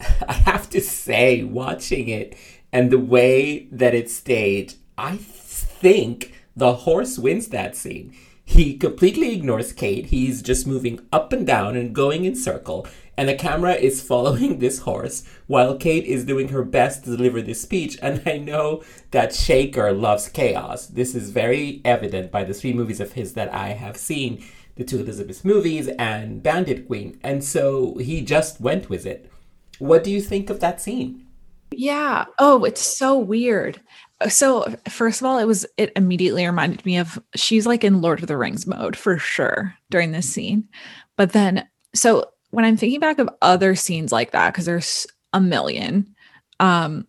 I 0.28 0.32
have 0.32 0.68
to 0.70 0.80
say, 0.80 1.42
watching 1.44 2.08
it 2.08 2.36
and 2.74 2.90
the 2.90 2.98
way 2.98 3.68
that 3.70 3.94
it's 3.94 4.12
staged, 4.12 4.78
I 4.98 5.16
think 5.16 6.34
the 6.56 6.74
horse 6.74 7.18
wins 7.18 7.48
that 7.48 7.76
scene. 7.76 8.12
He 8.44 8.76
completely 8.76 9.32
ignores 9.32 9.72
Cate. 9.72 10.06
He's 10.06 10.42
just 10.42 10.66
moving 10.66 11.00
up 11.12 11.32
and 11.32 11.46
down 11.46 11.76
and 11.76 11.94
going 11.94 12.24
in 12.24 12.34
circle. 12.34 12.86
And 13.16 13.28
the 13.28 13.36
camera 13.36 13.74
is 13.74 14.02
following 14.06 14.58
this 14.58 14.80
horse 14.80 15.24
while 15.46 15.76
Cate 15.76 16.04
is 16.04 16.24
doing 16.24 16.48
her 16.48 16.64
best 16.64 17.04
to 17.04 17.16
deliver 17.16 17.40
this 17.40 17.62
speech. 17.62 17.96
And 18.02 18.22
I 18.26 18.38
know 18.38 18.82
that 19.12 19.30
Shekhar 19.30 19.98
loves 19.98 20.28
chaos. 20.28 20.86
This 20.86 21.14
is 21.14 21.30
very 21.30 21.80
evident 21.84 22.32
by 22.32 22.44
the 22.44 22.54
three 22.54 22.72
movies 22.72 23.00
of 23.00 23.12
his 23.12 23.34
that 23.34 23.54
I 23.54 23.68
have 23.68 23.96
seen 23.96 24.44
the 24.74 24.84
two 24.84 24.98
Elizabeth 24.98 25.44
movies 25.44 25.88
and 25.96 26.42
Bandit 26.42 26.88
Queen. 26.88 27.18
And 27.22 27.44
so 27.44 27.96
he 27.98 28.20
just 28.22 28.60
went 28.60 28.90
with 28.90 29.06
it. 29.06 29.30
What 29.80 30.04
do 30.04 30.10
you 30.10 30.20
think 30.20 30.50
of 30.50 30.60
that 30.60 30.80
scene? 30.80 31.26
Yeah. 31.70 32.26
Oh, 32.38 32.64
it's 32.64 32.80
so 32.80 33.18
weird. 33.18 33.80
So, 34.28 34.74
first 34.88 35.20
of 35.20 35.26
all, 35.26 35.38
it 35.38 35.44
was, 35.44 35.66
it 35.76 35.92
immediately 35.96 36.46
reminded 36.46 36.84
me 36.86 36.98
of 36.98 37.20
she's 37.34 37.66
like 37.66 37.84
in 37.84 38.00
Lord 38.00 38.20
of 38.20 38.28
the 38.28 38.36
Rings 38.36 38.66
mode 38.66 38.96
for 38.96 39.18
sure 39.18 39.74
during 39.90 40.12
this 40.12 40.28
scene. 40.28 40.68
But 41.16 41.32
then, 41.32 41.66
so 41.94 42.30
when 42.50 42.64
I'm 42.64 42.76
thinking 42.76 43.00
back 43.00 43.18
of 43.18 43.28
other 43.42 43.74
scenes 43.74 44.12
like 44.12 44.30
that, 44.30 44.52
because 44.52 44.66
there's 44.66 45.06
a 45.32 45.40
million, 45.40 46.14
um, 46.60 47.06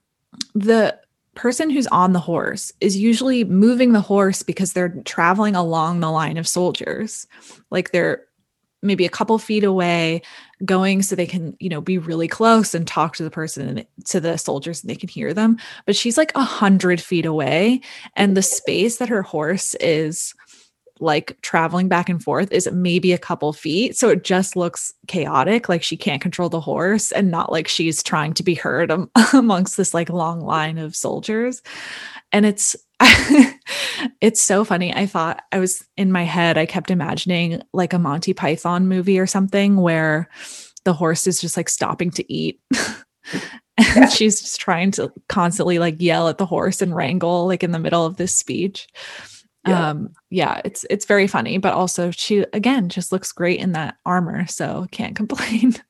the 0.55 0.99
person 1.35 1.69
who's 1.69 1.87
on 1.87 2.13
the 2.13 2.19
horse 2.19 2.71
is 2.81 2.97
usually 2.97 3.43
moving 3.43 3.91
the 3.91 4.01
horse 4.01 4.41
because 4.41 4.73
they're 4.73 5.01
traveling 5.05 5.55
along 5.55 5.99
the 5.99 6.11
line 6.11 6.37
of 6.37 6.47
soldiers. 6.47 7.27
Like 7.69 7.91
they're 7.91 8.23
maybe 8.81 9.05
a 9.05 9.09
couple 9.09 9.37
feet 9.37 9.63
away 9.63 10.21
going 10.63 11.01
so 11.01 11.15
they 11.15 11.27
can 11.27 11.55
you 11.59 11.69
know 11.69 11.81
be 11.81 11.97
really 11.97 12.27
close 12.27 12.73
and 12.73 12.87
talk 12.87 13.15
to 13.15 13.23
the 13.23 13.31
person 13.31 13.67
and 13.67 13.85
to 14.05 14.19
the 14.19 14.37
soldiers 14.37 14.81
and 14.81 14.89
they 14.89 14.95
can 14.95 15.09
hear 15.09 15.33
them. 15.33 15.57
But 15.85 15.95
she's 15.95 16.17
like 16.17 16.31
a 16.35 16.43
hundred 16.43 17.01
feet 17.01 17.25
away 17.25 17.81
and 18.15 18.37
the 18.37 18.41
space 18.41 18.97
that 18.97 19.09
her 19.09 19.21
horse 19.21 19.75
is 19.75 20.33
like 20.99 21.39
traveling 21.41 21.89
back 21.89 22.07
and 22.07 22.23
forth 22.23 22.51
is 22.51 22.69
maybe 22.71 23.11
a 23.11 23.17
couple 23.17 23.51
feet. 23.51 23.97
So 23.97 24.09
it 24.09 24.23
just 24.23 24.55
looks 24.55 24.93
chaotic 25.07 25.67
like 25.67 25.83
she 25.83 25.97
can't 25.97 26.21
control 26.21 26.49
the 26.49 26.61
horse 26.61 27.11
and 27.11 27.29
not 27.29 27.51
like 27.51 27.67
she's 27.67 28.01
trying 28.01 28.33
to 28.35 28.43
be 28.43 28.53
heard 28.53 28.93
amongst 29.33 29.77
this 29.77 29.93
like 29.93 30.09
long 30.09 30.39
line 30.39 30.77
of 30.77 30.95
soldiers. 30.95 31.61
And 32.31 32.45
it's 32.45 32.75
it's 34.21 34.41
so 34.41 34.63
funny. 34.63 34.93
I 34.93 35.05
thought 35.05 35.43
I 35.51 35.59
was 35.59 35.85
in 35.97 36.11
my 36.11 36.23
head, 36.23 36.57
I 36.57 36.65
kept 36.65 36.91
imagining 36.91 37.61
like 37.73 37.93
a 37.93 37.99
Monty 37.99 38.33
Python 38.33 38.87
movie 38.87 39.19
or 39.19 39.27
something 39.27 39.77
where 39.77 40.29
the 40.85 40.93
horse 40.93 41.27
is 41.27 41.41
just 41.41 41.57
like 41.57 41.69
stopping 41.69 42.11
to 42.11 42.33
eat. 42.33 42.61
and 43.77 44.11
she's 44.11 44.39
just 44.39 44.59
trying 44.59 44.91
to 44.91 45.11
constantly 45.27 45.79
like 45.79 45.95
yell 45.99 46.29
at 46.29 46.37
the 46.37 46.45
horse 46.45 46.81
and 46.81 46.95
wrangle 46.95 47.47
like 47.47 47.63
in 47.63 47.71
the 47.71 47.79
middle 47.79 48.05
of 48.05 48.17
this 48.17 48.33
speech. 48.33 48.87
Yeah. 49.67 49.89
Um 49.89 50.13
yeah, 50.29 50.61
it's 50.63 50.85
it's 50.89 51.05
very 51.05 51.27
funny, 51.27 51.57
but 51.57 51.73
also 51.73 52.11
she 52.11 52.45
again 52.53 52.87
just 52.87 53.11
looks 53.11 53.31
great 53.31 53.59
in 53.59 53.71
that 53.71 53.95
armor, 54.05 54.45
so 54.47 54.85
can't 54.91 55.15
complain 55.15 55.73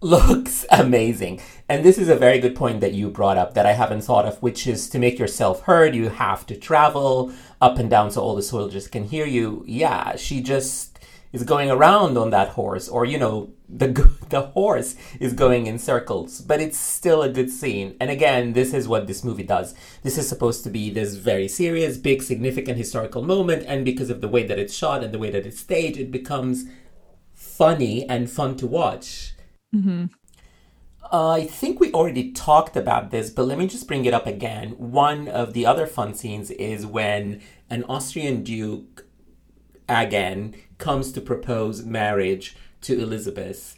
looks 0.00 0.64
amazing. 0.70 1.40
And 1.68 1.84
this 1.84 1.98
is 1.98 2.08
a 2.08 2.16
very 2.16 2.38
good 2.38 2.56
point 2.56 2.80
that 2.80 2.94
you 2.94 3.10
brought 3.10 3.36
up 3.36 3.54
that 3.54 3.66
I 3.66 3.72
haven't 3.72 4.02
thought 4.02 4.26
of, 4.26 4.42
which 4.42 4.66
is 4.66 4.88
to 4.90 4.98
make 4.98 5.18
yourself 5.18 5.62
heard, 5.62 5.94
you 5.94 6.08
have 6.08 6.46
to 6.46 6.56
travel 6.56 7.32
up 7.60 7.78
and 7.78 7.90
down 7.90 8.10
so 8.10 8.22
all 8.22 8.34
the 8.34 8.42
soldiers 8.42 8.88
can 8.88 9.04
hear 9.04 9.26
you. 9.26 9.64
Yeah, 9.66 10.16
she 10.16 10.40
just 10.40 10.98
is 11.30 11.42
going 11.42 11.70
around 11.70 12.16
on 12.16 12.30
that 12.30 12.48
horse, 12.50 12.88
or 12.88 13.04
you 13.04 13.18
know, 13.18 13.50
the 13.68 13.88
the 14.30 14.40
horse 14.40 14.96
is 15.20 15.32
going 15.34 15.66
in 15.66 15.78
circles, 15.78 16.40
but 16.40 16.60
it's 16.60 16.78
still 16.78 17.22
a 17.22 17.28
good 17.28 17.50
scene. 17.50 17.96
And 18.00 18.10
again, 18.10 18.54
this 18.54 18.72
is 18.72 18.88
what 18.88 19.06
this 19.06 19.22
movie 19.22 19.42
does. 19.42 19.74
This 20.02 20.16
is 20.16 20.26
supposed 20.26 20.64
to 20.64 20.70
be 20.70 20.90
this 20.90 21.16
very 21.16 21.48
serious, 21.48 21.98
big, 21.98 22.22
significant 22.22 22.78
historical 22.78 23.22
moment, 23.22 23.64
and 23.66 23.84
because 23.84 24.08
of 24.10 24.20
the 24.20 24.28
way 24.28 24.46
that 24.46 24.58
it's 24.58 24.74
shot 24.74 25.04
and 25.04 25.12
the 25.12 25.18
way 25.18 25.30
that 25.30 25.44
it's 25.44 25.60
staged, 25.60 25.98
it 25.98 26.10
becomes 26.10 26.64
funny 27.34 28.08
and 28.08 28.30
fun 28.30 28.56
to 28.56 28.66
watch. 28.66 29.34
Mm-hmm. 29.74 30.06
Uh, 31.10 31.30
I 31.30 31.46
think 31.46 31.80
we 31.80 31.92
already 31.92 32.32
talked 32.32 32.76
about 32.76 33.10
this, 33.10 33.30
but 33.30 33.46
let 33.46 33.58
me 33.58 33.66
just 33.66 33.88
bring 33.88 34.04
it 34.04 34.12
up 34.12 34.26
again. 34.26 34.70
One 34.72 35.26
of 35.26 35.54
the 35.54 35.64
other 35.64 35.86
fun 35.86 36.14
scenes 36.14 36.50
is 36.50 36.84
when 36.84 37.40
an 37.70 37.84
Austrian 37.84 38.42
duke, 38.42 39.06
again, 39.88 40.54
comes 40.76 41.12
to 41.12 41.20
propose 41.20 41.82
marriage 41.82 42.56
to 42.82 43.00
Elizabeth. 43.00 43.77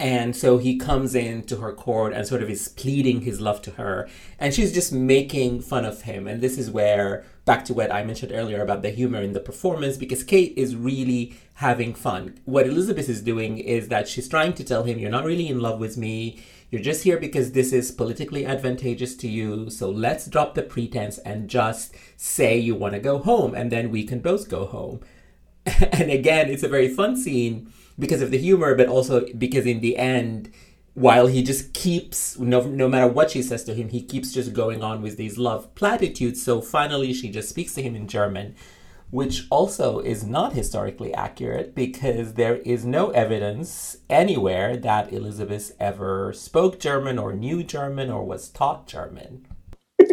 And 0.00 0.34
so 0.34 0.56
he 0.56 0.78
comes 0.78 1.14
into 1.14 1.56
her 1.58 1.74
court 1.74 2.14
and 2.14 2.26
sort 2.26 2.42
of 2.42 2.48
is 2.48 2.68
pleading 2.68 3.20
his 3.20 3.38
love 3.38 3.60
to 3.62 3.72
her. 3.72 4.08
And 4.38 4.54
she's 4.54 4.72
just 4.72 4.94
making 4.94 5.60
fun 5.60 5.84
of 5.84 6.02
him. 6.02 6.26
And 6.26 6.40
this 6.40 6.56
is 6.56 6.70
where, 6.70 7.26
back 7.44 7.66
to 7.66 7.74
what 7.74 7.92
I 7.92 8.02
mentioned 8.02 8.32
earlier 8.32 8.62
about 8.62 8.80
the 8.80 8.88
humor 8.88 9.20
in 9.20 9.34
the 9.34 9.40
performance, 9.40 9.98
because 9.98 10.24
Cate 10.24 10.54
is 10.56 10.74
really 10.74 11.36
having 11.56 11.92
fun. 11.92 12.38
What 12.46 12.66
Elizabeth 12.66 13.10
is 13.10 13.20
doing 13.20 13.58
is 13.58 13.88
that 13.88 14.08
she's 14.08 14.26
trying 14.26 14.54
to 14.54 14.64
tell 14.64 14.84
him, 14.84 14.98
You're 14.98 15.10
not 15.10 15.26
really 15.26 15.48
in 15.48 15.60
love 15.60 15.78
with 15.78 15.98
me. 15.98 16.42
You're 16.70 16.80
just 16.80 17.04
here 17.04 17.18
because 17.18 17.52
this 17.52 17.70
is 17.70 17.90
politically 17.90 18.46
advantageous 18.46 19.14
to 19.16 19.28
you. 19.28 19.68
So 19.68 19.90
let's 19.90 20.26
drop 20.28 20.54
the 20.54 20.62
pretense 20.62 21.18
and 21.18 21.50
just 21.50 21.94
say 22.16 22.56
you 22.56 22.74
want 22.74 22.94
to 22.94 23.00
go 23.00 23.18
home. 23.18 23.54
And 23.54 23.70
then 23.70 23.90
we 23.90 24.04
can 24.04 24.20
both 24.20 24.48
go 24.48 24.64
home. 24.64 25.00
and 25.66 26.10
again, 26.10 26.48
it's 26.48 26.62
a 26.62 26.68
very 26.68 26.88
fun 26.88 27.18
scene 27.18 27.70
because 28.00 28.22
of 28.22 28.30
the 28.30 28.38
humor, 28.38 28.74
but 28.74 28.88
also 28.88 29.26
because 29.38 29.66
in 29.66 29.80
the 29.80 29.96
end, 29.96 30.50
while 30.94 31.28
he 31.28 31.42
just 31.42 31.72
keeps 31.72 32.38
no, 32.38 32.62
no 32.62 32.88
matter 32.88 33.06
what 33.06 33.30
she 33.30 33.42
says 33.42 33.64
to 33.64 33.74
him, 33.74 33.90
he 33.90 34.02
keeps 34.02 34.32
just 34.32 34.52
going 34.52 34.82
on 34.82 35.02
with 35.02 35.16
these 35.16 35.38
love 35.38 35.74
platitudes. 35.74 36.42
So 36.42 36.60
finally, 36.60 37.12
she 37.12 37.30
just 37.30 37.48
speaks 37.48 37.74
to 37.74 37.82
him 37.82 37.94
in 37.94 38.08
German, 38.08 38.56
which 39.10 39.46
also 39.50 40.00
is 40.00 40.24
not 40.24 40.54
historically 40.54 41.14
accurate 41.14 41.74
because 41.74 42.34
there 42.34 42.56
is 42.56 42.84
no 42.84 43.10
evidence 43.10 43.98
anywhere 44.08 44.76
that 44.76 45.12
Elizabeth 45.12 45.72
ever 45.78 46.32
spoke 46.32 46.80
German 46.80 47.18
or 47.18 47.32
knew 47.32 47.62
German 47.62 48.10
or 48.10 48.24
was 48.24 48.48
taught 48.48 48.86
German. 48.86 49.46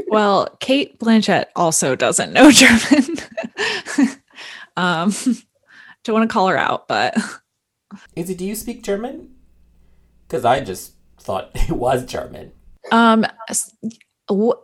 Well, 0.07 0.47
Cate 0.59 0.99
Blanchett 0.99 1.45
also 1.55 1.95
doesn't 1.95 2.33
know 2.33 2.51
German. 2.51 3.17
um, 4.77 5.11
don't 6.03 6.15
want 6.15 6.29
to 6.29 6.33
call 6.33 6.47
her 6.47 6.57
out, 6.57 6.88
but 6.88 7.17
Izzy, 8.15 8.35
do 8.35 8.45
you 8.45 8.55
speak 8.55 8.83
German? 8.83 9.35
Because 10.27 10.45
I 10.45 10.59
just 10.61 10.93
thought 11.19 11.51
it 11.55 11.71
was 11.71 12.05
German. 12.05 12.51
Um, 12.91 13.25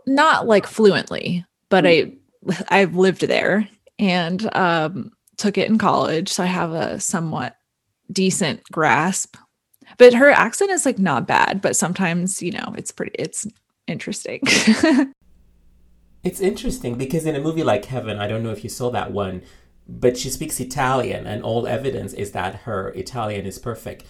not 0.07 0.47
like 0.47 0.65
fluently, 0.65 1.45
but 1.69 1.85
I 1.85 2.13
I've 2.69 2.95
lived 2.95 3.21
there 3.21 3.67
and 3.99 4.53
um 4.55 5.11
took 5.37 5.57
it 5.57 5.69
in 5.69 5.77
college, 5.77 6.29
so 6.29 6.43
I 6.43 6.47
have 6.47 6.71
a 6.71 6.99
somewhat 6.99 7.57
decent 8.11 8.63
grasp. 8.71 9.35
But 9.97 10.13
her 10.13 10.29
accent 10.29 10.71
is 10.71 10.85
like 10.85 10.99
not 10.99 11.27
bad, 11.27 11.61
but 11.61 11.75
sometimes 11.75 12.41
you 12.41 12.51
know 12.51 12.73
it's 12.77 12.91
pretty 12.91 13.15
it's 13.17 13.45
interesting. 13.87 14.41
it's 16.23 16.39
interesting 16.39 16.95
because 16.95 17.25
in 17.25 17.35
a 17.35 17.41
movie 17.41 17.63
like 17.63 17.85
Heaven, 17.85 18.19
I 18.19 18.27
don't 18.27 18.43
know 18.43 18.51
if 18.51 18.63
you 18.63 18.69
saw 18.69 18.89
that 18.91 19.11
one 19.11 19.41
but 19.87 20.17
she 20.17 20.29
speaks 20.29 20.59
Italian, 20.59 21.27
and 21.27 21.43
all 21.43 21.67
evidence 21.67 22.13
is 22.13 22.31
that 22.31 22.61
her 22.61 22.89
Italian 22.89 23.45
is 23.45 23.59
perfect. 23.59 24.05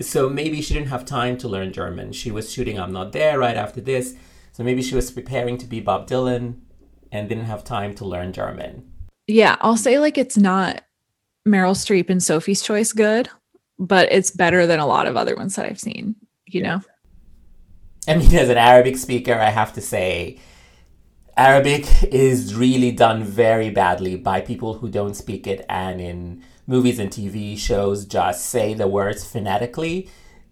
So 0.00 0.30
maybe 0.30 0.62
she 0.62 0.74
didn't 0.74 0.88
have 0.88 1.04
time 1.04 1.36
to 1.38 1.48
learn 1.48 1.72
German. 1.72 2.12
She 2.12 2.30
was 2.30 2.50
shooting 2.50 2.78
I'm 2.78 2.92
Not 2.92 3.12
There 3.12 3.38
right 3.38 3.56
after 3.56 3.80
this. 3.80 4.14
So 4.52 4.64
maybe 4.64 4.82
she 4.82 4.94
was 4.94 5.10
preparing 5.10 5.58
to 5.58 5.66
be 5.66 5.80
Bob 5.80 6.08
Dylan 6.08 6.60
and 7.12 7.28
didn't 7.28 7.44
have 7.44 7.64
time 7.64 7.94
to 7.96 8.04
learn 8.04 8.32
German. 8.32 8.90
Yeah, 9.26 9.56
I'll 9.60 9.76
say 9.76 9.98
like 9.98 10.18
it's 10.18 10.38
not 10.38 10.82
Meryl 11.46 11.74
Streep 11.74 12.10
and 12.10 12.22
Sophie's 12.22 12.62
Choice 12.62 12.92
good, 12.92 13.28
but 13.78 14.10
it's 14.10 14.30
better 14.30 14.66
than 14.66 14.80
a 14.80 14.86
lot 14.86 15.06
of 15.06 15.16
other 15.16 15.36
ones 15.36 15.56
that 15.56 15.66
I've 15.66 15.80
seen, 15.80 16.16
you 16.46 16.62
know? 16.62 16.80
I 18.08 18.16
mean, 18.16 18.34
as 18.34 18.48
an 18.48 18.56
Arabic 18.56 18.96
speaker, 18.96 19.34
I 19.34 19.50
have 19.50 19.72
to 19.74 19.80
say 19.80 20.38
Arabic 21.40 21.86
is 22.04 22.54
really 22.54 22.92
done 22.92 23.24
very 23.24 23.70
badly 23.70 24.14
by 24.14 24.42
people 24.42 24.74
who 24.74 24.90
don't 24.90 25.14
speak 25.14 25.46
it 25.46 25.64
and 25.70 25.98
in 25.98 26.44
movies 26.66 26.98
and 26.98 27.08
TV 27.10 27.56
shows 27.56 28.04
just 28.04 28.44
say 28.44 28.74
the 28.74 28.86
words 28.86 29.24
phonetically. 29.24 30.10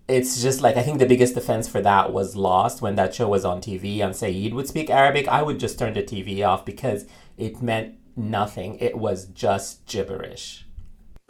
it's 0.08 0.40
just 0.40 0.62
like 0.62 0.78
I 0.78 0.82
think 0.82 0.98
the 0.98 1.04
biggest 1.04 1.36
offense 1.36 1.68
for 1.68 1.82
that 1.82 2.14
was 2.14 2.36
lost 2.36 2.80
when 2.80 2.94
that 2.94 3.14
show 3.14 3.28
was 3.28 3.44
on 3.44 3.60
TV 3.60 4.00
and 4.02 4.14
Sayid 4.14 4.54
would 4.54 4.66
speak 4.66 4.88
Arabic. 4.88 5.28
I 5.28 5.42
would 5.42 5.60
just 5.60 5.78
turn 5.78 5.92
the 5.92 6.02
TV 6.02 6.42
off 6.42 6.64
because 6.64 7.04
it 7.36 7.60
meant 7.60 7.96
nothing. 8.16 8.78
It 8.80 8.96
was 8.96 9.26
just 9.26 9.84
gibberish. 9.84 10.64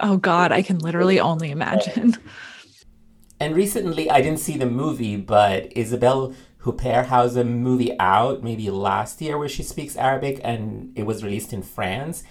oh 0.00 0.18
God, 0.18 0.50
I 0.50 0.62
can 0.62 0.78
literally 0.78 1.20
only 1.20 1.50
imagine. 1.50 2.16
And 3.38 3.56
recently, 3.56 4.08
I 4.08 4.22
didn't 4.22 4.38
see 4.38 4.56
the 4.56 4.70
movie, 4.70 5.16
but 5.16 5.76
Isabelle 5.76 6.32
Huppert 6.64 7.06
has 7.06 7.36
a 7.36 7.44
movie 7.44 7.98
out 7.98 8.42
maybe 8.42 8.70
last 8.70 9.20
year 9.20 9.36
where 9.36 9.48
she 9.48 9.62
speaks 9.62 9.96
Arabic, 9.96 10.40
and 10.44 10.92
it 10.96 11.04
was 11.04 11.24
released 11.24 11.52
in 11.52 11.62
France. 11.62 12.22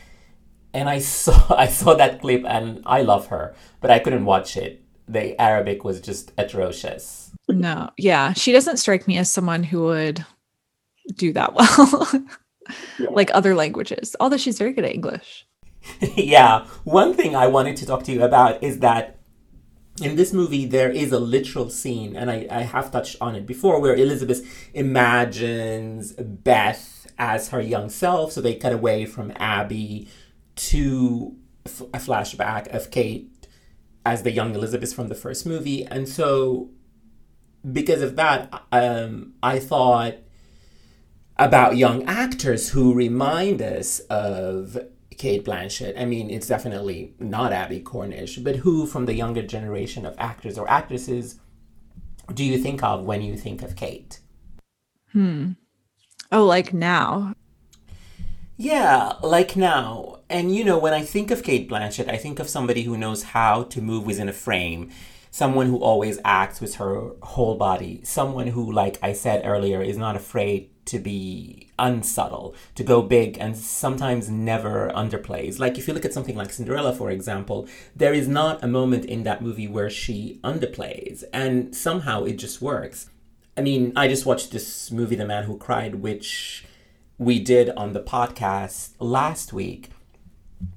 And 0.73 0.89
I 0.89 0.99
saw 1.15 1.55
I 1.55 1.67
saw 1.67 1.93
that 1.95 2.21
clip, 2.21 2.43
and 2.45 2.81
I 2.85 3.01
love 3.01 3.27
her, 3.27 3.53
but 3.79 3.91
I 3.91 3.99
couldn't 3.99 4.25
watch 4.25 4.57
it. 4.57 4.83
The 5.07 5.39
Arabic 5.41 5.83
was 5.83 5.99
just 5.99 6.31
atrocious. 6.37 7.31
No, 7.49 7.89
yeah, 7.97 8.33
she 8.33 8.51
doesn't 8.53 8.77
strike 8.77 9.07
me 9.07 9.17
as 9.17 9.29
someone 9.29 9.63
who 9.63 9.83
would 9.83 10.25
do 11.15 11.33
that 11.33 11.53
well, 11.55 12.07
like 13.11 13.31
other 13.33 13.55
languages. 13.55 14.15
Although 14.19 14.37
she's 14.37 14.57
very 14.57 14.71
good 14.71 14.85
at 14.85 14.93
English. 14.93 15.45
yeah, 16.15 16.65
one 16.83 17.13
thing 17.13 17.35
I 17.35 17.47
wanted 17.47 17.75
to 17.77 17.85
talk 17.85 18.03
to 18.03 18.11
you 18.11 18.23
about 18.23 18.63
is 18.63 18.79
that 18.79 19.17
in 20.01 20.15
this 20.15 20.31
movie 20.31 20.65
there 20.65 20.89
is 20.89 21.11
a 21.11 21.19
literal 21.19 21.69
scene 21.69 22.15
and 22.15 22.31
I, 22.31 22.47
I 22.49 22.61
have 22.61 22.91
touched 22.91 23.17
on 23.19 23.35
it 23.35 23.45
before 23.45 23.81
where 23.81 23.95
elizabeth 23.95 24.41
imagines 24.73 26.13
beth 26.13 27.01
as 27.17 27.49
her 27.49 27.61
young 27.61 27.89
self 27.89 28.31
so 28.31 28.41
they 28.41 28.55
cut 28.55 28.73
away 28.73 29.05
from 29.05 29.31
Abbie 29.35 30.07
to 30.55 31.35
f- 31.65 31.81
a 31.81 31.99
flashback 31.99 32.67
of 32.73 32.91
Cate 32.91 33.47
as 34.05 34.23
the 34.23 34.31
young 34.31 34.55
elizabeth 34.55 34.93
from 34.93 35.07
the 35.07 35.15
first 35.15 35.45
movie. 35.45 35.85
And 35.85 36.09
so 36.09 36.71
because 37.71 38.01
of 38.01 38.15
that 38.15 38.63
um, 38.71 39.33
i 39.43 39.59
thought 39.59 40.15
about 41.37 41.77
young 41.77 42.03
actors 42.05 42.69
who 42.69 42.91
remind 42.91 43.61
us 43.61 43.99
of 44.09 44.77
Cate 45.21 45.45
Blanchett. 45.45 46.01
I 46.01 46.05
mean, 46.05 46.31
it's 46.31 46.47
definitely 46.47 47.13
not 47.19 47.53
Abbie 47.53 47.81
Cornish, 47.81 48.37
but 48.37 48.55
who 48.55 48.87
from 48.87 49.05
the 49.05 49.13
younger 49.13 49.43
generation 49.43 50.03
of 50.03 50.15
actors 50.17 50.57
or 50.57 50.67
actresses 50.67 51.39
do 52.33 52.43
you 52.43 52.57
think 52.57 52.81
of 52.81 53.05
when 53.05 53.21
you 53.21 53.37
think 53.37 53.61
of 53.61 53.75
Cate? 53.75 54.19
Hmm. 55.11 55.51
Oh, 56.31 56.43
like 56.43 56.73
now. 56.73 57.35
Yeah, 58.57 59.13
like 59.21 59.55
now. 59.55 60.21
And 60.27 60.55
you 60.55 60.63
know, 60.63 60.79
when 60.79 60.93
I 60.93 61.03
think 61.03 61.29
of 61.29 61.43
Cate 61.43 61.69
Blanchett, 61.69 62.09
I 62.09 62.17
think 62.17 62.39
of 62.39 62.49
somebody 62.49 62.81
who 62.81 62.97
knows 62.97 63.21
how 63.21 63.61
to 63.65 63.79
move 63.79 64.07
within 64.07 64.27
a 64.27 64.33
frame, 64.33 64.89
someone 65.29 65.67
who 65.67 65.77
always 65.77 66.17
acts 66.25 66.59
with 66.59 66.77
her 66.77 67.11
whole 67.21 67.57
body, 67.57 68.01
someone 68.03 68.47
who, 68.47 68.71
like 68.71 68.97
I 69.03 69.13
said 69.13 69.45
earlier, 69.45 69.83
is 69.83 69.97
not 69.97 70.15
afraid 70.15 70.70
to 70.85 70.99
be 70.99 71.69
unsubtle, 71.77 72.55
to 72.75 72.83
go 72.83 73.01
big, 73.01 73.37
and 73.37 73.55
sometimes 73.55 74.29
never 74.29 74.91
underplays. 74.95 75.59
Like 75.59 75.77
if 75.77 75.87
you 75.87 75.93
look 75.93 76.05
at 76.05 76.13
something 76.13 76.35
like 76.35 76.51
Cinderella, 76.51 76.93
for 76.93 77.09
example, 77.09 77.67
there 77.95 78.13
is 78.13 78.27
not 78.27 78.63
a 78.63 78.67
moment 78.67 79.05
in 79.05 79.23
that 79.23 79.41
movie 79.41 79.67
where 79.67 79.89
she 79.89 80.39
underplays, 80.43 81.23
and 81.33 81.75
somehow 81.75 82.23
it 82.23 82.33
just 82.33 82.61
works. 82.61 83.09
I 83.57 83.61
mean, 83.61 83.93
I 83.95 84.07
just 84.07 84.25
watched 84.25 84.51
this 84.51 84.91
movie, 84.91 85.15
The 85.15 85.25
Man 85.25 85.43
Who 85.43 85.57
Cried, 85.57 85.95
which 85.95 86.65
we 87.17 87.39
did 87.39 87.69
on 87.71 87.93
the 87.93 88.01
podcast 88.01 88.91
last 88.99 89.53
week. 89.53 89.91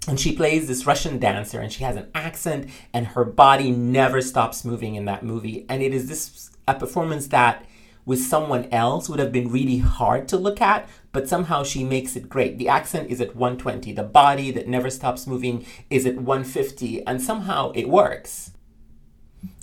And 0.09 0.19
she 0.19 0.35
plays 0.35 0.67
this 0.67 0.87
Russian 0.87 1.19
dancer 1.19 1.61
and 1.61 1.73
she 1.73 1.85
has 1.85 1.97
an 1.97 2.09
accent 2.15 2.69
and 2.93 3.09
her 3.09 3.25
body 3.25 3.71
never 3.71 4.21
stops 4.21 4.65
moving 4.65 4.95
in 4.95 5.05
that 5.07 5.23
movie. 5.23 5.67
And 5.69 5.83
it 5.83 5.95
is 5.95 6.09
this 6.09 6.51
a 6.67 6.75
performance 6.75 7.29
that 7.29 7.65
with 8.07 8.21
someone 8.21 8.67
else 8.71 9.09
would 9.09 9.19
have 9.19 9.33
been 9.33 9.51
really 9.51 9.79
hard 9.79 10.29
to 10.29 10.37
look 10.37 10.61
at, 10.61 10.89
but 11.13 11.29
somehow 11.29 11.63
she 11.63 11.85
makes 11.85 12.17
it 12.17 12.29
great. 12.29 12.59
The 12.59 12.69
accent 12.69 13.11
is 13.11 13.21
at 13.21 13.37
120, 13.37 13.93
the 13.93 14.03
body 14.03 14.51
that 14.51 14.69
never 14.69 14.91
stops 14.91 15.27
moving 15.27 15.65
is 15.91 16.05
at 16.07 16.17
150, 16.17 17.07
and 17.07 17.23
somehow 17.23 17.73
it 17.73 17.89
works. 17.89 18.51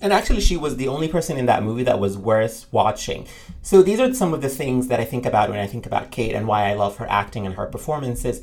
And 0.02 0.14
actually, 0.14 0.42
she 0.42 0.58
was 0.58 0.78
the 0.78 0.88
only 0.88 1.08
person 1.08 1.38
in 1.38 1.46
that 1.48 1.64
movie 1.64 1.84
that 1.84 2.00
was 2.00 2.18
worth 2.18 2.68
watching. 2.72 3.28
So, 3.62 3.82
these 3.82 4.00
are 4.00 4.14
some 4.14 4.34
of 4.34 4.42
the 4.42 4.50
things 4.50 4.88
that 4.88 5.00
I 5.00 5.06
think 5.06 5.26
about 5.26 5.50
when 5.50 5.60
I 5.60 5.68
think 5.68 5.86
about 5.86 6.12
Cate 6.12 6.36
and 6.36 6.48
why 6.48 6.70
I 6.70 6.74
love 6.74 6.98
her 6.98 7.10
acting 7.10 7.46
and 7.46 7.56
her 7.56 7.66
performances. 7.66 8.42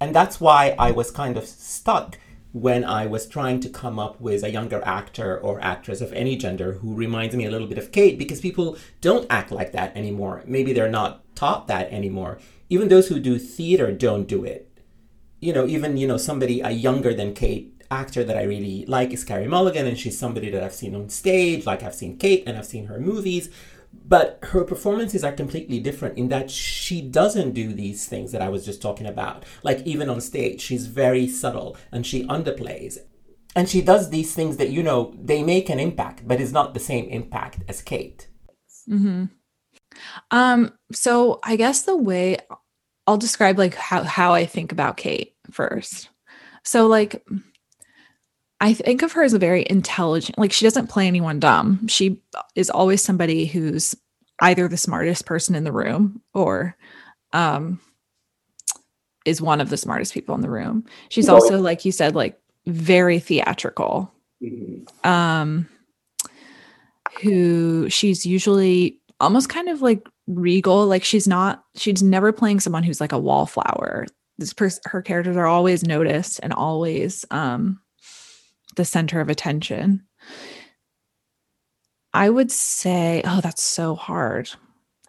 And 0.00 0.14
that's 0.14 0.40
why 0.40 0.74
I 0.78 0.90
was 0.90 1.10
kind 1.10 1.36
of 1.36 1.46
stuck 1.46 2.18
when 2.54 2.84
I 2.84 3.04
was 3.06 3.26
trying 3.26 3.58
to 3.60 3.68
come 3.68 3.98
up 3.98 4.20
with 4.20 4.44
a 4.44 4.50
younger 4.50 4.80
actor 4.84 5.36
or 5.36 5.60
actress 5.60 6.00
of 6.00 6.12
any 6.12 6.36
gender 6.36 6.74
who 6.74 6.94
reminds 6.94 7.34
me 7.34 7.44
a 7.44 7.50
little 7.50 7.66
bit 7.66 7.78
of 7.78 7.90
Cate 7.90 8.16
because 8.16 8.40
people 8.40 8.78
don't 9.00 9.26
act 9.28 9.50
like 9.50 9.72
that 9.72 9.94
anymore. 9.96 10.44
Maybe 10.46 10.72
they're 10.72 10.88
not 10.88 11.24
taught 11.34 11.66
that 11.66 11.90
anymore. 11.90 12.38
Even 12.70 12.86
those 12.86 13.08
who 13.08 13.18
do 13.18 13.40
theater 13.40 13.90
don't 13.90 14.28
do 14.28 14.44
it. 14.44 14.70
You 15.40 15.52
know, 15.52 15.66
even, 15.66 15.96
you 15.96 16.06
know, 16.06 16.16
somebody 16.16 16.60
a 16.60 16.70
younger 16.70 17.12
than 17.12 17.34
Cate 17.34 17.82
actor 17.90 18.22
that 18.22 18.36
I 18.36 18.44
really 18.44 18.84
like 18.86 19.12
is 19.12 19.24
Carey 19.24 19.48
Mulligan, 19.48 19.88
and 19.88 19.98
she's 19.98 20.16
somebody 20.16 20.48
that 20.50 20.62
I've 20.62 20.74
seen 20.74 20.94
on 20.94 21.08
stage, 21.08 21.66
like 21.66 21.82
I've 21.82 21.94
seen 21.94 22.18
Cate 22.18 22.44
and 22.46 22.56
I've 22.56 22.66
seen 22.66 22.86
her 22.86 23.00
movies. 23.00 23.50
But 24.06 24.38
her 24.42 24.64
performances 24.64 25.24
are 25.24 25.32
completely 25.32 25.80
different 25.80 26.18
in 26.18 26.28
that 26.28 26.50
she 26.50 27.00
doesn't 27.00 27.52
do 27.52 27.72
these 27.72 28.06
things 28.06 28.32
that 28.32 28.42
I 28.42 28.48
was 28.48 28.64
just 28.64 28.82
talking 28.82 29.06
about. 29.06 29.44
Like, 29.62 29.80
even 29.86 30.10
on 30.10 30.20
stage, 30.20 30.60
she's 30.60 30.86
very 30.86 31.26
subtle 31.28 31.76
and 31.90 32.06
she 32.06 32.26
underplays. 32.26 32.98
And 33.56 33.68
she 33.68 33.80
does 33.82 34.10
these 34.10 34.34
things 34.34 34.56
that, 34.56 34.70
you 34.70 34.82
know, 34.82 35.14
they 35.18 35.42
make 35.42 35.68
an 35.70 35.80
impact, 35.80 36.26
but 36.26 36.40
it's 36.40 36.52
not 36.52 36.74
the 36.74 36.80
same 36.80 37.08
impact 37.08 37.60
as 37.68 37.82
Cate. 37.82 38.28
Mm-hmm. 38.88 39.24
Um, 40.30 40.72
so 40.92 41.40
I 41.44 41.56
guess 41.56 41.82
the 41.82 41.96
way 41.96 42.38
I'll 43.06 43.16
describe 43.16 43.58
like 43.58 43.74
how, 43.74 44.02
how 44.02 44.32
I 44.32 44.44
think 44.44 44.72
about 44.72 44.96
Cate 44.96 45.36
first. 45.50 46.08
So 46.64 46.86
like 46.86 47.24
I 48.64 48.72
think 48.72 49.02
of 49.02 49.12
her 49.12 49.22
as 49.22 49.34
a 49.34 49.38
very 49.38 49.66
intelligent, 49.68 50.38
like 50.38 50.50
she 50.50 50.64
doesn't 50.64 50.88
play 50.88 51.06
anyone 51.06 51.38
dumb. 51.38 51.86
She 51.86 52.22
is 52.54 52.70
always 52.70 53.02
somebody 53.02 53.44
who's 53.44 53.94
either 54.40 54.68
the 54.68 54.78
smartest 54.78 55.26
person 55.26 55.54
in 55.54 55.64
the 55.64 55.72
room 55.72 56.22
or 56.32 56.74
um 57.34 57.78
is 59.26 59.42
one 59.42 59.60
of 59.60 59.68
the 59.68 59.76
smartest 59.76 60.14
people 60.14 60.34
in 60.34 60.40
the 60.40 60.48
room. 60.48 60.86
She's 61.10 61.28
also 61.28 61.60
like 61.60 61.84
you 61.84 61.92
said 61.92 62.14
like 62.14 62.40
very 62.64 63.18
theatrical. 63.18 64.10
Mm-hmm. 64.42 65.06
Um 65.06 65.68
who 67.20 67.90
she's 67.90 68.24
usually 68.24 68.98
almost 69.20 69.50
kind 69.50 69.68
of 69.68 69.82
like 69.82 70.08
regal 70.26 70.86
like 70.86 71.04
she's 71.04 71.28
not 71.28 71.62
she's 71.76 72.02
never 72.02 72.32
playing 72.32 72.60
someone 72.60 72.82
who's 72.82 73.00
like 73.00 73.12
a 73.12 73.18
wallflower 73.18 74.06
this 74.38 74.54
person 74.54 74.80
her 74.86 75.02
characters 75.02 75.36
are 75.36 75.46
always 75.46 75.84
noticed 75.84 76.40
and 76.42 76.54
always 76.54 77.26
um 77.30 77.78
the 78.76 78.84
center 78.84 79.20
of 79.20 79.28
attention. 79.28 80.02
I 82.12 82.30
would 82.30 82.50
say, 82.50 83.22
oh, 83.24 83.40
that's 83.40 83.62
so 83.62 83.94
hard. 83.94 84.50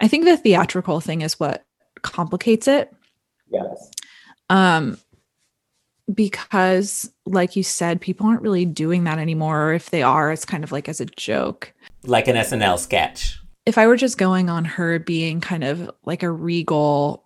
I 0.02 0.08
think 0.08 0.26
the 0.26 0.38
theatrical 0.38 1.00
thing 1.00 1.22
is 1.22 1.40
what 1.40 1.66
complicates 2.02 2.68
it. 2.68 2.94
Yes. 3.50 3.92
Um, 4.50 4.98
because, 6.14 7.12
like 7.26 7.56
you 7.56 7.64
said, 7.64 8.02
people 8.02 8.28
aren't 8.28 8.42
really 8.42 8.66
doing 8.66 9.06
that 9.06 9.20
anymore. 9.20 9.70
Or 9.70 9.74
if 9.74 9.90
they 9.92 10.04
are, 10.04 10.32
it's 10.32 10.46
kind 10.46 10.64
of 10.64 10.72
like 10.72 10.90
as 10.90 11.00
a 11.00 11.06
joke, 11.06 11.74
like 12.04 12.28
an 12.28 12.36
SNL 12.36 12.80
sketch. 12.80 13.40
If 13.66 13.78
I 13.78 13.88
were 13.88 13.98
just 13.98 14.18
going 14.18 14.50
on 14.50 14.66
her 14.66 15.00
being 15.00 15.42
kind 15.42 15.64
of 15.64 15.90
like 16.06 16.22
a 16.22 16.30
regal 16.30 17.25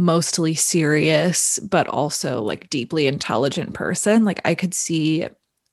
mostly 0.00 0.54
serious 0.54 1.58
but 1.58 1.86
also 1.88 2.42
like 2.42 2.70
deeply 2.70 3.06
intelligent 3.06 3.74
person. 3.74 4.24
Like 4.24 4.40
i 4.44 4.54
could 4.54 4.74
see 4.74 5.26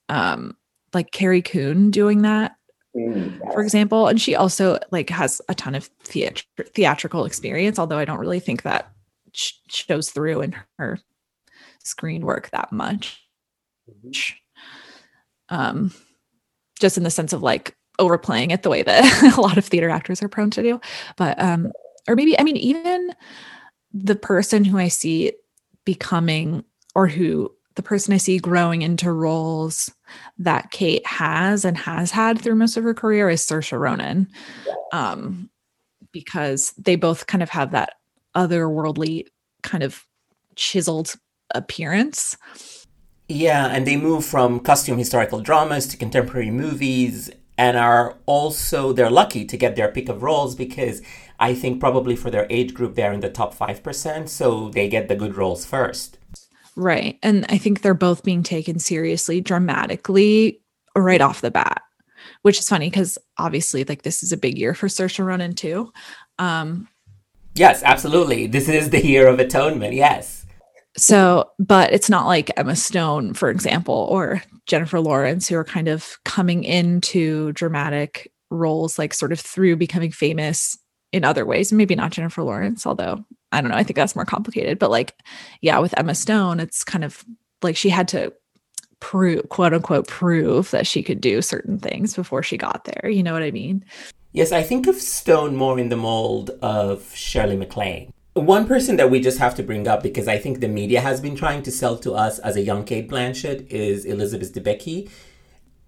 um 0.09 0.55
like 0.93 1.11
carrie 1.11 1.41
coon 1.41 1.91
doing 1.91 2.21
that 2.21 2.55
mm, 2.95 3.37
for 3.53 3.61
example 3.61 4.07
and 4.07 4.19
she 4.19 4.35
also 4.35 4.79
like 4.91 5.09
has 5.09 5.41
a 5.49 5.55
ton 5.55 5.75
of 5.75 5.89
theat- 6.03 6.43
theatrical 6.73 7.25
experience 7.25 7.79
although 7.79 7.97
i 7.97 8.05
don't 8.05 8.19
really 8.19 8.39
think 8.39 8.63
that 8.63 8.91
sh- 9.33 9.53
shows 9.69 10.09
through 10.09 10.41
in 10.41 10.55
her 10.77 10.99
screen 11.83 12.25
work 12.25 12.49
that 12.51 12.71
much. 12.71 13.21
Mm-hmm. 13.89 15.55
um 15.55 15.93
just 16.79 16.97
in 16.97 17.03
the 17.03 17.09
sense 17.09 17.31
of 17.31 17.41
like 17.41 17.75
overplaying 17.99 18.51
it 18.51 18.63
the 18.63 18.69
way 18.69 18.83
that 18.83 19.35
a 19.37 19.41
lot 19.41 19.57
of 19.57 19.65
theater 19.65 19.89
actors 19.89 20.21
are 20.21 20.27
prone 20.27 20.51
to 20.51 20.61
do. 20.61 20.81
But 21.15 21.41
um 21.41 21.71
or 22.07 22.15
maybe 22.15 22.37
i 22.39 22.43
mean 22.43 22.57
even 22.57 23.13
the 23.93 24.15
person 24.15 24.65
who 24.65 24.77
I 24.77 24.87
see 24.87 25.33
becoming 25.85 26.63
or 26.95 27.07
who 27.07 27.51
the 27.75 27.83
person 27.83 28.13
I 28.13 28.17
see 28.17 28.39
growing 28.39 28.81
into 28.81 29.11
roles 29.11 29.91
that 30.39 30.71
Cate 30.71 31.05
has 31.05 31.63
and 31.63 31.77
has 31.77 32.11
had 32.11 32.41
through 32.41 32.55
most 32.55 32.75
of 32.75 32.83
her 32.83 32.93
career 32.93 33.29
is 33.29 33.45
Saoirse 33.45 33.77
Ronan. 33.77 34.27
Um, 34.91 35.49
because 36.11 36.71
they 36.77 36.95
both 36.95 37.27
kind 37.27 37.43
of 37.43 37.49
have 37.49 37.71
that 37.71 37.93
otherworldly 38.35 39.25
kind 39.61 39.83
of 39.83 40.03
chiseled 40.55 41.13
appearance. 41.53 42.35
Yeah, 43.29 43.67
and 43.67 43.85
they 43.85 43.97
move 43.97 44.25
from 44.25 44.59
costume 44.59 44.97
historical 44.97 45.41
dramas 45.41 45.85
to 45.87 45.97
contemporary 45.97 46.49
movies 46.49 47.29
and 47.57 47.77
are 47.77 48.17
also 48.25 48.93
they're 48.93 49.09
lucky 49.09 49.45
to 49.45 49.57
get 49.57 49.75
their 49.75 49.91
pick 49.91 50.09
of 50.09 50.23
roles 50.23 50.55
because 50.55 51.01
I 51.39 51.53
think 51.53 51.79
probably 51.79 52.15
for 52.15 52.29
their 52.29 52.47
age 52.49 52.73
group 52.73 52.95
they're 52.95 53.13
in 53.13 53.19
the 53.19 53.29
top 53.29 53.55
5%, 53.55 54.29
so 54.29 54.69
they 54.69 54.87
get 54.87 55.07
the 55.07 55.15
good 55.15 55.35
roles 55.35 55.65
first. 55.65 56.17
Right. 56.75 57.17
And 57.23 57.45
I 57.49 57.57
think 57.57 57.81
they're 57.81 57.93
both 57.93 58.23
being 58.23 58.43
taken 58.43 58.79
seriously 58.79 59.41
dramatically 59.41 60.61
right 60.95 61.21
off 61.21 61.41
the 61.41 61.51
bat, 61.51 61.81
which 62.43 62.59
is 62.59 62.69
funny 62.69 62.89
because 62.89 63.17
obviously 63.37 63.83
like 63.83 64.03
this 64.03 64.21
is 64.21 64.31
a 64.31 64.37
big 64.37 64.57
year 64.57 64.73
for 64.73 64.87
Saoirse 64.87 65.23
Ronan 65.23 65.53
too. 65.53 65.91
Um 66.37 66.87
Yes, 67.55 67.81
absolutely. 67.81 68.45
This 68.45 68.69
is 68.69 68.91
the 68.91 69.03
year 69.03 69.27
of 69.27 69.39
atonement. 69.39 69.95
Yes. 69.95 70.45
So, 70.97 71.51
but 71.59 71.93
it's 71.93 72.09
not 72.09 72.25
like 72.25 72.51
Emma 72.57 72.75
Stone, 72.75 73.35
for 73.35 73.49
example, 73.49 74.07
or 74.09 74.41
Jennifer 74.65 74.99
Lawrence, 74.99 75.47
who 75.47 75.55
are 75.55 75.63
kind 75.63 75.87
of 75.87 76.17
coming 76.25 76.63
into 76.63 77.51
dramatic 77.53 78.31
roles, 78.49 78.97
like 78.97 79.13
sort 79.13 79.31
of 79.31 79.39
through 79.39 79.75
becoming 79.75 80.11
famous 80.11 80.77
in 81.13 81.23
other 81.23 81.45
ways. 81.45 81.71
Maybe 81.71 81.95
not 81.95 82.11
Jennifer 82.11 82.43
Lawrence, 82.43 82.87
although 82.87 83.23
I 83.51 83.61
don't 83.61 83.69
know. 83.69 83.77
I 83.77 83.83
think 83.83 83.95
that's 83.95 84.15
more 84.15 84.25
complicated. 84.25 84.79
But 84.79 84.89
like, 84.89 85.13
yeah, 85.61 85.77
with 85.79 85.97
Emma 85.97 86.15
Stone, 86.15 86.59
it's 86.59 86.83
kind 86.83 87.03
of 87.03 87.23
like 87.61 87.77
she 87.77 87.89
had 87.89 88.07
to 88.09 88.33
prove, 88.99 89.47
quote 89.49 89.73
unquote, 89.73 90.07
prove 90.07 90.71
that 90.71 90.87
she 90.87 91.03
could 91.03 91.21
do 91.21 91.41
certain 91.43 91.77
things 91.77 92.15
before 92.15 92.41
she 92.41 92.57
got 92.57 92.85
there. 92.85 93.09
You 93.09 93.21
know 93.21 93.33
what 93.33 93.43
I 93.43 93.51
mean? 93.51 93.85
Yes, 94.33 94.51
I 94.51 94.63
think 94.63 94.87
of 94.87 94.95
Stone 94.95 95.55
more 95.55 95.79
in 95.79 95.89
the 95.89 95.95
mold 95.95 96.51
of 96.61 97.15
Shirley 97.15 97.55
MacLaine. 97.55 98.11
One 98.37 98.67
person 98.67 98.97
that 98.97 99.09
we 99.09 99.19
just 99.19 99.39
have 99.39 99.55
to 99.55 99.63
bring 99.63 99.87
up 99.87 100.03
because 100.03 100.27
I 100.27 100.37
think 100.37 100.59
the 100.59 100.67
media 100.67 101.01
has 101.01 101.19
been 101.19 101.35
trying 101.35 101.63
to 101.63 101.71
sell 101.71 101.97
to 101.97 102.13
us 102.13 102.37
as 102.37 102.55
a 102.55 102.61
young 102.61 102.83
Cate 102.83 103.09
Blanchett 103.09 103.67
is 103.71 104.05
Elizabeth 104.05 104.53
Debicki. 104.53 105.09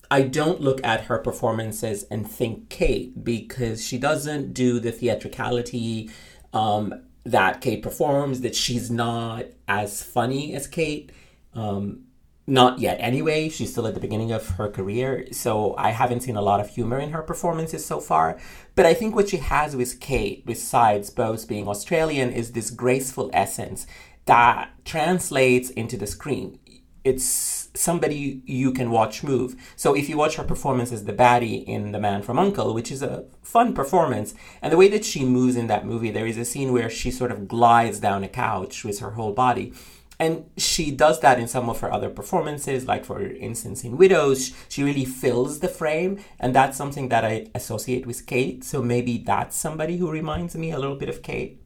I 0.10 0.24
don't 0.24 0.60
look 0.60 0.84
at 0.84 1.02
her 1.02 1.20
performances 1.20 2.06
and 2.10 2.30
think 2.30 2.70
Cate 2.70 3.24
because 3.24 3.86
she 3.86 4.00
doesn't 4.00 4.56
do 4.56 4.80
the 4.80 4.92
theatricality 4.92 6.10
um, 6.52 7.04
that 7.24 7.62
Cate 7.62 7.84
performs, 7.84 8.42
that 8.42 8.56
she's 8.56 8.90
not 8.90 9.46
as 9.68 10.02
funny 10.02 10.56
as 10.56 10.66
Cate. 10.66 11.12
Um, 11.54 12.06
not 12.50 12.80
yet 12.80 12.98
anyway. 13.00 13.48
She's 13.50 13.72
still 13.72 13.88
at 13.88 13.94
the 13.94 14.00
beginning 14.00 14.32
of 14.32 14.48
her 14.50 14.70
career 14.70 15.28
so 15.32 15.76
i 15.78 15.92
haven't 15.92 16.22
seen 16.22 16.36
a 16.36 16.42
lot 16.42 16.60
of 16.60 16.70
humor 16.70 17.00
in 17.00 17.12
her 17.12 17.22
performances 17.22 17.86
so 17.86 18.00
far. 18.00 18.38
But 18.76 18.86
i 18.86 18.94
think 18.94 19.16
what 19.16 19.30
she 19.30 19.38
has 19.38 19.76
with 19.76 20.00
Cate 20.00 20.46
besides 20.46 21.10
both 21.10 21.48
being 21.48 21.68
australian 21.68 22.32
is 22.32 22.52
this 22.52 22.70
graceful 22.70 23.30
essence 23.34 23.86
that 24.26 24.70
translates 24.86 25.70
into 25.72 25.98
the 25.98 26.08
screen. 26.08 26.60
It's 27.04 27.70
somebody 27.74 28.42
you 28.46 28.72
can 28.72 28.92
watch 28.92 29.24
move. 29.24 29.56
So 29.76 29.96
if 29.96 30.10
you 30.10 30.18
watch 30.18 30.36
her 30.36 30.44
performance 30.44 30.92
as 30.92 31.06
the 31.06 31.14
baddie 31.14 31.64
in 31.66 31.94
the 31.94 32.00
man 32.00 32.22
from 32.22 32.38
uncle 32.38 32.74
which 32.74 32.92
is 32.92 33.02
a 33.02 33.26
fun 33.42 33.74
performance 33.74 34.34
and 34.62 34.72
the 34.72 34.78
way 34.78 34.88
that 34.90 35.06
she 35.06 35.24
moves 35.24 35.56
in 35.56 35.68
that 35.68 35.86
movie 35.86 36.12
there 36.12 36.28
is 36.28 36.38
a 36.38 36.46
scene 36.46 36.72
where 36.74 36.90
she 36.90 37.10
sort 37.12 37.32
of 37.32 37.48
glides 37.48 38.00
down 38.00 38.24
a 38.24 38.28
couch 38.28 38.84
with 38.84 39.00
her 39.00 39.12
whole 39.12 39.34
body 39.34 39.74
and 40.20 40.50
she 40.58 40.92
does 40.92 41.22
that 41.22 41.40
in 41.40 41.48
some 41.48 41.70
of 41.70 41.80
her 41.80 41.92
other 41.92 42.10
performances, 42.10 42.86
like 42.86 43.06
for 43.06 43.22
instance 43.22 43.84
in 43.84 43.98
Widows, 43.98 44.54
she 44.68 44.84
really 44.84 45.06
fills 45.06 45.60
the 45.60 45.70
frame, 45.70 46.20
and 46.40 46.54
that's 46.54 46.78
something 46.78 47.10
that 47.10 47.24
I 47.24 47.48
associate 47.56 48.06
with 48.06 48.26
Cate. 48.26 48.64
So 48.64 48.82
maybe 48.82 49.18
that's 49.20 49.56
somebody 49.56 49.98
who 49.98 50.12
reminds 50.12 50.56
me 50.56 50.72
a 50.72 50.80
little 50.80 50.98
bit 50.98 51.10
of 51.10 51.24
Cate. 51.24 51.64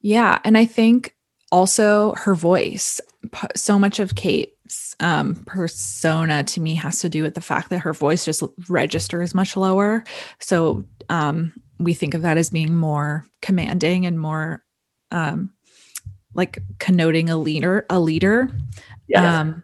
Yeah, 0.00 0.38
and 0.44 0.56
I 0.56 0.64
think 0.64 1.16
also 1.50 2.14
her 2.14 2.34
voice. 2.34 3.00
So 3.56 3.78
much 3.78 3.98
of 3.98 4.14
Cate's 4.14 4.94
um, 5.00 5.34
persona 5.46 6.44
to 6.44 6.60
me 6.60 6.74
has 6.76 7.00
to 7.00 7.08
do 7.08 7.22
with 7.22 7.34
the 7.34 7.40
fact 7.40 7.70
that 7.70 7.80
her 7.80 7.92
voice 7.92 8.24
just 8.24 8.42
registers 8.68 9.34
much 9.34 9.56
lower. 9.56 10.04
So 10.38 10.84
um, 11.08 11.52
we 11.78 11.94
think 11.94 12.14
of 12.14 12.22
that 12.22 12.38
as 12.38 12.50
being 12.50 12.74
more 12.74 13.26
commanding 13.42 14.06
and 14.06 14.18
more 14.18 14.62
um, 15.10 15.50
like 16.34 16.62
connoting 16.78 17.28
a 17.30 17.36
leader, 17.36 17.86
a 17.90 18.00
leader. 18.00 18.50
Yeah. 19.08 19.40
Um, 19.40 19.62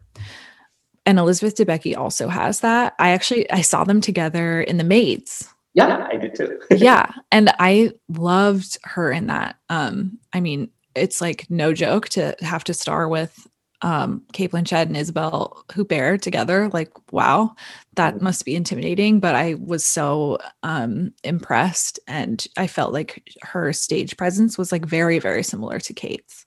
and 1.05 1.19
Elizabeth 1.19 1.57
Debicki 1.57 1.97
also 1.97 2.29
has 2.29 2.61
that. 2.61 2.95
I 2.99 3.11
actually 3.11 3.51
I 3.51 3.61
saw 3.61 3.85
them 3.85 4.01
together 4.01 4.61
in 4.61 4.77
The 4.77 4.85
Maids. 4.85 5.49
Yeah, 5.75 6.09
I 6.11 6.17
did 6.17 6.35
too. 6.35 6.59
yeah, 6.71 7.13
and 7.31 7.53
I 7.59 7.93
loved 8.09 8.79
her 8.85 9.13
in 9.13 9.27
that. 9.27 9.57
Um, 9.69 10.19
I 10.33 10.41
mean, 10.41 10.71
it's 10.95 11.21
like 11.21 11.49
no 11.51 11.73
joke 11.73 12.09
to 12.11 12.35
have 12.41 12.65
to 12.65 12.75
star 12.75 13.09
with 13.09 13.47
um 13.83 14.23
Cate 14.33 14.53
Blanchett 14.53 14.87
and 14.87 14.97
Isabelle 14.97 15.65
Huppert 15.69 16.21
together. 16.21 16.69
Like, 16.73 16.93
wow, 17.13 17.55
that 17.95 18.21
must 18.21 18.45
be 18.45 18.57
intimidating. 18.57 19.21
But 19.21 19.35
I 19.35 19.55
was 19.55 19.85
so 19.85 20.39
um 20.63 21.13
impressed 21.25 21.99
and 22.07 22.47
I 22.57 22.67
felt 22.67 22.93
like 22.93 23.29
her 23.43 23.73
stage 23.73 24.17
presence 24.17 24.57
was 24.57 24.73
like 24.73 24.85
very, 24.85 25.19
very 25.19 25.43
similar 25.43 25.79
to 25.81 25.95
Cate's. 25.95 26.47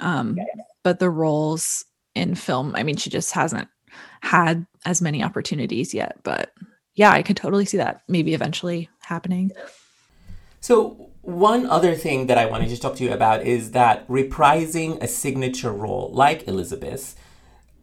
Um, 0.00 0.38
but 0.82 0.98
the 0.98 1.10
roles 1.10 1.84
in 2.14 2.34
film, 2.34 2.74
I 2.76 2.82
mean, 2.82 2.96
she 2.96 3.10
just 3.10 3.32
hasn't 3.32 3.68
had 4.20 4.66
as 4.84 5.02
many 5.02 5.22
opportunities 5.22 5.94
yet. 5.94 6.18
But 6.22 6.52
yeah, 6.94 7.10
I 7.10 7.22
could 7.22 7.36
totally 7.36 7.64
see 7.64 7.76
that 7.76 8.02
maybe 8.08 8.34
eventually 8.34 8.88
happening. 9.00 9.52
So 10.60 11.10
one 11.26 11.66
other 11.66 11.94
thing 11.94 12.28
that 12.28 12.38
I 12.38 12.46
wanted 12.46 12.68
to 12.70 12.80
talk 12.80 12.94
to 12.96 13.04
you 13.04 13.12
about 13.12 13.44
is 13.44 13.72
that 13.72 14.06
reprising 14.08 15.02
a 15.02 15.08
signature 15.08 15.72
role 15.72 16.10
like 16.12 16.46
Elizabeth, 16.46 17.16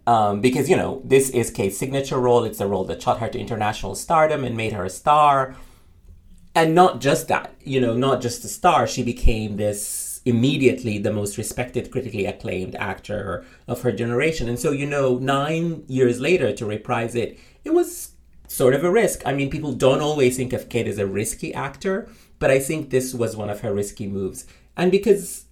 um, 0.07 0.41
because 0.41 0.69
you 0.69 0.75
know 0.75 1.01
this 1.03 1.29
is 1.29 1.51
Cate's 1.51 1.77
signature 1.77 2.19
role. 2.19 2.43
It's 2.45 2.61
a 2.61 2.67
role 2.67 2.85
that 2.85 3.01
shot 3.01 3.19
her 3.19 3.29
to 3.29 3.39
international 3.39 3.95
stardom 3.95 4.43
and 4.43 4.55
made 4.55 4.73
her 4.73 4.85
a 4.85 4.89
star, 4.89 5.55
and 6.55 6.73
not 6.73 7.01
just 7.01 7.27
that. 7.27 7.53
You 7.61 7.81
know, 7.81 7.95
not 7.95 8.21
just 8.21 8.45
a 8.45 8.47
star. 8.47 8.87
She 8.87 9.03
became 9.03 9.57
this 9.57 10.21
immediately 10.25 10.97
the 10.97 11.11
most 11.11 11.37
respected, 11.37 11.91
critically 11.91 12.25
acclaimed 12.25 12.75
actor 12.75 13.45
of 13.67 13.81
her 13.81 13.91
generation. 13.91 14.47
And 14.47 14.57
so, 14.57 14.71
you 14.71 14.85
know, 14.85 15.17
nine 15.17 15.83
years 15.87 16.21
later 16.21 16.53
to 16.53 16.65
reprise 16.65 17.13
it, 17.13 17.37
it 17.65 17.73
was 17.73 18.11
sort 18.47 18.73
of 18.73 18.83
a 18.83 18.91
risk. 18.91 19.21
I 19.25 19.33
mean, 19.33 19.49
people 19.49 19.73
don't 19.73 20.01
always 20.01 20.37
think 20.37 20.53
of 20.53 20.69
Kate 20.69 20.87
as 20.87 20.97
a 20.97 21.07
risky 21.07 21.53
actor, 21.53 22.07
but 22.43 22.51
I 22.51 22.59
think 22.59 22.89
this 22.89 23.13
was 23.13 23.37
one 23.37 23.49
of 23.49 23.61
her 23.61 23.73
risky 23.73 24.05
moves. 24.05 24.45
And 24.75 24.91
because, 24.91 25.45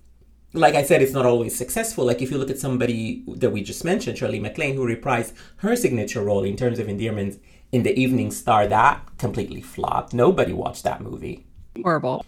like 0.52 0.76
I 0.76 0.84
said, 0.84 1.02
it's 1.02 1.14
not 1.14 1.26
always 1.26 1.58
successful. 1.58 2.04
Like 2.04 2.22
if 2.22 2.30
you 2.32 2.38
look 2.38 2.50
at 2.50 2.60
somebody 2.60 3.24
that 3.28 3.52
we 3.52 3.64
just 3.64 3.86
mentioned, 3.86 4.18
Shirley 4.18 4.42
MacLaine, 4.42 4.76
who 4.76 4.86
reprised 4.86 5.32
her 5.64 5.74
signature 5.78 6.22
role 6.22 6.44
in 6.44 6.58
terms 6.58 6.80
of 6.80 6.89
endearment 6.89 7.42
in 7.72 7.84
The 7.84 7.98
Evening 7.98 8.30
Star, 8.30 8.68
that 8.68 9.08
completely 9.18 9.62
flopped. 9.62 10.14
Nobody 10.14 10.52
watched 10.52 10.84
that 10.84 11.00
movie. 11.00 11.46
Horrible. 11.82 12.26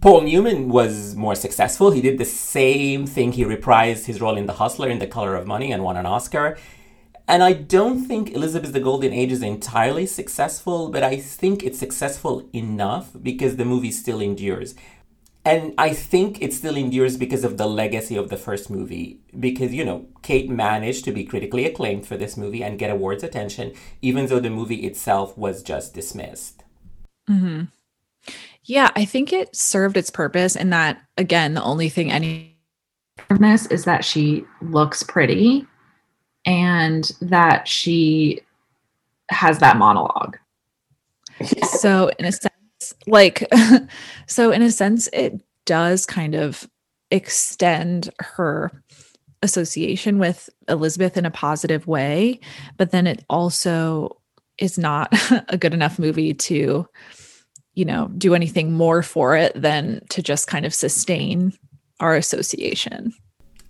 Paul 0.00 0.22
Newman 0.22 0.70
was 0.70 1.14
more 1.14 1.34
successful. 1.34 1.90
He 1.90 2.00
did 2.00 2.16
the 2.16 2.24
same 2.24 3.06
thing. 3.06 3.32
He 3.32 3.44
reprised 3.44 4.06
his 4.06 4.18
role 4.22 4.38
in 4.38 4.46
The 4.46 4.54
Hustler 4.54 4.88
in 4.88 4.98
The 4.98 5.06
Color 5.06 5.36
of 5.36 5.46
Money 5.46 5.72
and 5.72 5.84
won 5.84 5.98
an 5.98 6.06
Oscar. 6.06 6.56
And 7.30 7.44
I 7.44 7.52
don't 7.52 8.06
think 8.06 8.32
Elizabeth 8.32 8.72
the 8.72 8.80
Golden 8.80 9.12
Age 9.12 9.30
is 9.30 9.40
entirely 9.40 10.04
successful, 10.04 10.88
but 10.88 11.04
I 11.04 11.20
think 11.20 11.62
it's 11.62 11.78
successful 11.78 12.48
enough 12.52 13.10
because 13.22 13.54
the 13.54 13.64
movie 13.64 13.92
still 13.92 14.20
endures. 14.20 14.74
And 15.44 15.72
I 15.78 15.94
think 15.94 16.42
it 16.42 16.52
still 16.52 16.74
endures 16.74 17.16
because 17.16 17.44
of 17.44 17.56
the 17.56 17.68
legacy 17.68 18.16
of 18.16 18.30
the 18.30 18.36
first 18.36 18.68
movie. 18.68 19.20
Because, 19.38 19.72
you 19.72 19.84
know, 19.84 20.08
Kate 20.22 20.50
managed 20.50 21.04
to 21.04 21.12
be 21.12 21.24
critically 21.24 21.64
acclaimed 21.66 22.04
for 22.04 22.16
this 22.16 22.36
movie 22.36 22.64
and 22.64 22.80
get 22.80 22.90
awards 22.90 23.22
attention, 23.22 23.74
even 24.02 24.26
though 24.26 24.40
the 24.40 24.50
movie 24.50 24.84
itself 24.84 25.38
was 25.38 25.62
just 25.62 25.94
dismissed. 25.94 26.64
Mm-hmm. 27.28 27.66
Yeah, 28.64 28.90
I 28.96 29.04
think 29.04 29.32
it 29.32 29.54
served 29.54 29.96
its 29.96 30.10
purpose 30.10 30.56
in 30.56 30.70
that 30.70 31.00
again, 31.16 31.54
the 31.54 31.62
only 31.62 31.90
thing 31.90 32.10
any 32.10 32.58
this 33.28 33.66
is 33.66 33.84
that 33.84 34.04
she 34.04 34.44
looks 34.60 35.04
pretty 35.04 35.64
and 36.46 37.12
that 37.20 37.68
she 37.68 38.40
has 39.30 39.58
that 39.58 39.76
monologue. 39.76 40.36
so 41.78 42.10
in 42.18 42.24
a 42.24 42.32
sense, 42.32 42.94
like 43.06 43.46
so 44.26 44.50
in 44.50 44.62
a 44.62 44.70
sense 44.70 45.08
it 45.12 45.40
does 45.66 46.06
kind 46.06 46.34
of 46.34 46.68
extend 47.10 48.10
her 48.18 48.70
association 49.42 50.18
with 50.18 50.50
Elizabeth 50.68 51.16
in 51.16 51.24
a 51.24 51.30
positive 51.30 51.86
way, 51.86 52.40
but 52.76 52.90
then 52.90 53.06
it 53.06 53.24
also 53.30 54.20
is 54.58 54.76
not 54.78 55.12
a 55.48 55.56
good 55.56 55.74
enough 55.74 55.98
movie 55.98 56.34
to 56.34 56.86
you 57.74 57.84
know, 57.84 58.08
do 58.18 58.34
anything 58.34 58.72
more 58.72 59.02
for 59.02 59.36
it 59.36 59.52
than 59.54 60.02
to 60.10 60.22
just 60.22 60.46
kind 60.48 60.66
of 60.66 60.74
sustain 60.74 61.52
our 62.00 62.14
association. 62.14 63.12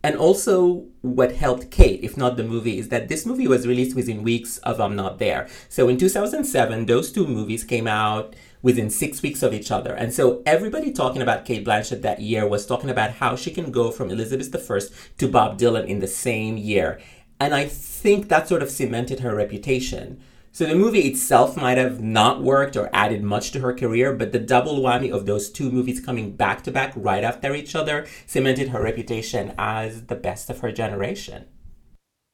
And 0.02 0.16
also, 0.16 0.84
what 1.02 1.32
helped 1.32 1.70
Cate, 1.70 2.00
if 2.02 2.16
not 2.16 2.36
the 2.36 2.44
movie, 2.44 2.78
is 2.78 2.88
that 2.88 3.08
this 3.08 3.24
movie 3.24 3.48
was 3.48 3.66
released 3.66 3.96
within 3.96 4.22
weeks 4.22 4.58
of 4.58 4.80
I'm 4.80 4.96
Not 4.96 5.18
There. 5.18 5.48
So 5.68 5.88
in 5.88 5.96
2007, 5.96 6.86
those 6.86 7.10
two 7.10 7.26
movies 7.26 7.64
came 7.64 7.86
out 7.86 8.36
within 8.62 8.90
six 8.90 9.22
weeks 9.22 9.42
of 9.42 9.54
each 9.54 9.70
other. 9.70 9.94
And 9.94 10.12
so 10.12 10.42
everybody 10.44 10.92
talking 10.92 11.22
about 11.22 11.46
Cate 11.46 11.64
Blanchett 11.64 12.02
that 12.02 12.20
year 12.20 12.46
was 12.46 12.66
talking 12.66 12.90
about 12.90 13.12
how 13.12 13.34
she 13.34 13.50
can 13.50 13.70
go 13.70 13.90
from 13.90 14.10
Elizabeth 14.10 14.70
I 14.70 14.90
to 15.16 15.28
Bob 15.28 15.58
Dylan 15.58 15.86
in 15.86 16.00
the 16.00 16.06
same 16.06 16.58
year. 16.58 17.00
And 17.38 17.54
I 17.54 17.66
think 17.66 18.28
that 18.28 18.48
sort 18.48 18.62
of 18.62 18.70
cemented 18.70 19.20
her 19.20 19.34
reputation. 19.34 20.20
So 20.52 20.66
the 20.66 20.74
movie 20.74 21.02
itself 21.02 21.56
might 21.56 21.78
have 21.78 22.00
not 22.00 22.42
worked 22.42 22.76
or 22.76 22.90
added 22.92 23.22
much 23.22 23.52
to 23.52 23.60
her 23.60 23.72
career, 23.72 24.12
but 24.14 24.32
the 24.32 24.40
double 24.40 24.80
whammy 24.80 25.10
of 25.10 25.24
those 25.24 25.48
two 25.48 25.70
movies 25.70 26.00
coming 26.00 26.36
back 26.36 26.62
to 26.64 26.72
back 26.72 26.92
right 26.96 27.22
after 27.22 27.54
each 27.54 27.76
other 27.76 28.06
cemented 28.26 28.70
her 28.70 28.82
reputation 28.82 29.54
as 29.56 30.06
the 30.06 30.16
best 30.16 30.50
of 30.50 30.58
her 30.60 30.72
generation. 30.72 31.46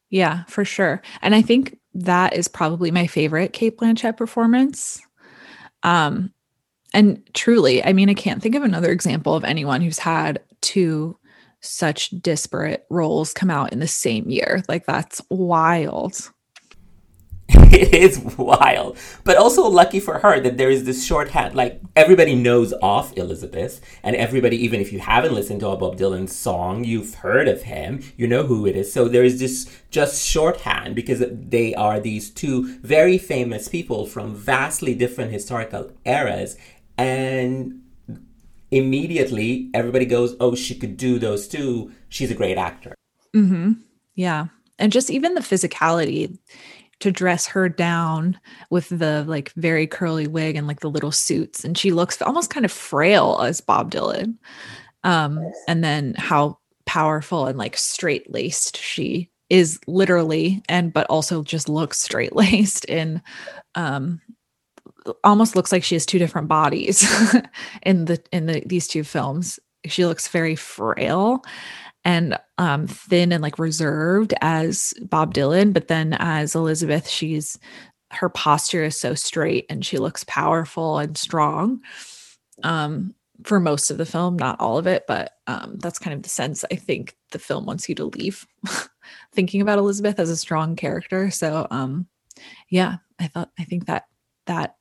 Yeah, 0.09 0.45
for 0.45 0.65
sure. 0.65 1.03
And 1.21 1.35
I 1.35 1.43
think 1.43 1.79
that 1.93 2.35
is 2.35 2.49
probably 2.49 2.91
my 2.91 3.07
favorite 3.07 3.53
Cate 3.53 3.77
Blanchett 3.77 4.17
performance. 4.17 5.01
Um 5.83 6.33
and 6.95 7.23
truly, 7.35 7.85
I 7.85 7.93
mean, 7.93 8.09
I 8.09 8.15
can't 8.15 8.41
think 8.41 8.55
of 8.55 8.63
another 8.63 8.91
example 8.91 9.35
of 9.35 9.45
anyone 9.45 9.83
who's 9.83 9.99
had 9.99 10.41
two 10.63 11.19
such 11.61 12.11
disparate 12.11 12.87
roles 12.89 13.35
come 13.35 13.51
out 13.51 13.73
in 13.73 13.81
the 13.81 13.89
same 13.89 14.31
year. 14.31 14.63
Like 14.69 14.87
that's 14.87 15.21
wild. 15.29 16.31
it 17.73 17.95
is 17.95 18.19
wild. 18.37 18.99
But 19.25 19.37
also 19.37 19.67
lucky 19.69 19.99
for 19.99 20.19
her 20.19 20.39
that 20.41 20.59
there 20.59 20.71
is 20.71 20.85
this 20.85 21.05
shorthand. 21.05 21.55
Like 21.55 21.81
everybody 21.95 22.35
knows 22.35 22.73
of 22.83 23.17
Elizabeth, 23.17 23.81
and 24.03 24.15
everybody, 24.15 24.57
even 24.63 24.81
if 24.81 24.93
you 24.93 24.99
haven't 24.99 25.33
listened 25.33 25.61
to 25.61 25.69
a 25.69 25.77
Bob 25.77 25.97
Dylan 25.97 26.29
song, 26.29 26.85
you've 26.85 27.15
heard 27.15 27.49
of 27.49 27.63
him. 27.63 28.03
You 28.17 28.27
know 28.27 28.45
who 28.45 28.67
it 28.67 28.77
is. 28.77 28.93
So 28.93 29.09
there 29.09 29.25
is 29.25 29.41
this 29.41 29.71
just 29.91 30.27
shorthand 30.27 30.95
because 30.95 31.23
they 31.31 31.75
are 31.75 31.99
these 31.99 32.31
two 32.31 32.79
very 32.81 33.17
famous 33.17 33.69
people 33.69 34.07
from 34.07 34.35
vastly 34.35 34.95
different 34.95 35.33
historical 35.33 35.91
eras, 36.05 36.57
and 36.99 37.81
immediately 38.71 39.71
everybody 39.73 40.05
goes, 40.05 40.37
"Oh, 40.41 40.55
she 40.55 40.75
could 40.75 40.97
do 40.97 41.19
those 41.19 41.49
two. 41.49 41.91
She's 42.11 42.31
a 42.31 42.35
great 42.35 42.59
actor." 42.59 42.95
Mm-hmm. 43.35 43.73
Yeah, 44.15 44.47
and 44.79 44.93
just 44.93 45.11
even 45.11 45.35
the 45.35 45.41
physicality 45.41 46.39
to 47.01 47.13
dress 47.13 47.47
her 47.47 47.69
down 47.69 48.39
with 48.71 48.89
the 48.89 49.25
like 49.27 49.53
very 49.53 49.87
curly 49.87 50.27
wig 50.27 50.57
and 50.57 50.67
like 50.67 50.81
the 50.81 50.91
little 50.91 51.13
suits 51.13 51.65
and 51.65 51.77
she 51.77 51.91
looks 51.91 52.21
almost 52.23 52.51
kind 52.51 52.65
of 52.65 52.73
frail 52.73 53.41
as 53.43 53.61
Bob 53.61 53.91
Dylan. 53.91 54.37
Um 55.05 55.41
and 55.69 55.85
then 55.85 56.15
how 56.17 56.59
powerful 56.87 57.47
and 57.47 57.59
like 57.59 57.77
straight 57.77 58.31
laced 58.33 58.77
she 58.77 59.31
is 59.51 59.79
literally 59.87 60.63
and 60.69 60.93
but 60.93 61.07
also 61.09 61.43
just 61.43 61.69
looks 61.69 62.01
straight 62.01 62.35
laced 62.35 62.85
in 62.87 63.21
um 63.75 64.21
almost 65.25 65.57
looks 65.57 65.73
like 65.73 65.85
she 65.85 65.95
has 65.95 66.07
two 66.07 66.19
different 66.19 66.49
bodies 66.49 67.07
in 67.83 68.07
the 68.07 68.23
in 68.33 68.47
the 68.47 68.63
these 68.67 68.89
two 68.89 69.05
films. 69.05 69.59
She 69.87 70.05
looks 70.05 70.29
very 70.29 70.57
frail 70.57 71.45
and 72.07 72.39
um, 72.57 72.87
thin 72.87 73.33
and 73.33 73.43
like 73.43 73.59
reserved 73.59 74.33
as 74.41 74.95
Bob 75.03 75.35
Dylan, 75.35 75.73
but 75.73 75.89
then 75.89 76.15
as 76.21 76.55
Elizabeth, 76.55 77.09
she's 77.09 77.59
her 78.13 78.29
posture 78.29 78.85
is 78.85 78.99
so 78.99 79.13
straight 79.15 79.67
and 79.69 79.85
she 79.85 79.99
looks 79.99 80.23
powerful 80.25 80.99
and 80.99 81.19
strong. 81.19 81.81
Um, 82.63 83.13
for 83.43 83.59
most 83.59 83.91
of 83.91 83.99
the 83.99 84.07
film, 84.07 84.37
not 84.37 84.59
all 84.61 84.79
of 84.79 84.87
it, 84.87 85.05
but 85.09 85.33
um, 85.49 85.79
that's 85.83 85.99
kind 85.99 86.15
of 86.15 86.23
the 86.23 86.29
sense 86.29 86.65
I 86.71 86.77
think 86.77 87.17
the 87.33 87.41
film 87.41 87.67
wants 87.67 87.89
you 87.89 87.95
to 87.97 88.07
leave 88.07 88.47
thinking 89.35 89.61
about 89.61 89.79
Elizabeth 89.79 90.21
as 90.21 90.31
a 90.31 90.37
strong 90.37 90.77
character. 90.77 91.31
So, 91.33 91.67
um, 91.73 92.07
yeah, 92.71 92.99
I 93.19 93.27
thought 93.27 93.51
I 93.59 93.65
think 93.65 93.87
that 93.87 94.05
that 94.47 94.77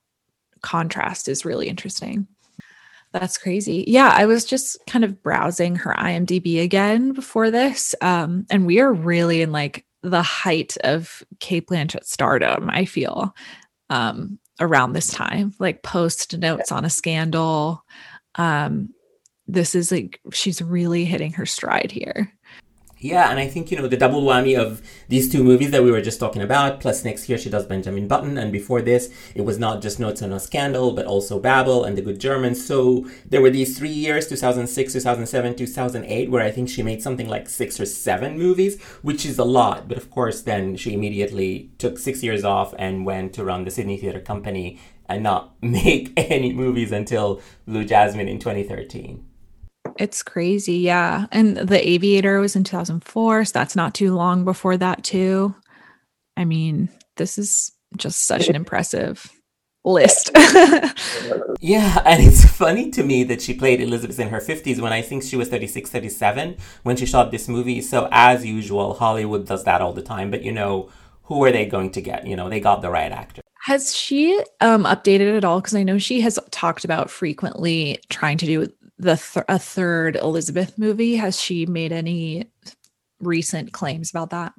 contrast 0.62 1.28
is 1.28 1.44
really 1.44 1.68
interesting. 1.68 2.28
That's 3.16 3.38
crazy. 3.38 3.86
Yeah, 3.88 4.12
I 4.14 4.26
was 4.26 4.44
just 4.44 4.78
kind 4.88 5.06
of 5.06 5.24
browsing 5.24 5.78
her 5.78 5.96
IMDb 5.98 6.62
again 6.62 7.14
before 7.14 7.50
this. 7.50 7.96
Um, 8.02 8.46
and 8.50 8.66
we 8.66 8.82
are 8.82 8.92
really 8.92 9.42
in 9.42 9.54
like 9.54 9.86
the 10.04 10.22
height 10.22 10.76
of 10.84 11.24
Cate 11.40 11.68
Blanchett 11.68 12.04
stardom, 12.04 12.70
I 12.70 12.84
feel, 12.84 13.34
um, 13.90 14.38
around 14.60 14.92
this 14.92 15.08
time, 15.08 15.54
like 15.60 15.82
post 15.82 16.38
notes 16.38 16.74
on 16.74 16.84
a 16.84 16.90
scandal. 16.90 17.86
Um, 18.36 18.90
this 19.48 19.76
is 19.76 19.94
like 19.94 20.20
she's 20.34 20.62
really 20.62 21.06
hitting 21.06 21.32
her 21.32 21.46
stride 21.46 21.92
here. 21.94 22.35
Yeah, 23.06 23.30
and 23.30 23.40
I 23.40 23.48
think, 23.48 23.70
you 23.70 23.78
know, 23.78 23.88
the 23.88 23.98
double 23.98 24.24
whammy 24.24 24.58
of 24.60 24.82
these 25.10 25.32
two 25.32 25.44
movies 25.44 25.70
that 25.70 25.84
we 25.84 25.92
were 25.92 26.02
just 26.02 26.20
talking 26.20 26.42
about, 26.42 26.82
plus 26.82 27.06
next 27.06 27.30
year 27.30 27.38
she 27.38 27.52
does 27.52 27.68
Benjamin 27.68 28.08
Button, 28.08 28.36
and 28.36 28.52
before 28.52 28.82
this, 28.82 29.14
it 29.36 29.42
was 29.42 29.60
not 29.60 29.80
just 29.84 30.00
Notes 30.00 30.24
on 30.24 30.34
a 30.34 30.40
Scandal, 30.40 30.92
but 30.92 31.06
also 31.06 31.40
Babel 31.40 31.84
and 31.84 31.96
The 31.96 32.02
Good 32.02 32.20
German. 32.20 32.56
So 32.56 33.08
there 33.24 33.44
were 33.44 33.52
these 33.52 33.78
three 33.78 33.92
years, 33.92 34.28
2006, 34.28 34.94
2007, 34.94 35.56
2008, 35.56 36.32
where 36.32 36.42
I 36.42 36.50
think 36.50 36.68
she 36.68 36.82
made 36.82 37.04
something 37.04 37.30
like 37.30 37.48
six 37.48 37.80
or 37.80 37.86
seven 37.86 38.40
movies, 38.40 38.82
which 39.04 39.24
is 39.24 39.38
a 39.38 39.46
lot. 39.46 39.88
But 39.88 40.00
of 40.00 40.10
course, 40.10 40.42
then 40.42 40.76
she 40.76 40.96
immediately 40.96 41.70
took 41.78 42.00
six 42.00 42.24
years 42.24 42.44
off 42.44 42.74
and 42.80 43.06
went 43.06 43.34
to 43.34 43.44
run 43.44 43.66
the 43.66 43.72
Sydney 43.72 43.98
Theatre 43.98 44.20
Company 44.20 44.80
and 45.08 45.22
not 45.22 45.54
make 45.62 46.12
any 46.18 46.52
movies 46.52 46.92
until 46.92 47.40
Blue 47.68 47.86
Jasmine 47.86 48.28
in 48.28 48.40
2013. 48.40 49.24
It's 49.98 50.24
crazy. 50.24 50.78
Yeah. 50.78 51.28
And 51.32 51.58
The 51.58 51.88
Aviator 51.88 52.40
was 52.40 52.56
in 52.56 52.64
2004. 52.64 53.46
So 53.46 53.52
that's 53.54 53.76
not 53.76 53.94
too 53.94 54.14
long 54.14 54.44
before 54.44 54.78
that, 54.78 55.04
too. 55.04 55.56
I 56.36 56.46
mean, 56.46 56.90
this 57.16 57.38
is 57.38 57.72
just 57.96 58.26
such 58.26 58.50
an 58.50 58.56
impressive 58.56 59.32
list. 59.86 60.32
yeah. 61.62 62.02
And 62.06 62.24
it's 62.24 62.46
funny 62.46 62.92
to 62.92 63.04
me 63.04 63.24
that 63.26 63.42
she 63.42 63.54
played 63.54 63.80
Elizabeth 63.80 64.20
in 64.20 64.30
her 64.30 64.40
50s 64.40 64.82
when 64.82 64.92
I 64.92 65.02
think 65.02 65.24
she 65.24 65.38
was 65.38 65.48
36, 65.48 65.90
37 65.90 66.58
when 66.84 66.98
she 66.98 67.06
shot 67.06 67.32
this 67.32 67.48
movie. 67.48 67.82
So, 67.82 68.10
as 68.12 68.46
usual, 68.46 68.96
Hollywood 68.96 69.46
does 69.46 69.64
that 69.64 69.82
all 69.82 69.94
the 69.94 70.02
time. 70.02 70.30
But, 70.30 70.44
you 70.44 70.52
know, 70.52 70.90
who 71.24 71.44
are 71.44 71.52
they 71.52 71.66
going 71.66 71.92
to 71.92 72.02
get? 72.02 72.28
You 72.28 72.36
know, 72.36 72.50
they 72.50 72.60
got 72.60 72.82
the 72.82 72.90
right 72.90 73.12
actor. 73.12 73.42
Has 73.66 73.96
she 73.96 74.40
um, 74.62 74.84
updated 74.84 75.38
at 75.38 75.46
all? 75.46 75.60
Because 75.60 75.74
I 75.74 75.84
know 75.84 75.98
she 75.98 76.22
has 76.22 76.38
talked 76.52 76.84
about 76.84 77.10
frequently 77.10 78.00
trying 78.10 78.38
to 78.40 78.46
do 78.46 78.68
the 78.98 79.16
th- 79.16 79.46
a 79.48 79.60
third 79.60 80.16
Elizabeth 80.16 80.78
movie. 80.78 81.16
Has 81.16 81.40
she 81.40 81.66
made 81.66 81.92
any 81.92 82.50
recent 83.20 83.74
claims 83.74 84.10
about 84.10 84.30
that? 84.30 84.54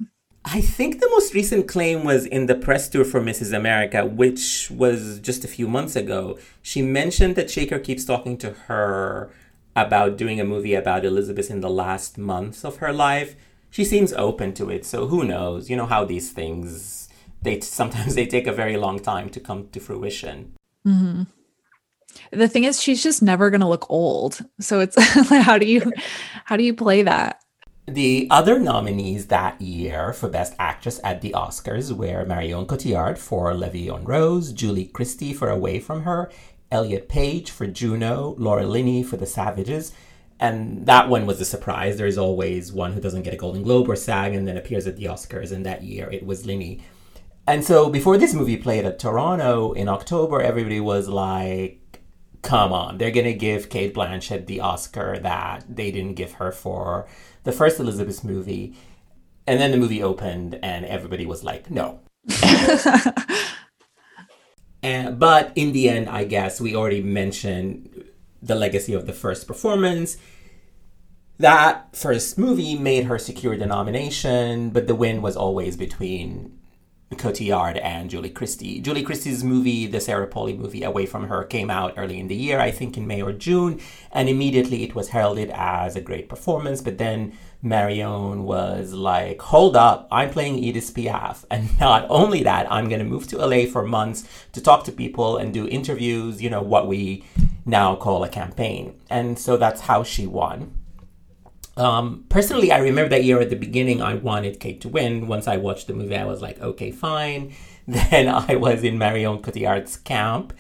I 0.45 0.61
think 0.61 1.01
the 1.01 1.11
most 1.11 1.35
recent 1.35 1.67
claim 1.67 2.05
was 2.05 2.25
in 2.25 2.47
the 2.47 2.55
press 2.55 2.89
tour 2.89 3.05
for 3.05 3.21
Mrs. 3.21 3.53
America, 3.53 4.07
which 4.07 4.71
was 4.71 5.19
just 5.19 5.45
a 5.45 5.49
few 5.49 5.67
months 5.67 5.97
ago. 5.97 6.39
She 6.63 6.83
mentioned 6.83 7.35
that 7.35 7.49
Shekhar 7.49 7.83
keeps 7.83 8.05
talking 8.05 8.39
to 8.39 8.53
her 8.69 9.31
about 9.75 10.17
doing 10.17 10.41
a 10.41 10.45
movie 10.45 10.75
about 10.75 11.05
Elizabeth 11.05 11.51
in 11.51 11.61
the 11.61 11.71
last 11.71 12.17
months 12.17 12.65
of 12.65 12.77
her 12.77 12.93
life. 12.93 13.35
She 13.71 13.85
seems 13.85 14.13
open 14.13 14.55
to 14.55 14.71
it, 14.71 14.87
so 14.87 15.09
who 15.09 15.25
knows? 15.25 15.69
You 15.69 15.77
know 15.77 15.87
how 15.87 16.05
these 16.05 16.31
things 16.31 17.09
they 17.43 17.61
sometimes 17.61 18.15
they 18.15 18.27
take 18.27 18.47
a 18.47 18.53
very 18.53 18.77
long 18.77 19.01
time 19.01 19.29
to 19.31 19.41
come 19.41 19.69
to 19.71 19.81
fruition. 19.81 20.55
Mm-hmm 20.87 21.25
the 22.31 22.49
thing 22.49 22.65
is 22.65 22.83
she's 22.83 23.03
just 23.03 23.23
never 23.23 23.51
going 23.51 23.61
to 23.61 23.69
look 23.69 23.87
old 23.91 24.45
so 24.61 24.81
it's 24.81 24.97
how 25.29 25.59
do 25.59 25.67
you 25.67 25.93
how 26.45 26.57
do 26.57 26.65
you 26.65 26.75
play 26.75 27.03
that 27.03 27.43
the 27.89 28.27
other 28.33 28.59
nominees 28.59 29.29
that 29.29 29.61
year 29.61 30.13
for 30.13 30.29
Best 30.29 30.57
Actress 30.59 30.99
at 31.05 31.21
the 31.21 31.31
Oscars 31.37 31.93
were 31.93 32.25
Marion 32.25 32.67
Cotillard 32.67 33.17
for 33.17 33.55
La 33.55 33.69
Vie 33.69 33.95
en 33.95 34.03
Rose, 34.03 34.53
Julie 34.53 34.87
Christie 34.87 35.33
for 35.33 35.51
Away 35.51 35.79
from 35.79 36.03
Her, 36.03 36.29
Elliot 36.73 37.09
Page 37.09 37.49
for 37.53 37.69
Juno, 37.69 38.35
Laura 38.39 38.67
Linney 38.67 39.05
for 39.05 39.17
The 39.17 39.25
Savages, 39.25 39.93
and 40.41 40.87
that 40.87 41.09
one 41.09 41.27
was 41.27 41.41
a 41.41 41.45
surprise. 41.45 41.97
There's 41.97 42.19
always 42.19 42.73
one 42.73 42.93
who 42.93 43.01
doesn't 43.01 43.23
get 43.23 43.35
a 43.35 43.37
Golden 43.37 43.63
Globe 43.63 43.89
or 43.89 43.95
SAG 43.95 44.35
and 44.35 44.49
then 44.49 44.57
appears 44.57 44.89
at 44.89 44.97
the 44.97 45.05
Oscars, 45.05 45.53
and 45.53 45.65
that 45.65 45.85
year 45.85 46.11
it 46.11 46.27
was 46.27 46.45
Linney. 46.45 46.83
And 47.47 47.65
so 47.65 47.89
before 47.89 48.19
this 48.19 48.35
movie 48.35 48.57
played 48.57 48.85
at 48.85 48.99
Toronto 48.99 49.73
in 49.73 49.89
October, 49.89 50.43
everybody 50.43 50.81
was 50.81 51.09
like, 51.09 51.81
come 52.47 52.73
on, 52.73 52.97
they're 52.97 53.11
gonna 53.11 53.33
give 53.33 53.69
Cate 53.69 53.93
Blanchett 53.93 54.47
the 54.47 54.61
Oscar 54.61 55.19
that 55.19 55.65
they 55.69 55.91
didn't 55.91 56.15
give 56.15 56.35
her 56.35 56.53
for 56.53 57.09
the 57.43 57.51
first 57.53 57.81
Elizabeth 57.81 58.23
movie. 58.23 58.75
And 59.49 59.61
then 59.61 59.73
the 59.73 59.77
movie 59.77 60.03
opened 60.03 60.59
and 60.63 60.87
everybody 60.87 61.27
was 61.27 61.43
like, 61.45 61.71
no. 61.71 62.01
and, 64.83 65.19
but 65.19 65.53
in 65.57 65.73
the 65.73 65.89
end, 65.89 66.09
I 66.09 66.25
guess 66.25 66.61
we 66.61 66.75
already 66.75 67.03
mentioned 67.03 68.05
the 68.41 68.55
legacy 68.55 68.93
of 68.93 69.07
the 69.07 69.13
first 69.13 69.47
performance. 69.47 70.17
That 71.39 71.95
first 71.97 72.39
movie 72.39 72.79
made 72.79 73.05
her 73.05 73.19
secure 73.19 73.57
the 73.57 73.67
nomination, 73.67 74.71
but 74.71 74.87
the 74.87 74.95
win 74.95 75.21
was 75.21 75.37
always 75.37 75.77
between 75.77 76.59
Cotillard 77.15 77.81
and 77.83 78.11
Julie 78.11 78.31
Christie. 78.31 78.81
Julie 78.81 79.05
Christie's 79.05 79.45
movie, 79.45 79.87
the 79.87 80.01
Sarah 80.01 80.27
Polley 80.27 80.55
movie, 80.55 80.83
Away 80.83 81.07
from 81.07 81.29
Her, 81.29 81.45
came 81.45 81.71
out 81.71 81.95
early 81.97 82.19
in 82.19 82.27
the 82.27 82.35
year, 82.35 82.59
I 82.59 82.73
think 82.73 82.97
in 82.97 83.07
May 83.07 83.23
or 83.23 83.33
June, 83.33 83.81
and 84.11 84.29
immediately 84.29 84.83
it 84.83 84.97
was 84.97 85.11
heralded 85.11 85.51
as 85.55 85.95
a 85.95 86.01
great 86.01 86.29
performance. 86.29 86.81
But 86.81 86.99
then 86.99 87.39
Marion 87.63 88.43
was 88.43 88.93
like, 88.93 89.41
hold 89.41 89.77
up, 89.77 90.09
I'm 90.11 90.31
playing 90.31 90.59
Edith 90.59 90.93
Piaf. 90.95 91.45
And 91.51 91.79
not 91.79 92.07
only 92.11 92.43
that, 92.43 92.71
I'm 92.71 92.89
going 92.89 92.99
to 92.99 93.05
move 93.05 93.29
to 93.29 93.39
LA 93.39 93.67
for 93.67 93.85
months 93.85 94.25
to 94.53 94.61
talk 94.61 94.85
to 94.85 94.93
people 94.93 95.37
and 95.37 95.55
do 95.55 95.69
interviews, 95.69 96.43
you 96.43 96.51
know, 96.51 96.63
what 96.63 96.89
we 96.89 97.25
now 97.65 97.95
call 97.95 98.25
a 98.25 98.29
campaign. 98.29 98.99
And 99.09 99.39
so 99.39 99.57
that's 99.57 99.83
how 99.83 100.03
she 100.03 100.27
won. 100.27 100.73
Um, 101.77 102.25
personally, 102.29 102.73
I 102.73 102.79
remember 102.79 103.11
that 103.11 103.25
year 103.25 103.41
at 103.41 103.51
the 103.51 103.57
beginning, 103.57 104.01
I 104.01 104.15
wanted 104.15 104.61
Cate 104.61 104.81
to 104.83 104.89
win. 104.89 105.27
Once 105.27 105.47
I 105.47 105.59
watched 105.59 105.87
the 105.87 105.95
movie, 105.95 106.17
I 106.17 106.25
was 106.25 106.41
like, 106.41 106.61
okay, 106.61 106.91
fine. 106.91 107.55
Then 107.89 108.29
I 108.29 108.57
was 108.57 108.83
in 108.83 108.99
Marion 108.99 109.39
Cotillard's 109.43 109.97
camp. 109.97 110.53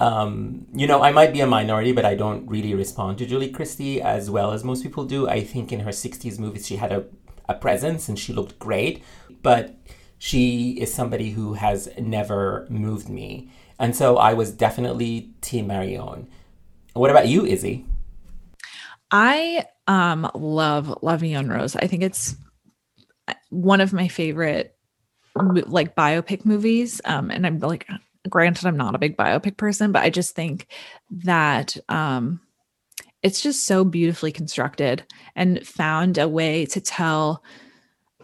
Um, 0.00 0.66
you 0.74 0.88
know, 0.88 1.02
I 1.02 1.12
might 1.12 1.32
be 1.32 1.40
a 1.40 1.46
minority, 1.46 1.92
but 1.92 2.04
I 2.04 2.16
don't 2.16 2.48
really 2.48 2.74
respond 2.74 3.18
to 3.18 3.26
Julie 3.26 3.50
Christie 3.50 4.02
as 4.02 4.28
well 4.28 4.52
as 4.52 4.64
most 4.64 4.82
people 4.82 5.04
do. 5.04 5.28
I 5.28 5.44
think 5.44 5.72
in 5.72 5.80
her 5.80 5.90
60s 5.90 6.38
movies, 6.38 6.66
she 6.66 6.76
had 6.76 6.90
a, 6.90 7.04
a 7.48 7.54
presence 7.54 8.08
and 8.08 8.18
she 8.18 8.32
looked 8.32 8.58
great, 8.58 9.04
but 9.42 9.76
she 10.18 10.72
is 10.80 10.92
somebody 10.92 11.30
who 11.30 11.54
has 11.54 11.88
never 11.98 12.66
moved 12.68 13.08
me. 13.08 13.50
And 13.78 13.94
so 13.94 14.16
I 14.16 14.34
was 14.34 14.50
definitely 14.50 15.32
Team 15.40 15.68
Marion. 15.68 16.28
What 16.94 17.10
about 17.10 17.28
you, 17.28 17.44
Izzy? 17.44 17.86
I 19.10 19.66
um 19.88 20.30
love 20.34 20.96
La 21.02 21.16
Vie 21.16 21.34
en 21.34 21.48
Rose. 21.48 21.74
I 21.74 21.86
think 21.86 22.02
it's 22.02 22.36
one 23.50 23.80
of 23.80 23.92
my 23.92 24.08
favorite 24.08 24.76
like 25.34 25.96
biopic 25.96 26.44
movies. 26.44 27.00
Um, 27.04 27.30
and 27.30 27.46
I'm 27.46 27.58
like, 27.58 27.86
granted, 28.28 28.66
I'm 28.66 28.76
not 28.76 28.94
a 28.94 28.98
big 28.98 29.16
biopic 29.16 29.56
person, 29.56 29.92
but 29.92 30.02
I 30.02 30.10
just 30.10 30.34
think 30.34 30.66
that 31.10 31.76
um 31.88 32.40
it's 33.22 33.40
just 33.40 33.64
so 33.64 33.84
beautifully 33.84 34.30
constructed 34.30 35.04
and 35.34 35.66
found 35.66 36.18
a 36.18 36.28
way 36.28 36.66
to 36.66 36.80
tell 36.80 37.42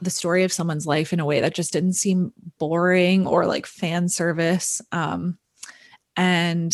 the 0.00 0.10
story 0.10 0.44
of 0.44 0.52
someone's 0.52 0.86
life 0.86 1.12
in 1.12 1.18
a 1.18 1.24
way 1.24 1.40
that 1.40 1.54
just 1.54 1.72
didn't 1.72 1.94
seem 1.94 2.32
boring 2.58 3.26
or 3.26 3.46
like 3.46 3.66
fan 3.66 4.08
service. 4.08 4.80
Um, 4.92 5.38
and 6.16 6.72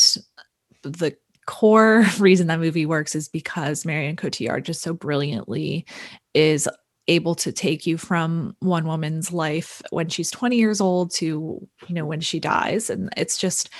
the 0.83 1.17
core 1.47 2.05
reason 2.19 2.47
that 2.49 2.61
movie 2.61 2.87
works 2.87 3.15
is 3.15 3.29
because 3.29 3.85
Marion 3.85 4.17
Cotillard 4.17 4.65
just 4.65 4.83
so 4.83 4.93
brilliantly 4.93 5.87
is 6.35 6.69
able 7.09 7.35
to 7.35 7.51
take 7.51 7.87
you 7.87 7.99
from 7.99 8.55
one 8.61 8.87
woman's 8.87 9.33
life 9.33 9.83
when 9.91 10.09
she's 10.09 10.31
20 10.31 10.57
years 10.57 10.81
old 10.81 11.13
to 11.13 11.67
you 11.89 11.95
know 11.95 12.07
when 12.07 12.21
she 12.21 12.39
dies. 12.39 12.91
And 12.91 13.11
it's 13.17 13.39
just 13.39 13.71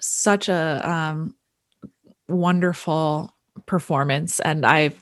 such 0.00 0.48
a 0.48 0.80
um, 0.88 1.34
wonderful 2.28 3.34
performance. 3.66 4.40
And 4.40 4.64
i 4.66 4.92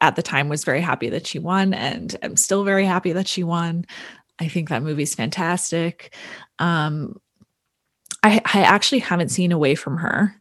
at 0.00 0.14
the 0.14 0.22
time 0.22 0.48
was 0.48 0.62
very 0.62 0.80
happy 0.80 1.08
that 1.08 1.26
she 1.26 1.40
won 1.40 1.74
and 1.74 2.16
i'm 2.22 2.36
still 2.36 2.62
very 2.62 2.84
happy 2.84 3.12
that 3.12 3.26
she 3.26 3.42
won. 3.42 3.84
I 4.38 4.48
think 4.48 4.68
that 4.68 4.82
movie's 4.82 5.14
fantastic. 5.14 6.14
Um, 6.58 7.20
I, 8.24 8.40
I 8.54 8.62
actually 8.62 9.00
haven't 9.00 9.28
seen 9.28 9.52
away 9.52 9.74
from 9.74 9.98
her 9.98 10.34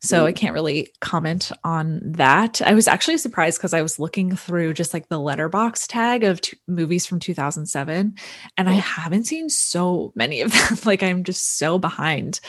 so 0.00 0.26
I 0.26 0.32
can't 0.32 0.54
really 0.54 0.92
comment 1.00 1.50
on 1.64 2.00
that. 2.02 2.60
I 2.62 2.74
was 2.74 2.88
actually 2.88 3.18
surprised 3.18 3.58
because 3.58 3.74
I 3.74 3.82
was 3.82 3.98
looking 3.98 4.34
through 4.34 4.74
just 4.74 4.94
like 4.94 5.08
the 5.08 5.18
Letterboxd 5.18 5.88
tag 5.88 6.24
of 6.24 6.40
t- 6.40 6.58
movies 6.66 7.06
from 7.06 7.20
2007 7.20 8.14
and 8.56 8.68
I 8.68 8.72
haven't 8.72 9.24
seen 9.24 9.48
so 9.48 10.12
many 10.14 10.40
of 10.40 10.52
them. 10.68 10.78
like 10.84 11.02
I'm 11.02 11.24
just 11.24 11.58
so 11.58 11.78
behind. 11.78 12.40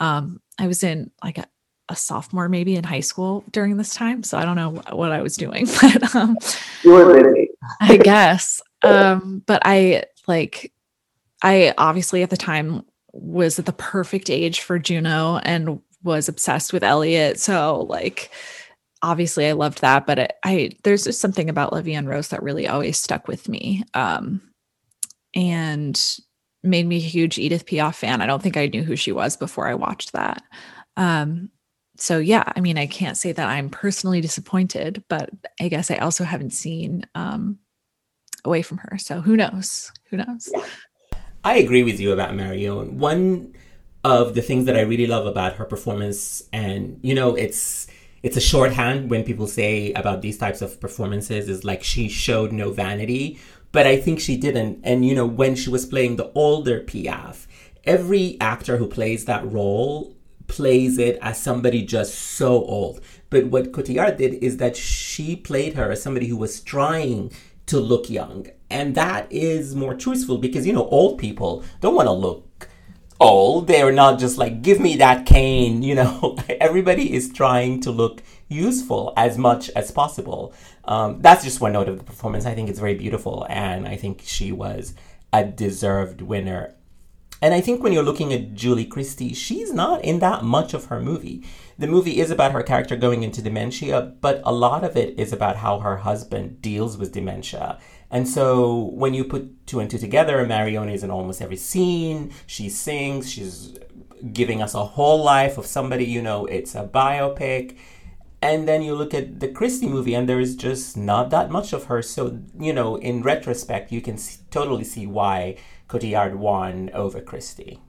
Um 0.00 0.40
I 0.58 0.66
was 0.66 0.82
in 0.82 1.10
like 1.22 1.38
a, 1.38 1.46
a 1.88 1.96
sophomore 1.96 2.48
maybe 2.48 2.76
in 2.76 2.84
high 2.84 3.00
school 3.00 3.44
during 3.50 3.76
this 3.76 3.94
time, 3.94 4.22
so 4.22 4.38
I 4.38 4.44
don't 4.44 4.56
know 4.56 4.82
what 4.96 5.12
I 5.12 5.22
was 5.22 5.36
doing, 5.36 5.66
but 5.80 6.14
um 6.14 6.36
You 6.84 6.92
were 6.92 7.22
busy. 7.22 7.50
I 7.80 7.96
guess. 7.96 8.60
Um 8.82 9.42
but 9.46 9.62
I 9.64 10.04
like 10.26 10.72
I 11.42 11.74
obviously 11.76 12.22
at 12.22 12.30
the 12.30 12.36
time 12.36 12.84
was 13.12 13.58
at 13.58 13.66
the 13.66 13.72
perfect 13.72 14.30
age 14.30 14.60
for 14.60 14.78
Juno 14.78 15.38
and 15.44 15.80
was 16.02 16.28
obsessed 16.28 16.72
with 16.72 16.82
Elliot. 16.82 17.38
So 17.38 17.86
like 17.88 18.30
obviously 19.02 19.46
I 19.46 19.52
loved 19.52 19.80
that, 19.80 20.06
but 20.06 20.18
it, 20.18 20.32
I 20.44 20.70
there's 20.82 21.04
just 21.04 21.20
something 21.20 21.48
about 21.48 21.72
Vie 21.84 21.92
en 21.92 22.06
Rose 22.06 22.28
that 22.28 22.42
really 22.42 22.66
always 22.66 22.98
stuck 22.98 23.28
with 23.28 23.48
me. 23.48 23.84
Um 23.94 24.40
and 25.34 26.00
made 26.62 26.86
me 26.86 26.96
a 26.96 27.00
huge 27.00 27.38
Edith 27.38 27.66
Piaf 27.66 27.96
fan. 27.96 28.20
I 28.20 28.26
don't 28.26 28.42
think 28.42 28.56
I 28.56 28.66
knew 28.66 28.82
who 28.82 28.96
she 28.96 29.12
was 29.12 29.36
before 29.36 29.68
I 29.68 29.74
watched 29.74 30.12
that. 30.12 30.42
Um 30.96 31.50
so 31.98 32.18
yeah, 32.18 32.44
I 32.56 32.60
mean 32.60 32.78
I 32.78 32.86
can't 32.86 33.16
say 33.16 33.32
that 33.32 33.48
I'm 33.48 33.68
personally 33.68 34.20
disappointed, 34.20 35.04
but 35.08 35.30
I 35.60 35.68
guess 35.68 35.90
I 35.90 35.96
also 35.96 36.24
haven't 36.24 36.52
seen 36.52 37.06
um 37.14 37.58
away 38.44 38.62
from 38.62 38.78
her. 38.78 38.98
So 38.98 39.20
who 39.20 39.36
knows? 39.36 39.92
Who 40.10 40.16
knows? 40.16 40.50
I 41.44 41.56
agree 41.56 41.82
with 41.82 41.98
you 41.98 42.12
about 42.12 42.34
Marion. 42.34 42.98
One 42.98 43.54
of 44.04 44.34
the 44.34 44.42
things 44.42 44.66
that 44.66 44.76
I 44.76 44.82
really 44.82 45.06
love 45.06 45.26
about 45.26 45.54
her 45.54 45.64
performance, 45.64 46.44
and 46.52 46.98
you 47.02 47.14
know, 47.14 47.34
it's 47.34 47.88
it's 48.22 48.36
a 48.36 48.40
shorthand 48.40 49.10
when 49.10 49.24
people 49.24 49.48
say 49.48 49.92
about 49.94 50.22
these 50.22 50.38
types 50.38 50.62
of 50.62 50.80
performances 50.80 51.48
is 51.48 51.64
like 51.64 51.82
she 51.82 52.08
showed 52.08 52.52
no 52.52 52.70
vanity, 52.70 53.40
but 53.72 53.86
I 53.86 53.96
think 53.96 54.20
she 54.20 54.36
didn't. 54.36 54.80
And 54.84 55.04
you 55.04 55.14
know, 55.14 55.26
when 55.26 55.56
she 55.56 55.70
was 55.70 55.84
playing 55.84 56.16
the 56.16 56.30
older 56.34 56.80
Piaf, 56.80 57.46
every 57.84 58.36
actor 58.40 58.76
who 58.76 58.86
plays 58.86 59.24
that 59.24 59.50
role 59.50 60.14
plays 60.46 60.98
it 60.98 61.18
as 61.22 61.42
somebody 61.42 61.82
just 61.82 62.14
so 62.14 62.64
old. 62.64 63.00
But 63.30 63.46
what 63.46 63.72
Cotillard 63.72 64.18
did 64.18 64.34
is 64.34 64.58
that 64.58 64.76
she 64.76 65.34
played 65.34 65.74
her 65.74 65.90
as 65.90 66.02
somebody 66.02 66.28
who 66.28 66.36
was 66.36 66.60
trying 66.60 67.32
to 67.66 67.80
look 67.80 68.10
young. 68.10 68.46
And 68.72 68.94
that 68.94 69.30
is 69.30 69.76
more 69.76 69.94
truthful 69.94 70.38
because, 70.38 70.66
you 70.66 70.72
know, 70.72 70.88
old 70.88 71.18
people 71.18 71.62
don't 71.80 71.94
want 71.94 72.06
to 72.06 72.12
look 72.12 72.68
old. 73.20 73.66
They're 73.66 73.92
not 73.92 74.18
just 74.18 74.38
like, 74.38 74.62
give 74.62 74.80
me 74.80 74.96
that 74.96 75.26
cane. 75.26 75.82
You 75.82 75.94
know, 75.96 76.38
everybody 76.60 77.12
is 77.12 77.32
trying 77.32 77.80
to 77.80 77.90
look 77.90 78.22
useful 78.48 79.12
as 79.16 79.36
much 79.36 79.70
as 79.70 79.90
possible. 79.90 80.54
Um, 80.84 81.20
that's 81.20 81.44
just 81.44 81.60
one 81.60 81.74
note 81.74 81.88
of 81.88 81.98
the 81.98 82.04
performance. 82.04 82.46
I 82.46 82.54
think 82.54 82.70
it's 82.70 82.80
very 82.80 82.94
beautiful. 82.94 83.46
And 83.50 83.86
I 83.86 83.96
think 83.96 84.22
she 84.24 84.52
was 84.52 84.94
a 85.32 85.44
deserved 85.44 86.22
winner. 86.22 86.74
And 87.42 87.52
I 87.52 87.60
think 87.60 87.82
when 87.82 87.92
you're 87.92 88.04
looking 88.04 88.32
at 88.32 88.54
Julie 88.54 88.84
Christie, 88.84 89.34
she's 89.34 89.72
not 89.72 90.04
in 90.04 90.20
that 90.20 90.44
much 90.44 90.74
of 90.74 90.86
her 90.86 91.00
movie. 91.00 91.44
The 91.76 91.88
movie 91.88 92.20
is 92.20 92.30
about 92.30 92.52
her 92.52 92.62
character 92.62 92.94
going 92.94 93.24
into 93.24 93.42
dementia, 93.42 94.14
but 94.20 94.40
a 94.44 94.52
lot 94.52 94.84
of 94.84 94.96
it 94.96 95.18
is 95.18 95.32
about 95.32 95.56
how 95.56 95.80
her 95.80 95.96
husband 95.96 96.62
deals 96.62 96.96
with 96.96 97.12
dementia. 97.12 97.78
And 98.12 98.28
so 98.28 98.90
when 98.92 99.14
you 99.14 99.24
put 99.24 99.66
two 99.66 99.80
and 99.80 99.90
two 99.90 99.98
together, 99.98 100.46
Marion 100.46 100.90
is 100.90 101.02
in 101.02 101.10
almost 101.10 101.40
every 101.40 101.56
scene. 101.56 102.30
She 102.46 102.68
sings, 102.68 103.28
she's 103.28 103.74
giving 104.32 104.62
us 104.62 104.74
a 104.74 104.84
whole 104.84 105.24
life 105.24 105.56
of 105.56 105.66
somebody, 105.66 106.04
you 106.04 106.20
know, 106.20 106.44
it's 106.44 106.74
a 106.74 106.84
biopic. 106.84 107.76
And 108.42 108.68
then 108.68 108.82
you 108.82 108.94
look 108.94 109.14
at 109.14 109.40
the 109.40 109.48
Christie 109.48 109.88
movie, 109.88 110.14
and 110.14 110.28
there 110.28 110.40
is 110.40 110.56
just 110.56 110.96
not 110.96 111.30
that 111.30 111.50
much 111.50 111.72
of 111.72 111.84
her. 111.84 112.02
So, 112.02 112.40
you 112.58 112.72
know, 112.72 112.96
in 112.96 113.22
retrospect, 113.22 113.92
you 113.92 114.00
can 114.00 114.18
see, 114.18 114.40
totally 114.50 114.84
see 114.84 115.06
why 115.06 115.56
Cotillard 115.88 116.34
won 116.34 116.90
over 116.92 117.20
Christie. 117.20 117.80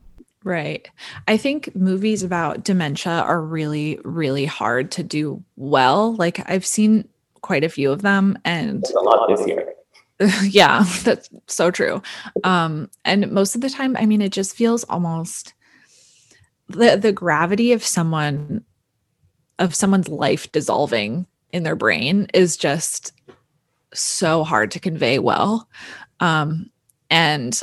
Right. 0.43 0.89
I 1.27 1.37
think 1.37 1.75
movies 1.75 2.21
about 2.21 2.63
dementia 2.63 3.11
are 3.11 3.41
really, 3.41 3.99
really 4.03 4.45
hard 4.45 4.91
to 4.91 5.03
do 5.03 5.43
well. 5.55 6.15
Like 6.15 6.47
I've 6.49 6.65
seen 6.65 7.07
quite 7.41 7.63
a 7.63 7.69
few 7.69 7.91
of 7.91 8.03
them 8.03 8.37
and 8.45 8.83
a 8.95 8.99
lot 8.99 9.27
this 9.27 9.47
year. 9.47 9.73
yeah, 10.43 10.83
that's 11.03 11.29
so 11.47 11.71
true. 11.71 12.01
Um, 12.43 12.89
and 13.03 13.31
most 13.31 13.55
of 13.55 13.61
the 13.61 13.69
time, 13.69 13.97
I 13.97 14.05
mean, 14.05 14.21
it 14.21 14.31
just 14.31 14.55
feels 14.55 14.83
almost 14.85 15.53
the 16.69 16.95
the 16.95 17.11
gravity 17.11 17.73
of 17.73 17.83
someone 17.83 18.63
of 19.59 19.75
someone's 19.75 20.09
life 20.09 20.51
dissolving 20.51 21.25
in 21.51 21.63
their 21.63 21.75
brain 21.75 22.27
is 22.33 22.57
just 22.57 23.11
so 23.93 24.43
hard 24.43 24.71
to 24.71 24.79
convey 24.79 25.19
well. 25.19 25.69
Um, 26.19 26.71
and 27.09 27.59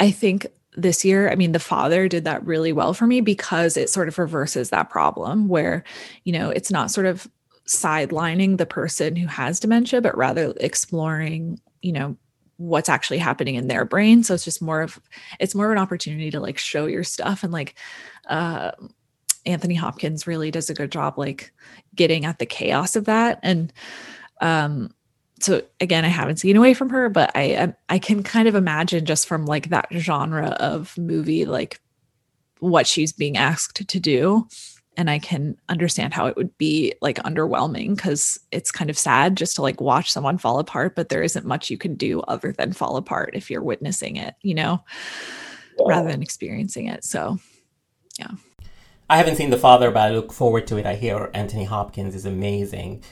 I 0.00 0.10
think 0.10 0.46
this 0.76 1.04
year, 1.04 1.30
I 1.30 1.34
mean, 1.34 1.52
the 1.52 1.58
father 1.58 2.08
did 2.08 2.24
that 2.24 2.46
really 2.46 2.72
well 2.72 2.94
for 2.94 3.06
me 3.06 3.20
because 3.20 3.76
it 3.76 3.90
sort 3.90 4.08
of 4.08 4.18
reverses 4.18 4.70
that 4.70 4.90
problem 4.90 5.48
where, 5.48 5.84
you 6.24 6.32
know, 6.32 6.50
it's 6.50 6.70
not 6.70 6.90
sort 6.90 7.06
of 7.06 7.28
sidelining 7.68 8.56
the 8.56 8.66
person 8.66 9.14
who 9.14 9.26
has 9.26 9.60
dementia, 9.60 10.00
but 10.00 10.16
rather 10.16 10.52
exploring, 10.58 11.60
you 11.82 11.92
know, 11.92 12.16
what's 12.56 12.88
actually 12.88 13.18
happening 13.18 13.54
in 13.54 13.68
their 13.68 13.84
brain. 13.84 14.24
So 14.24 14.34
it's 14.34 14.44
just 14.44 14.60
more 14.60 14.82
of 14.82 14.98
it's 15.38 15.54
more 15.54 15.66
of 15.66 15.72
an 15.72 15.78
opportunity 15.78 16.30
to 16.32 16.40
like 16.40 16.58
show 16.58 16.86
your 16.86 17.04
stuff. 17.04 17.44
And 17.44 17.52
like 17.52 17.76
uh 18.28 18.72
Anthony 19.46 19.76
Hopkins 19.76 20.26
really 20.26 20.50
does 20.50 20.68
a 20.68 20.74
good 20.74 20.90
job 20.90 21.16
like 21.16 21.52
getting 21.94 22.24
at 22.24 22.38
the 22.38 22.46
chaos 22.46 22.96
of 22.96 23.04
that. 23.04 23.38
And 23.42 23.72
um 24.40 24.92
so 25.40 25.62
again 25.80 26.04
i 26.04 26.08
haven't 26.08 26.38
seen 26.38 26.56
away 26.56 26.74
from 26.74 26.90
her 26.90 27.08
but 27.08 27.30
i 27.34 27.72
i 27.88 27.98
can 27.98 28.22
kind 28.22 28.48
of 28.48 28.54
imagine 28.54 29.04
just 29.04 29.26
from 29.26 29.46
like 29.46 29.68
that 29.68 29.86
genre 29.94 30.48
of 30.60 30.96
movie 30.98 31.44
like 31.44 31.80
what 32.60 32.86
she's 32.86 33.12
being 33.12 33.36
asked 33.36 33.86
to 33.88 34.00
do 34.00 34.48
and 34.98 35.08
i 35.08 35.18
can 35.18 35.56
understand 35.70 36.12
how 36.12 36.26
it 36.26 36.36
would 36.36 36.56
be 36.58 36.92
like 37.00 37.16
underwhelming 37.20 37.96
because 37.96 38.38
it's 38.52 38.70
kind 38.70 38.90
of 38.90 38.98
sad 38.98 39.36
just 39.36 39.56
to 39.56 39.62
like 39.62 39.80
watch 39.80 40.12
someone 40.12 40.36
fall 40.36 40.58
apart 40.58 40.94
but 40.94 41.08
there 41.08 41.22
isn't 41.22 41.46
much 41.46 41.70
you 41.70 41.78
can 41.78 41.94
do 41.94 42.20
other 42.22 42.52
than 42.52 42.74
fall 42.74 42.96
apart 42.96 43.30
if 43.32 43.50
you're 43.50 43.62
witnessing 43.62 44.16
it 44.16 44.34
you 44.42 44.54
know 44.54 44.84
yeah. 45.78 45.86
rather 45.88 46.10
than 46.10 46.22
experiencing 46.22 46.86
it. 46.86 47.04
So 47.04 47.38
yeah. 48.18 48.30
I 49.08 49.16
haven't 49.16 49.36
seen 49.36 49.50
the 49.50 49.58
father 49.58 49.90
but 49.90 50.00
i 50.00 50.10
look 50.10 50.32
forward 50.32 50.66
to 50.68 50.76
it. 50.76 50.86
I 50.86 50.94
hear 50.94 51.30
anthony 51.34 51.64
hopkins 51.64 52.14
is 52.14 52.26
amazing. 52.26 53.02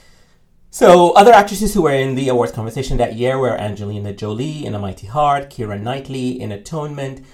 So, 0.69 1.11
other 1.13 1.31
actresses 1.31 1.73
who 1.73 1.83
were 1.83 1.93
in 1.93 2.15
the 2.15 2.27
awards 2.27 2.51
conversation 2.51 2.97
that 2.97 3.15
year 3.15 3.39
were 3.39 3.57
Angelina 3.57 4.13
Jolie 4.13 4.65
in 4.65 4.75
A 4.75 4.79
Mighty 4.79 5.07
Heart, 5.07 5.49
Keira 5.49 5.81
Knightley 5.81 6.39
in 6.39 6.51
Atonement, 6.51 7.25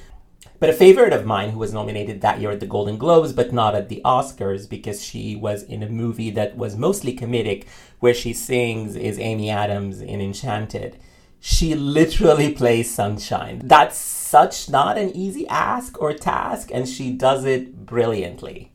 but 0.64 0.70
a 0.70 0.74
favorite 0.74 1.12
of 1.12 1.26
mine 1.26 1.50
who 1.50 1.60
was 1.60 1.74
nominated 1.74 2.22
that 2.22 2.40
year 2.40 2.50
at 2.50 2.62
the 2.62 2.66
Golden 2.66 2.98
Globes, 2.98 3.34
but 3.34 3.52
not 3.52 3.76
at 3.76 3.90
the 3.90 4.02
Oscars 4.06 4.70
because 4.70 5.04
she 5.04 5.36
was 5.36 5.64
in 5.64 5.84
a 5.84 5.90
movie 5.90 6.30
that 6.30 6.56
was 6.56 6.78
mostly 6.78 7.14
comedic, 7.14 7.66
where 8.00 8.14
she 8.14 8.32
sings, 8.32 8.96
is 8.96 9.20
Amy 9.20 9.50
Adams 9.50 10.00
in 10.00 10.22
Enchanted. 10.22 10.98
She 11.42 11.76
literally 11.76 12.54
plays 12.54 12.90
Sunshine. 12.90 13.60
That's 13.66 13.98
such 13.98 14.70
not 14.70 14.98
an 14.98 15.10
easy 15.10 15.46
ask 15.50 16.02
or 16.02 16.14
task, 16.14 16.70
and 16.74 16.88
she 16.88 17.12
does 17.12 17.44
it 17.44 17.86
brilliantly. 17.86 18.72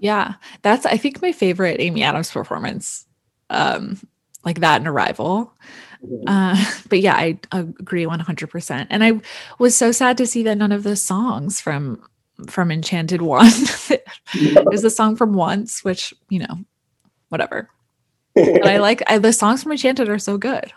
Yeah, 0.00 0.36
that's 0.62 0.86
I 0.86 0.96
think 0.96 1.20
my 1.20 1.32
favorite 1.32 1.78
Amy 1.78 2.04
Adams 2.04 2.30
performance. 2.30 3.04
Um, 3.50 4.00
like 4.46 4.60
that 4.60 4.80
in 4.80 4.86
Arrival. 4.86 5.52
Uh, 6.26 6.64
but 6.88 7.00
yeah, 7.00 7.16
I 7.16 7.38
agree 7.52 8.06
100%. 8.06 8.86
And 8.88 9.04
I 9.04 9.20
was 9.58 9.76
so 9.76 9.92
sad 9.92 10.16
to 10.18 10.26
see 10.26 10.42
that 10.44 10.56
none 10.56 10.72
of 10.72 10.84
the 10.84 10.96
songs 10.96 11.60
from 11.60 12.02
from 12.48 12.70
Enchanted 12.70 13.22
One 13.22 13.46
is 14.72 14.82
the 14.82 14.90
song 14.90 15.16
from 15.16 15.34
Once, 15.34 15.82
which, 15.84 16.14
you 16.28 16.38
know, 16.38 16.58
whatever. 17.28 17.68
But 18.34 18.66
I 18.66 18.76
like 18.76 19.02
I, 19.06 19.18
the 19.18 19.32
songs 19.32 19.62
from 19.62 19.72
Enchanted 19.72 20.08
are 20.08 20.18
so 20.18 20.38
good. 20.38 20.72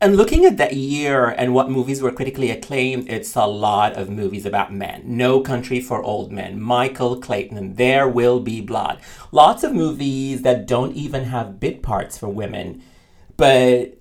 And 0.00 0.16
looking 0.16 0.44
at 0.44 0.58
that 0.58 0.74
year 0.74 1.26
and 1.26 1.52
what 1.52 1.70
movies 1.70 2.00
were 2.00 2.12
critically 2.12 2.52
acclaimed, 2.52 3.08
it's 3.08 3.34
a 3.34 3.46
lot 3.46 3.94
of 3.94 4.08
movies 4.08 4.46
about 4.46 4.72
men. 4.72 5.02
No 5.04 5.40
Country 5.40 5.80
for 5.80 6.00
Old 6.04 6.30
Men, 6.30 6.60
Michael 6.60 7.20
Clayton, 7.20 7.74
There 7.74 8.08
Will 8.08 8.38
Be 8.38 8.60
Blood. 8.60 9.00
Lots 9.32 9.64
of 9.64 9.74
movies 9.74 10.42
that 10.42 10.68
don't 10.68 10.94
even 10.94 11.24
have 11.24 11.58
bit 11.58 11.82
parts 11.82 12.16
for 12.16 12.28
women. 12.28 12.80
But 13.36 13.98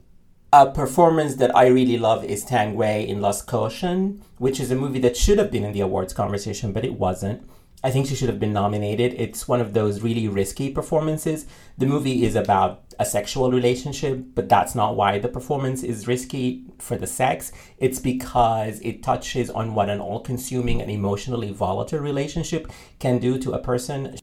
a 0.53 0.69
performance 0.69 1.35
that 1.37 1.55
I 1.55 1.65
really 1.65 1.97
love 1.97 2.23
is 2.23 2.45
Tang 2.45 2.75
Wei 2.75 3.07
in 3.07 3.19
Lust, 3.19 3.47
Caution, 3.47 4.21
which 4.37 4.59
is 4.59 4.69
a 4.69 4.75
movie 4.75 4.99
that 4.99 5.17
should 5.17 5.39
have 5.39 5.49
been 5.49 5.63
in 5.63 5.73
the 5.73 5.81
awards 5.81 6.13
conversation, 6.13 6.73
but 6.73 6.85
it 6.85 6.93
wasn't. 6.93 7.41
I 7.83 7.91
think 7.91 8.07
she 8.07 8.15
should 8.15 8.29
have 8.29 8.39
been 8.39 8.53
nominated. 8.53 9.13
It's 9.13 9.47
one 9.47 9.61
of 9.61 9.73
those 9.73 10.01
really 10.01 10.27
risky 10.27 10.71
performances. 10.71 11.45
The 11.77 11.85
movie 11.85 12.25
is 12.25 12.35
about 12.35 12.83
a 12.99 13.05
sexual 13.05 13.51
relationship, 13.51 14.23
but 14.33 14.49
that's 14.49 14.73
not 14.73 14.95
why 14.95 15.19
the 15.19 15.27
performance 15.27 15.83
is 15.83 16.07
risky 16.07 16.65
for 16.79 16.97
the 16.97 17.05
sex. 17.05 17.51
It's 17.77 17.99
because 17.99 18.79
it 18.79 19.03
touches 19.03 19.51
on 19.51 19.75
what 19.75 19.89
an 19.89 19.99
all 19.99 20.21
consuming 20.21 20.81
and 20.81 20.89
emotionally 20.89 21.51
volatile 21.51 21.99
relationship 21.99 22.71
can 22.99 23.19
do 23.19 23.37
to 23.37 23.51
a 23.53 23.59
person. 23.59 24.17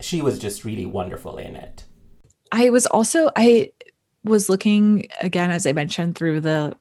She 0.00 0.20
was 0.20 0.38
just 0.38 0.64
really 0.64 0.86
wonderful 0.86 1.38
in 1.38 1.54
it. 1.54 1.84
I 2.50 2.70
was 2.70 2.86
also, 2.86 3.30
I 3.36 3.70
was 4.24 4.48
looking 4.48 5.06
again, 5.20 5.52
as 5.52 5.66
I 5.66 5.72
mentioned, 5.72 6.16
through 6.16 6.40
the 6.40 6.76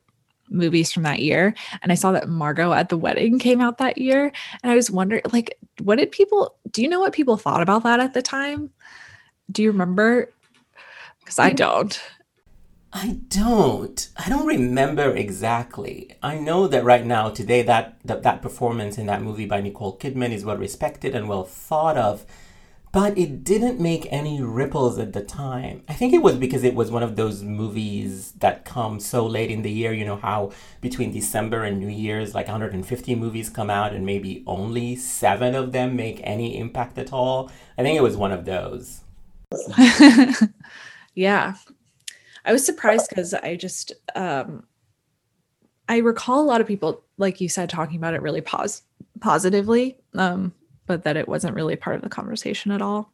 movies 0.49 0.91
from 0.91 1.03
that 1.03 1.19
year 1.19 1.53
and 1.81 1.91
I 1.91 1.95
saw 1.95 2.11
that 2.11 2.29
Margot 2.29 2.73
at 2.73 2.89
the 2.89 2.97
wedding 2.97 3.39
came 3.39 3.61
out 3.61 3.77
that 3.77 3.97
year 3.97 4.31
and 4.63 4.71
I 4.71 4.75
was 4.75 4.91
wondering 4.91 5.23
like 5.31 5.57
what 5.81 5.97
did 5.97 6.11
people 6.11 6.55
do 6.71 6.81
you 6.81 6.89
know 6.89 6.99
what 6.99 7.13
people 7.13 7.37
thought 7.37 7.61
about 7.61 7.83
that 7.83 7.99
at 7.99 8.13
the 8.13 8.21
time? 8.21 8.71
Do 9.51 9.63
you 9.63 9.71
remember? 9.71 10.31
Cuz 11.25 11.39
I 11.39 11.51
don't. 11.51 11.99
I 12.93 13.19
don't. 13.27 14.09
I 14.17 14.29
don't 14.29 14.47
remember 14.47 15.15
exactly. 15.15 16.15
I 16.23 16.37
know 16.37 16.67
that 16.67 16.83
right 16.83 17.05
now 17.05 17.29
today 17.29 17.61
that 17.63 17.99
that, 18.05 18.23
that 18.23 18.41
performance 18.41 18.97
in 18.97 19.05
that 19.07 19.21
movie 19.21 19.45
by 19.45 19.61
Nicole 19.61 19.97
Kidman 19.97 20.31
is 20.31 20.45
well 20.45 20.57
respected 20.57 21.13
and 21.13 21.27
well 21.27 21.43
thought 21.43 21.97
of 21.97 22.25
but 22.97 23.15
it 23.15 23.43
didn't 23.43 23.79
make 23.79 24.07
any 24.11 24.41
ripples 24.41 24.97
at 24.97 25.13
the 25.13 25.21
time. 25.21 25.83
I 25.87 25.93
think 25.93 26.15
it 26.15 26.23
was 26.23 26.35
because 26.35 26.63
it 26.63 26.73
was 26.73 26.89
one 26.89 27.03
of 27.03 27.15
those 27.15 27.43
movies 27.43 28.31
that 28.39 28.65
come 28.65 28.99
so 28.99 29.23
late 29.23 29.51
in 29.51 29.61
the 29.61 29.69
year. 29.69 29.93
You 29.93 30.03
know 30.03 30.15
how 30.15 30.51
between 30.81 31.11
December 31.11 31.63
and 31.63 31.79
New 31.79 31.89
Year's, 31.89 32.33
like 32.33 32.47
150 32.47 33.13
movies 33.13 33.51
come 33.51 33.69
out, 33.69 33.93
and 33.93 34.03
maybe 34.03 34.43
only 34.47 34.95
seven 34.95 35.53
of 35.53 35.73
them 35.73 35.95
make 35.95 36.21
any 36.23 36.57
impact 36.57 36.97
at 36.97 37.13
all. 37.13 37.51
I 37.77 37.83
think 37.83 37.99
it 37.99 38.01
was 38.01 38.17
one 38.17 38.31
of 38.31 38.45
those. 38.45 39.01
yeah. 41.13 41.53
I 42.45 42.51
was 42.51 42.65
surprised 42.65 43.09
because 43.09 43.31
I 43.35 43.57
just, 43.57 43.93
um, 44.15 44.63
I 45.87 45.97
recall 45.97 46.41
a 46.41 46.49
lot 46.49 46.61
of 46.61 46.67
people, 46.67 47.03
like 47.19 47.41
you 47.41 47.47
said, 47.47 47.69
talking 47.69 47.97
about 47.97 48.15
it 48.15 48.23
really 48.23 48.41
pos- 48.41 48.81
positively. 49.19 49.99
Um, 50.15 50.51
but 50.87 51.03
that 51.03 51.17
it 51.17 51.27
wasn't 51.27 51.53
really 51.53 51.75
part 51.75 51.95
of 51.95 52.01
the 52.01 52.09
conversation 52.09 52.71
at 52.71 52.81
all. 52.81 53.11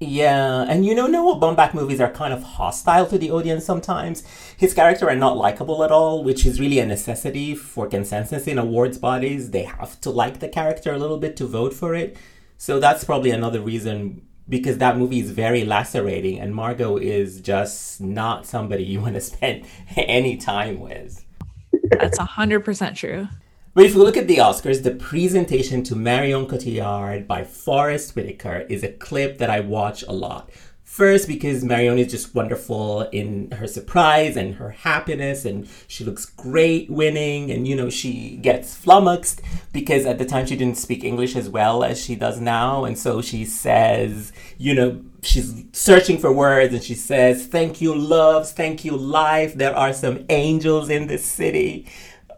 Yeah, 0.00 0.66
and 0.68 0.84
you 0.84 0.94
know, 0.94 1.06
Noah 1.06 1.38
Baumbach 1.38 1.72
movies 1.72 2.00
are 2.00 2.10
kind 2.10 2.34
of 2.34 2.42
hostile 2.42 3.06
to 3.06 3.16
the 3.16 3.30
audience 3.30 3.64
sometimes. 3.64 4.24
His 4.56 4.74
character 4.74 5.08
are 5.08 5.16
not 5.16 5.36
likable 5.36 5.84
at 5.84 5.92
all, 5.92 6.24
which 6.24 6.44
is 6.44 6.60
really 6.60 6.78
a 6.78 6.86
necessity 6.86 7.54
for 7.54 7.86
consensus 7.86 8.46
in 8.46 8.58
awards 8.58 8.98
bodies. 8.98 9.50
They 9.50 9.62
have 9.62 10.00
to 10.00 10.10
like 10.10 10.40
the 10.40 10.48
character 10.48 10.92
a 10.92 10.98
little 10.98 11.18
bit 11.18 11.36
to 11.36 11.46
vote 11.46 11.72
for 11.74 11.94
it. 11.94 12.16
So 12.58 12.80
that's 12.80 13.04
probably 13.04 13.30
another 13.30 13.60
reason 13.60 14.26
because 14.48 14.78
that 14.78 14.98
movie 14.98 15.20
is 15.20 15.30
very 15.30 15.64
lacerating 15.64 16.38
and 16.38 16.54
Margot 16.54 16.98
is 16.98 17.40
just 17.40 18.00
not 18.00 18.46
somebody 18.46 18.84
you 18.92 19.00
want 19.00 19.14
to 19.14 19.20
spend 19.20 19.64
any 19.96 20.36
time 20.36 20.80
with. 20.80 21.24
That's 21.90 22.18
100% 22.18 22.94
true. 22.96 23.28
But 23.74 23.86
if 23.86 23.96
we 23.96 24.02
look 24.02 24.16
at 24.16 24.28
the 24.28 24.36
Oscars, 24.36 24.84
the 24.84 24.92
presentation 24.92 25.82
to 25.82 25.96
Marion 25.96 26.46
Cotillard 26.46 27.26
by 27.26 27.42
Forest 27.42 28.14
Whitaker 28.14 28.64
is 28.68 28.84
a 28.84 28.92
clip 28.92 29.38
that 29.38 29.50
I 29.50 29.58
watch 29.58 30.04
a 30.04 30.12
lot. 30.12 30.48
First, 30.84 31.26
because 31.26 31.64
Marion 31.64 31.98
is 31.98 32.12
just 32.12 32.36
wonderful 32.36 33.00
in 33.10 33.50
her 33.50 33.66
surprise 33.66 34.36
and 34.36 34.54
her 34.54 34.70
happiness, 34.70 35.44
and 35.44 35.68
she 35.88 36.04
looks 36.04 36.24
great 36.24 36.88
winning, 36.88 37.50
and 37.50 37.66
you 37.66 37.74
know, 37.74 37.90
she 37.90 38.36
gets 38.36 38.76
flummoxed 38.76 39.42
because 39.72 40.06
at 40.06 40.18
the 40.18 40.24
time 40.24 40.46
she 40.46 40.54
didn't 40.54 40.78
speak 40.78 41.02
English 41.02 41.34
as 41.34 41.48
well 41.48 41.82
as 41.82 42.00
she 42.00 42.14
does 42.14 42.40
now, 42.40 42.84
and 42.84 42.96
so 42.96 43.20
she 43.20 43.44
says, 43.44 44.32
you 44.56 44.72
know, 44.72 45.02
she's 45.20 45.64
searching 45.72 46.18
for 46.18 46.32
words 46.32 46.72
and 46.72 46.84
she 46.84 46.94
says, 46.94 47.44
Thank 47.44 47.80
you, 47.80 47.92
loves, 47.92 48.52
thank 48.52 48.84
you, 48.84 48.96
life, 48.96 49.54
there 49.54 49.76
are 49.76 49.92
some 49.92 50.24
angels 50.28 50.90
in 50.90 51.08
this 51.08 51.24
city. 51.24 51.88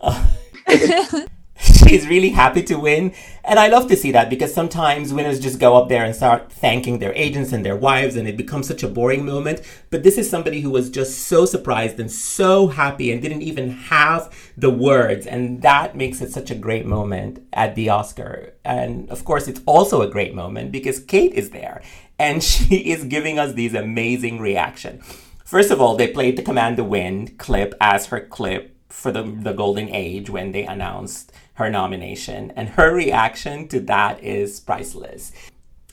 Uh, 0.00 0.28
she's 1.58 2.06
really 2.06 2.30
happy 2.30 2.62
to 2.64 2.76
win. 2.76 3.14
And 3.44 3.58
I 3.58 3.68
love 3.68 3.88
to 3.88 3.96
see 3.96 4.12
that 4.12 4.28
because 4.28 4.52
sometimes 4.52 5.12
winners 5.12 5.40
just 5.40 5.58
go 5.58 5.76
up 5.76 5.88
there 5.88 6.04
and 6.04 6.14
start 6.14 6.52
thanking 6.52 6.98
their 6.98 7.14
agents 7.14 7.52
and 7.52 7.64
their 7.64 7.76
wives, 7.76 8.16
and 8.16 8.28
it 8.28 8.36
becomes 8.36 8.66
such 8.66 8.82
a 8.82 8.88
boring 8.88 9.24
moment. 9.24 9.60
But 9.90 10.02
this 10.02 10.18
is 10.18 10.28
somebody 10.28 10.60
who 10.60 10.70
was 10.70 10.90
just 10.90 11.26
so 11.26 11.44
surprised 11.44 11.98
and 12.00 12.10
so 12.10 12.68
happy 12.68 13.12
and 13.12 13.22
didn't 13.22 13.42
even 13.42 13.70
have 13.70 14.34
the 14.56 14.70
words. 14.70 15.26
And 15.26 15.62
that 15.62 15.96
makes 15.96 16.20
it 16.20 16.32
such 16.32 16.50
a 16.50 16.56
great 16.56 16.86
moment 16.86 17.46
at 17.52 17.74
the 17.74 17.88
Oscar. 17.88 18.54
And 18.64 19.08
of 19.10 19.24
course, 19.24 19.48
it's 19.48 19.60
also 19.66 20.02
a 20.02 20.10
great 20.10 20.34
moment 20.34 20.72
because 20.72 21.00
Cate 21.00 21.32
is 21.32 21.50
there 21.50 21.82
and 22.18 22.42
she 22.42 22.90
is 22.90 23.04
giving 23.04 23.38
us 23.38 23.54
these 23.54 23.74
amazing 23.74 24.40
reactions. 24.40 25.04
First 25.44 25.70
of 25.70 25.80
all, 25.80 25.96
they 25.96 26.08
played 26.08 26.36
the 26.36 26.42
Command 26.42 26.76
the 26.76 26.84
Wind 26.84 27.38
clip 27.38 27.74
as 27.80 28.06
her 28.06 28.20
clip 28.20 28.75
for 28.88 29.10
the, 29.10 29.22
the 29.22 29.52
Golden 29.52 29.88
Age 29.88 30.30
when 30.30 30.52
they 30.52 30.64
announced 30.64 31.32
her 31.54 31.70
nomination. 31.70 32.52
And 32.56 32.70
her 32.70 32.94
reaction 32.94 33.68
to 33.68 33.80
that 33.80 34.22
is 34.22 34.60
priceless. 34.60 35.32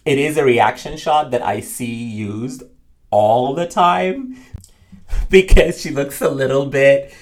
It 0.05 0.17
is 0.17 0.37
a 0.37 0.43
reaction 0.43 0.97
shot 0.97 1.31
that 1.31 1.41
I 1.41 1.61
see 1.61 1.93
used 1.93 2.63
all 3.09 3.53
the 3.53 3.67
time 3.67 4.37
because 5.29 5.79
she 5.81 5.89
looks 5.89 6.21
a 6.21 6.29
little 6.29 6.65
bit 6.65 7.13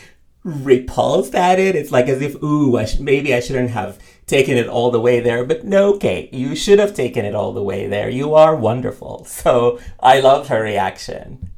repulsed 0.43 1.35
at 1.35 1.59
it. 1.59 1.75
It's 1.75 1.91
like 1.91 2.07
as 2.07 2.21
if, 2.21 2.41
ooh, 2.41 2.77
I 2.77 2.85
sh- 2.85 2.99
maybe 2.99 3.33
I 3.33 3.39
shouldn't 3.39 3.69
have 3.69 3.99
taken 4.25 4.57
it 4.57 4.67
all 4.67 4.89
the 4.89 4.99
way 4.99 5.19
there. 5.19 5.45
But 5.45 5.65
no, 5.65 5.97
Cate, 5.97 6.33
you 6.33 6.55
should 6.55 6.79
have 6.79 6.95
taken 6.95 7.25
it 7.25 7.35
all 7.35 7.53
the 7.53 7.61
way 7.61 7.87
there. 7.87 8.09
You 8.09 8.33
are 8.33 8.55
wonderful. 8.55 9.25
So 9.25 9.79
I 9.99 10.19
love 10.19 10.47
her 10.47 10.63
reaction. 10.63 11.50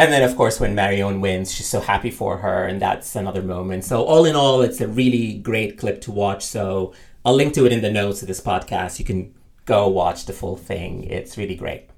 And 0.00 0.10
then, 0.10 0.22
of 0.22 0.34
course, 0.34 0.58
when 0.58 0.74
Marion 0.74 1.20
wins, 1.20 1.52
she's 1.52 1.66
so 1.66 1.78
happy 1.78 2.10
for 2.10 2.38
her, 2.38 2.64
and 2.64 2.80
that's 2.80 3.14
another 3.14 3.42
moment. 3.42 3.84
So, 3.84 4.02
all 4.02 4.24
in 4.24 4.34
all, 4.34 4.62
it's 4.62 4.80
a 4.80 4.88
really 4.88 5.34
great 5.34 5.76
clip 5.76 6.00
to 6.00 6.10
watch. 6.10 6.42
So, 6.42 6.94
I'll 7.22 7.34
link 7.34 7.52
to 7.52 7.66
it 7.66 7.72
in 7.72 7.82
the 7.82 7.90
notes 7.90 8.22
of 8.22 8.28
this 8.28 8.40
podcast. 8.40 8.98
You 8.98 9.04
can 9.04 9.34
go 9.66 9.88
watch 9.88 10.24
the 10.24 10.32
full 10.32 10.56
thing. 10.56 11.04
It's 11.04 11.36
really 11.36 11.54
great. 11.54 11.90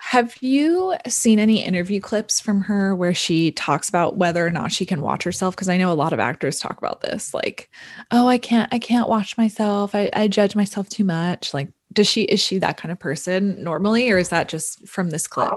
Have 0.00 0.34
you 0.40 0.94
seen 1.06 1.38
any 1.38 1.62
interview 1.62 2.00
clips 2.00 2.40
from 2.40 2.62
her 2.62 2.96
where 2.96 3.12
she 3.12 3.52
talks 3.52 3.90
about 3.90 4.16
whether 4.16 4.46
or 4.46 4.50
not 4.50 4.72
she 4.72 4.86
can 4.86 5.02
watch 5.02 5.22
herself? 5.22 5.54
Because 5.54 5.68
I 5.68 5.76
know 5.76 5.92
a 5.92 6.02
lot 6.04 6.14
of 6.14 6.18
actors 6.18 6.58
talk 6.58 6.78
about 6.78 7.02
this, 7.02 7.34
like, 7.34 7.68
"Oh, 8.12 8.28
I 8.28 8.38
can't, 8.38 8.72
I 8.72 8.78
can't 8.78 9.10
watch 9.10 9.36
myself. 9.36 9.94
I, 9.94 10.08
I 10.14 10.28
judge 10.28 10.56
myself 10.56 10.88
too 10.88 11.04
much." 11.04 11.52
Like, 11.52 11.68
does 11.92 12.06
she 12.06 12.22
is 12.22 12.40
she 12.40 12.56
that 12.60 12.78
kind 12.78 12.92
of 12.92 12.98
person 12.98 13.62
normally, 13.62 14.10
or 14.10 14.16
is 14.16 14.30
that 14.30 14.48
just 14.48 14.88
from 14.88 15.10
this 15.10 15.26
clip? 15.26 15.52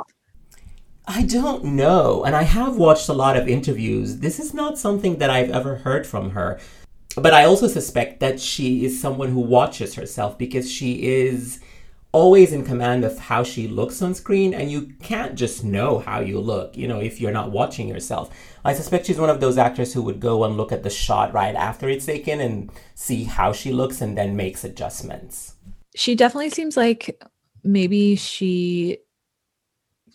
I 1.10 1.24
don't 1.24 1.64
know. 1.64 2.24
And 2.24 2.36
I 2.36 2.44
have 2.44 2.78
watched 2.78 3.10
a 3.10 3.14
lot 3.14 3.36
of 3.36 3.48
interviews. 3.48 4.18
This 4.18 4.40
is 4.40 4.54
not 4.54 4.78
something 4.78 5.18
that 5.18 5.32
I've 5.32 5.50
ever 5.50 5.78
heard 5.78 6.06
from 6.06 6.30
her. 6.32 6.60
But 7.16 7.34
I 7.34 7.46
also 7.46 7.68
suspect 7.68 8.20
that 8.20 8.40
she 8.40 8.86
is 8.86 9.02
someone 9.02 9.30
who 9.30 9.40
watches 9.40 9.96
herself 9.96 10.38
because 10.38 10.72
she 10.72 11.02
is 11.08 11.60
always 12.12 12.54
in 12.54 12.64
command 12.64 13.04
of 13.04 13.18
how 13.18 13.44
she 13.44 13.68
looks 13.68 14.04
on 14.04 14.14
screen 14.14 14.54
and 14.54 14.72
you 14.72 14.94
can't 15.02 15.34
just 15.34 15.64
know 15.64 16.00
how 16.00 16.20
you 16.20 16.40
look 16.40 16.76
you 16.76 16.88
know 16.88 17.00
if 17.00 17.22
you're 17.22 17.32
not 17.32 17.52
watching 17.52 17.88
yourself 17.88 18.32
i 18.66 18.74
suspect 18.74 19.06
she's 19.06 19.20
one 19.20 19.30
of 19.30 19.40
those 19.40 19.60
actors 19.60 19.94
who 19.94 20.02
would 20.02 20.20
go 20.20 20.44
and 20.44 20.58
look 20.58 20.72
at 20.72 20.82
the 20.82 20.90
shot 20.90 21.32
right 21.36 21.54
after 21.54 21.88
it's 21.88 22.08
taken 22.08 22.42
and 22.42 22.72
see 22.96 23.26
how 23.26 23.54
she 23.54 23.72
looks 23.72 24.02
and 24.02 24.18
then 24.18 24.36
makes 24.36 24.64
adjustments 24.64 25.54
she 25.96 26.16
definitely 26.16 26.50
seems 26.50 26.76
like 26.76 27.22
maybe 27.64 28.16
she 28.16 28.98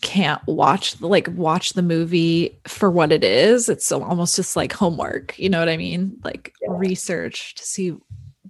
can't 0.05 0.46
watch 0.46 1.00
like 1.00 1.26
watch 1.34 1.72
the 1.72 1.82
movie 1.82 2.61
for 2.68 2.90
what 2.90 3.11
it 3.11 3.24
is 3.24 3.70
it's 3.70 3.90
almost 3.90 4.36
just 4.36 4.55
like 4.55 4.72
homework 4.72 5.36
you 5.38 5.48
know 5.48 5.59
what 5.59 5.68
i 5.68 5.78
mean 5.78 6.16
like 6.22 6.52
yeah. 6.61 6.68
research 6.70 7.55
to 7.55 7.64
see 7.64 7.96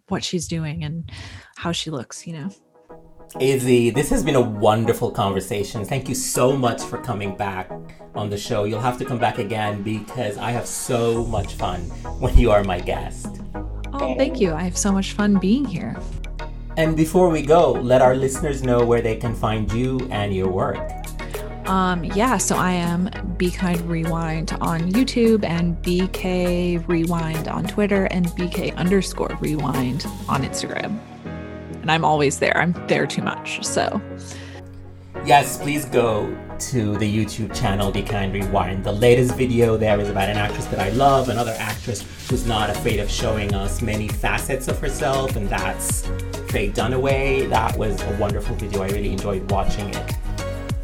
what 0.08 0.24
she's 0.24 0.48
doing 0.48 0.82
and 0.82 1.10
how 1.56 1.70
she 1.70 1.90
looks 1.90 2.26
you 2.26 2.32
know 2.32 2.50
Izzy, 3.40 3.90
this 3.90 4.10
has 4.10 4.22
been 4.22 4.36
a 4.36 4.40
wonderful 4.40 5.10
conversation. 5.10 5.84
Thank 5.84 6.08
you 6.08 6.14
so 6.14 6.56
much 6.56 6.80
for 6.82 6.98
coming 6.98 7.34
back 7.34 7.68
on 8.14 8.30
the 8.30 8.38
show. 8.38 8.62
You'll 8.62 8.80
have 8.80 8.98
to 8.98 9.04
come 9.04 9.18
back 9.18 9.38
again 9.38 9.82
because 9.82 10.38
I 10.38 10.52
have 10.52 10.66
so 10.66 11.24
much 11.24 11.54
fun 11.54 11.80
when 12.20 12.36
you 12.38 12.52
are 12.52 12.62
my 12.62 12.78
guest. 12.78 13.40
Oh, 13.92 14.14
thank 14.16 14.40
you. 14.40 14.52
I 14.52 14.62
have 14.62 14.76
so 14.76 14.92
much 14.92 15.14
fun 15.14 15.40
being 15.40 15.64
here. 15.64 15.96
And 16.76 16.96
before 16.96 17.28
we 17.28 17.42
go, 17.42 17.72
let 17.72 18.02
our 18.02 18.14
listeners 18.14 18.62
know 18.62 18.84
where 18.84 19.00
they 19.00 19.16
can 19.16 19.34
find 19.34 19.72
you 19.72 20.06
and 20.12 20.32
your 20.32 20.48
work. 20.48 21.03
Um, 21.66 22.04
yeah, 22.04 22.36
so 22.36 22.56
I 22.56 22.72
am 22.72 23.10
Be 23.38 23.50
Kind 23.50 23.80
Rewind 23.88 24.52
on 24.60 24.92
YouTube 24.92 25.44
and 25.44 25.76
BK 25.82 26.86
Rewind 26.86 27.48
on 27.48 27.64
Twitter 27.66 28.04
and 28.06 28.26
BK 28.28 28.76
underscore 28.76 29.36
Rewind 29.40 30.04
on 30.28 30.42
Instagram 30.42 31.00
and 31.84 31.90
I'm 31.90 32.02
always 32.02 32.38
there. 32.38 32.56
I'm 32.56 32.72
there 32.86 33.06
too 33.06 33.20
much. 33.20 33.62
So, 33.62 34.00
yes, 35.26 35.58
please 35.58 35.84
go 35.84 36.34
to 36.60 36.96
the 36.96 37.24
YouTube 37.24 37.54
channel 37.54 37.90
Be 37.90 38.02
Kind 38.02 38.32
Rewind. 38.32 38.84
The 38.84 38.92
latest 38.92 39.34
video 39.34 39.76
there 39.76 40.00
is 40.00 40.08
about 40.08 40.30
an 40.30 40.38
actress 40.38 40.64
that 40.68 40.80
I 40.80 40.88
love, 40.90 41.28
another 41.28 41.54
actress 41.58 42.02
who's 42.30 42.46
not 42.46 42.70
afraid 42.70 43.00
of 43.00 43.10
showing 43.10 43.52
us 43.52 43.82
many 43.82 44.08
facets 44.08 44.66
of 44.66 44.78
herself, 44.78 45.36
and 45.36 45.46
that's 45.46 46.06
Faye 46.48 46.70
Dunaway. 46.70 47.50
That 47.50 47.76
was 47.76 48.00
a 48.00 48.16
wonderful 48.16 48.56
video. 48.56 48.80
I 48.80 48.86
really 48.86 49.12
enjoyed 49.12 49.50
watching 49.50 49.90
it. 49.90 50.14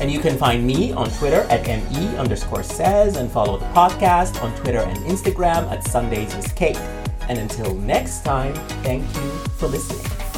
And 0.01 0.11
you 0.11 0.19
can 0.19 0.39
find 0.39 0.67
me 0.67 0.93
on 0.93 1.11
Twitter 1.11 1.43
at 1.51 1.67
ME 1.67 2.17
underscore 2.17 2.63
says 2.63 3.17
and 3.17 3.31
follow 3.31 3.59
the 3.59 3.67
podcast 3.67 4.43
on 4.43 4.55
Twitter 4.57 4.81
and 4.81 4.99
Instagram 5.01 5.71
at 5.71 5.87
Sundays 5.87 6.35
with 6.35 6.55
Cate. 6.57 6.79
And 7.29 7.39
until 7.39 7.75
next 7.75 8.25
time, 8.25 8.55
thank 8.83 9.05
you 9.15 9.31
for 9.59 9.69
listening. 9.69 10.30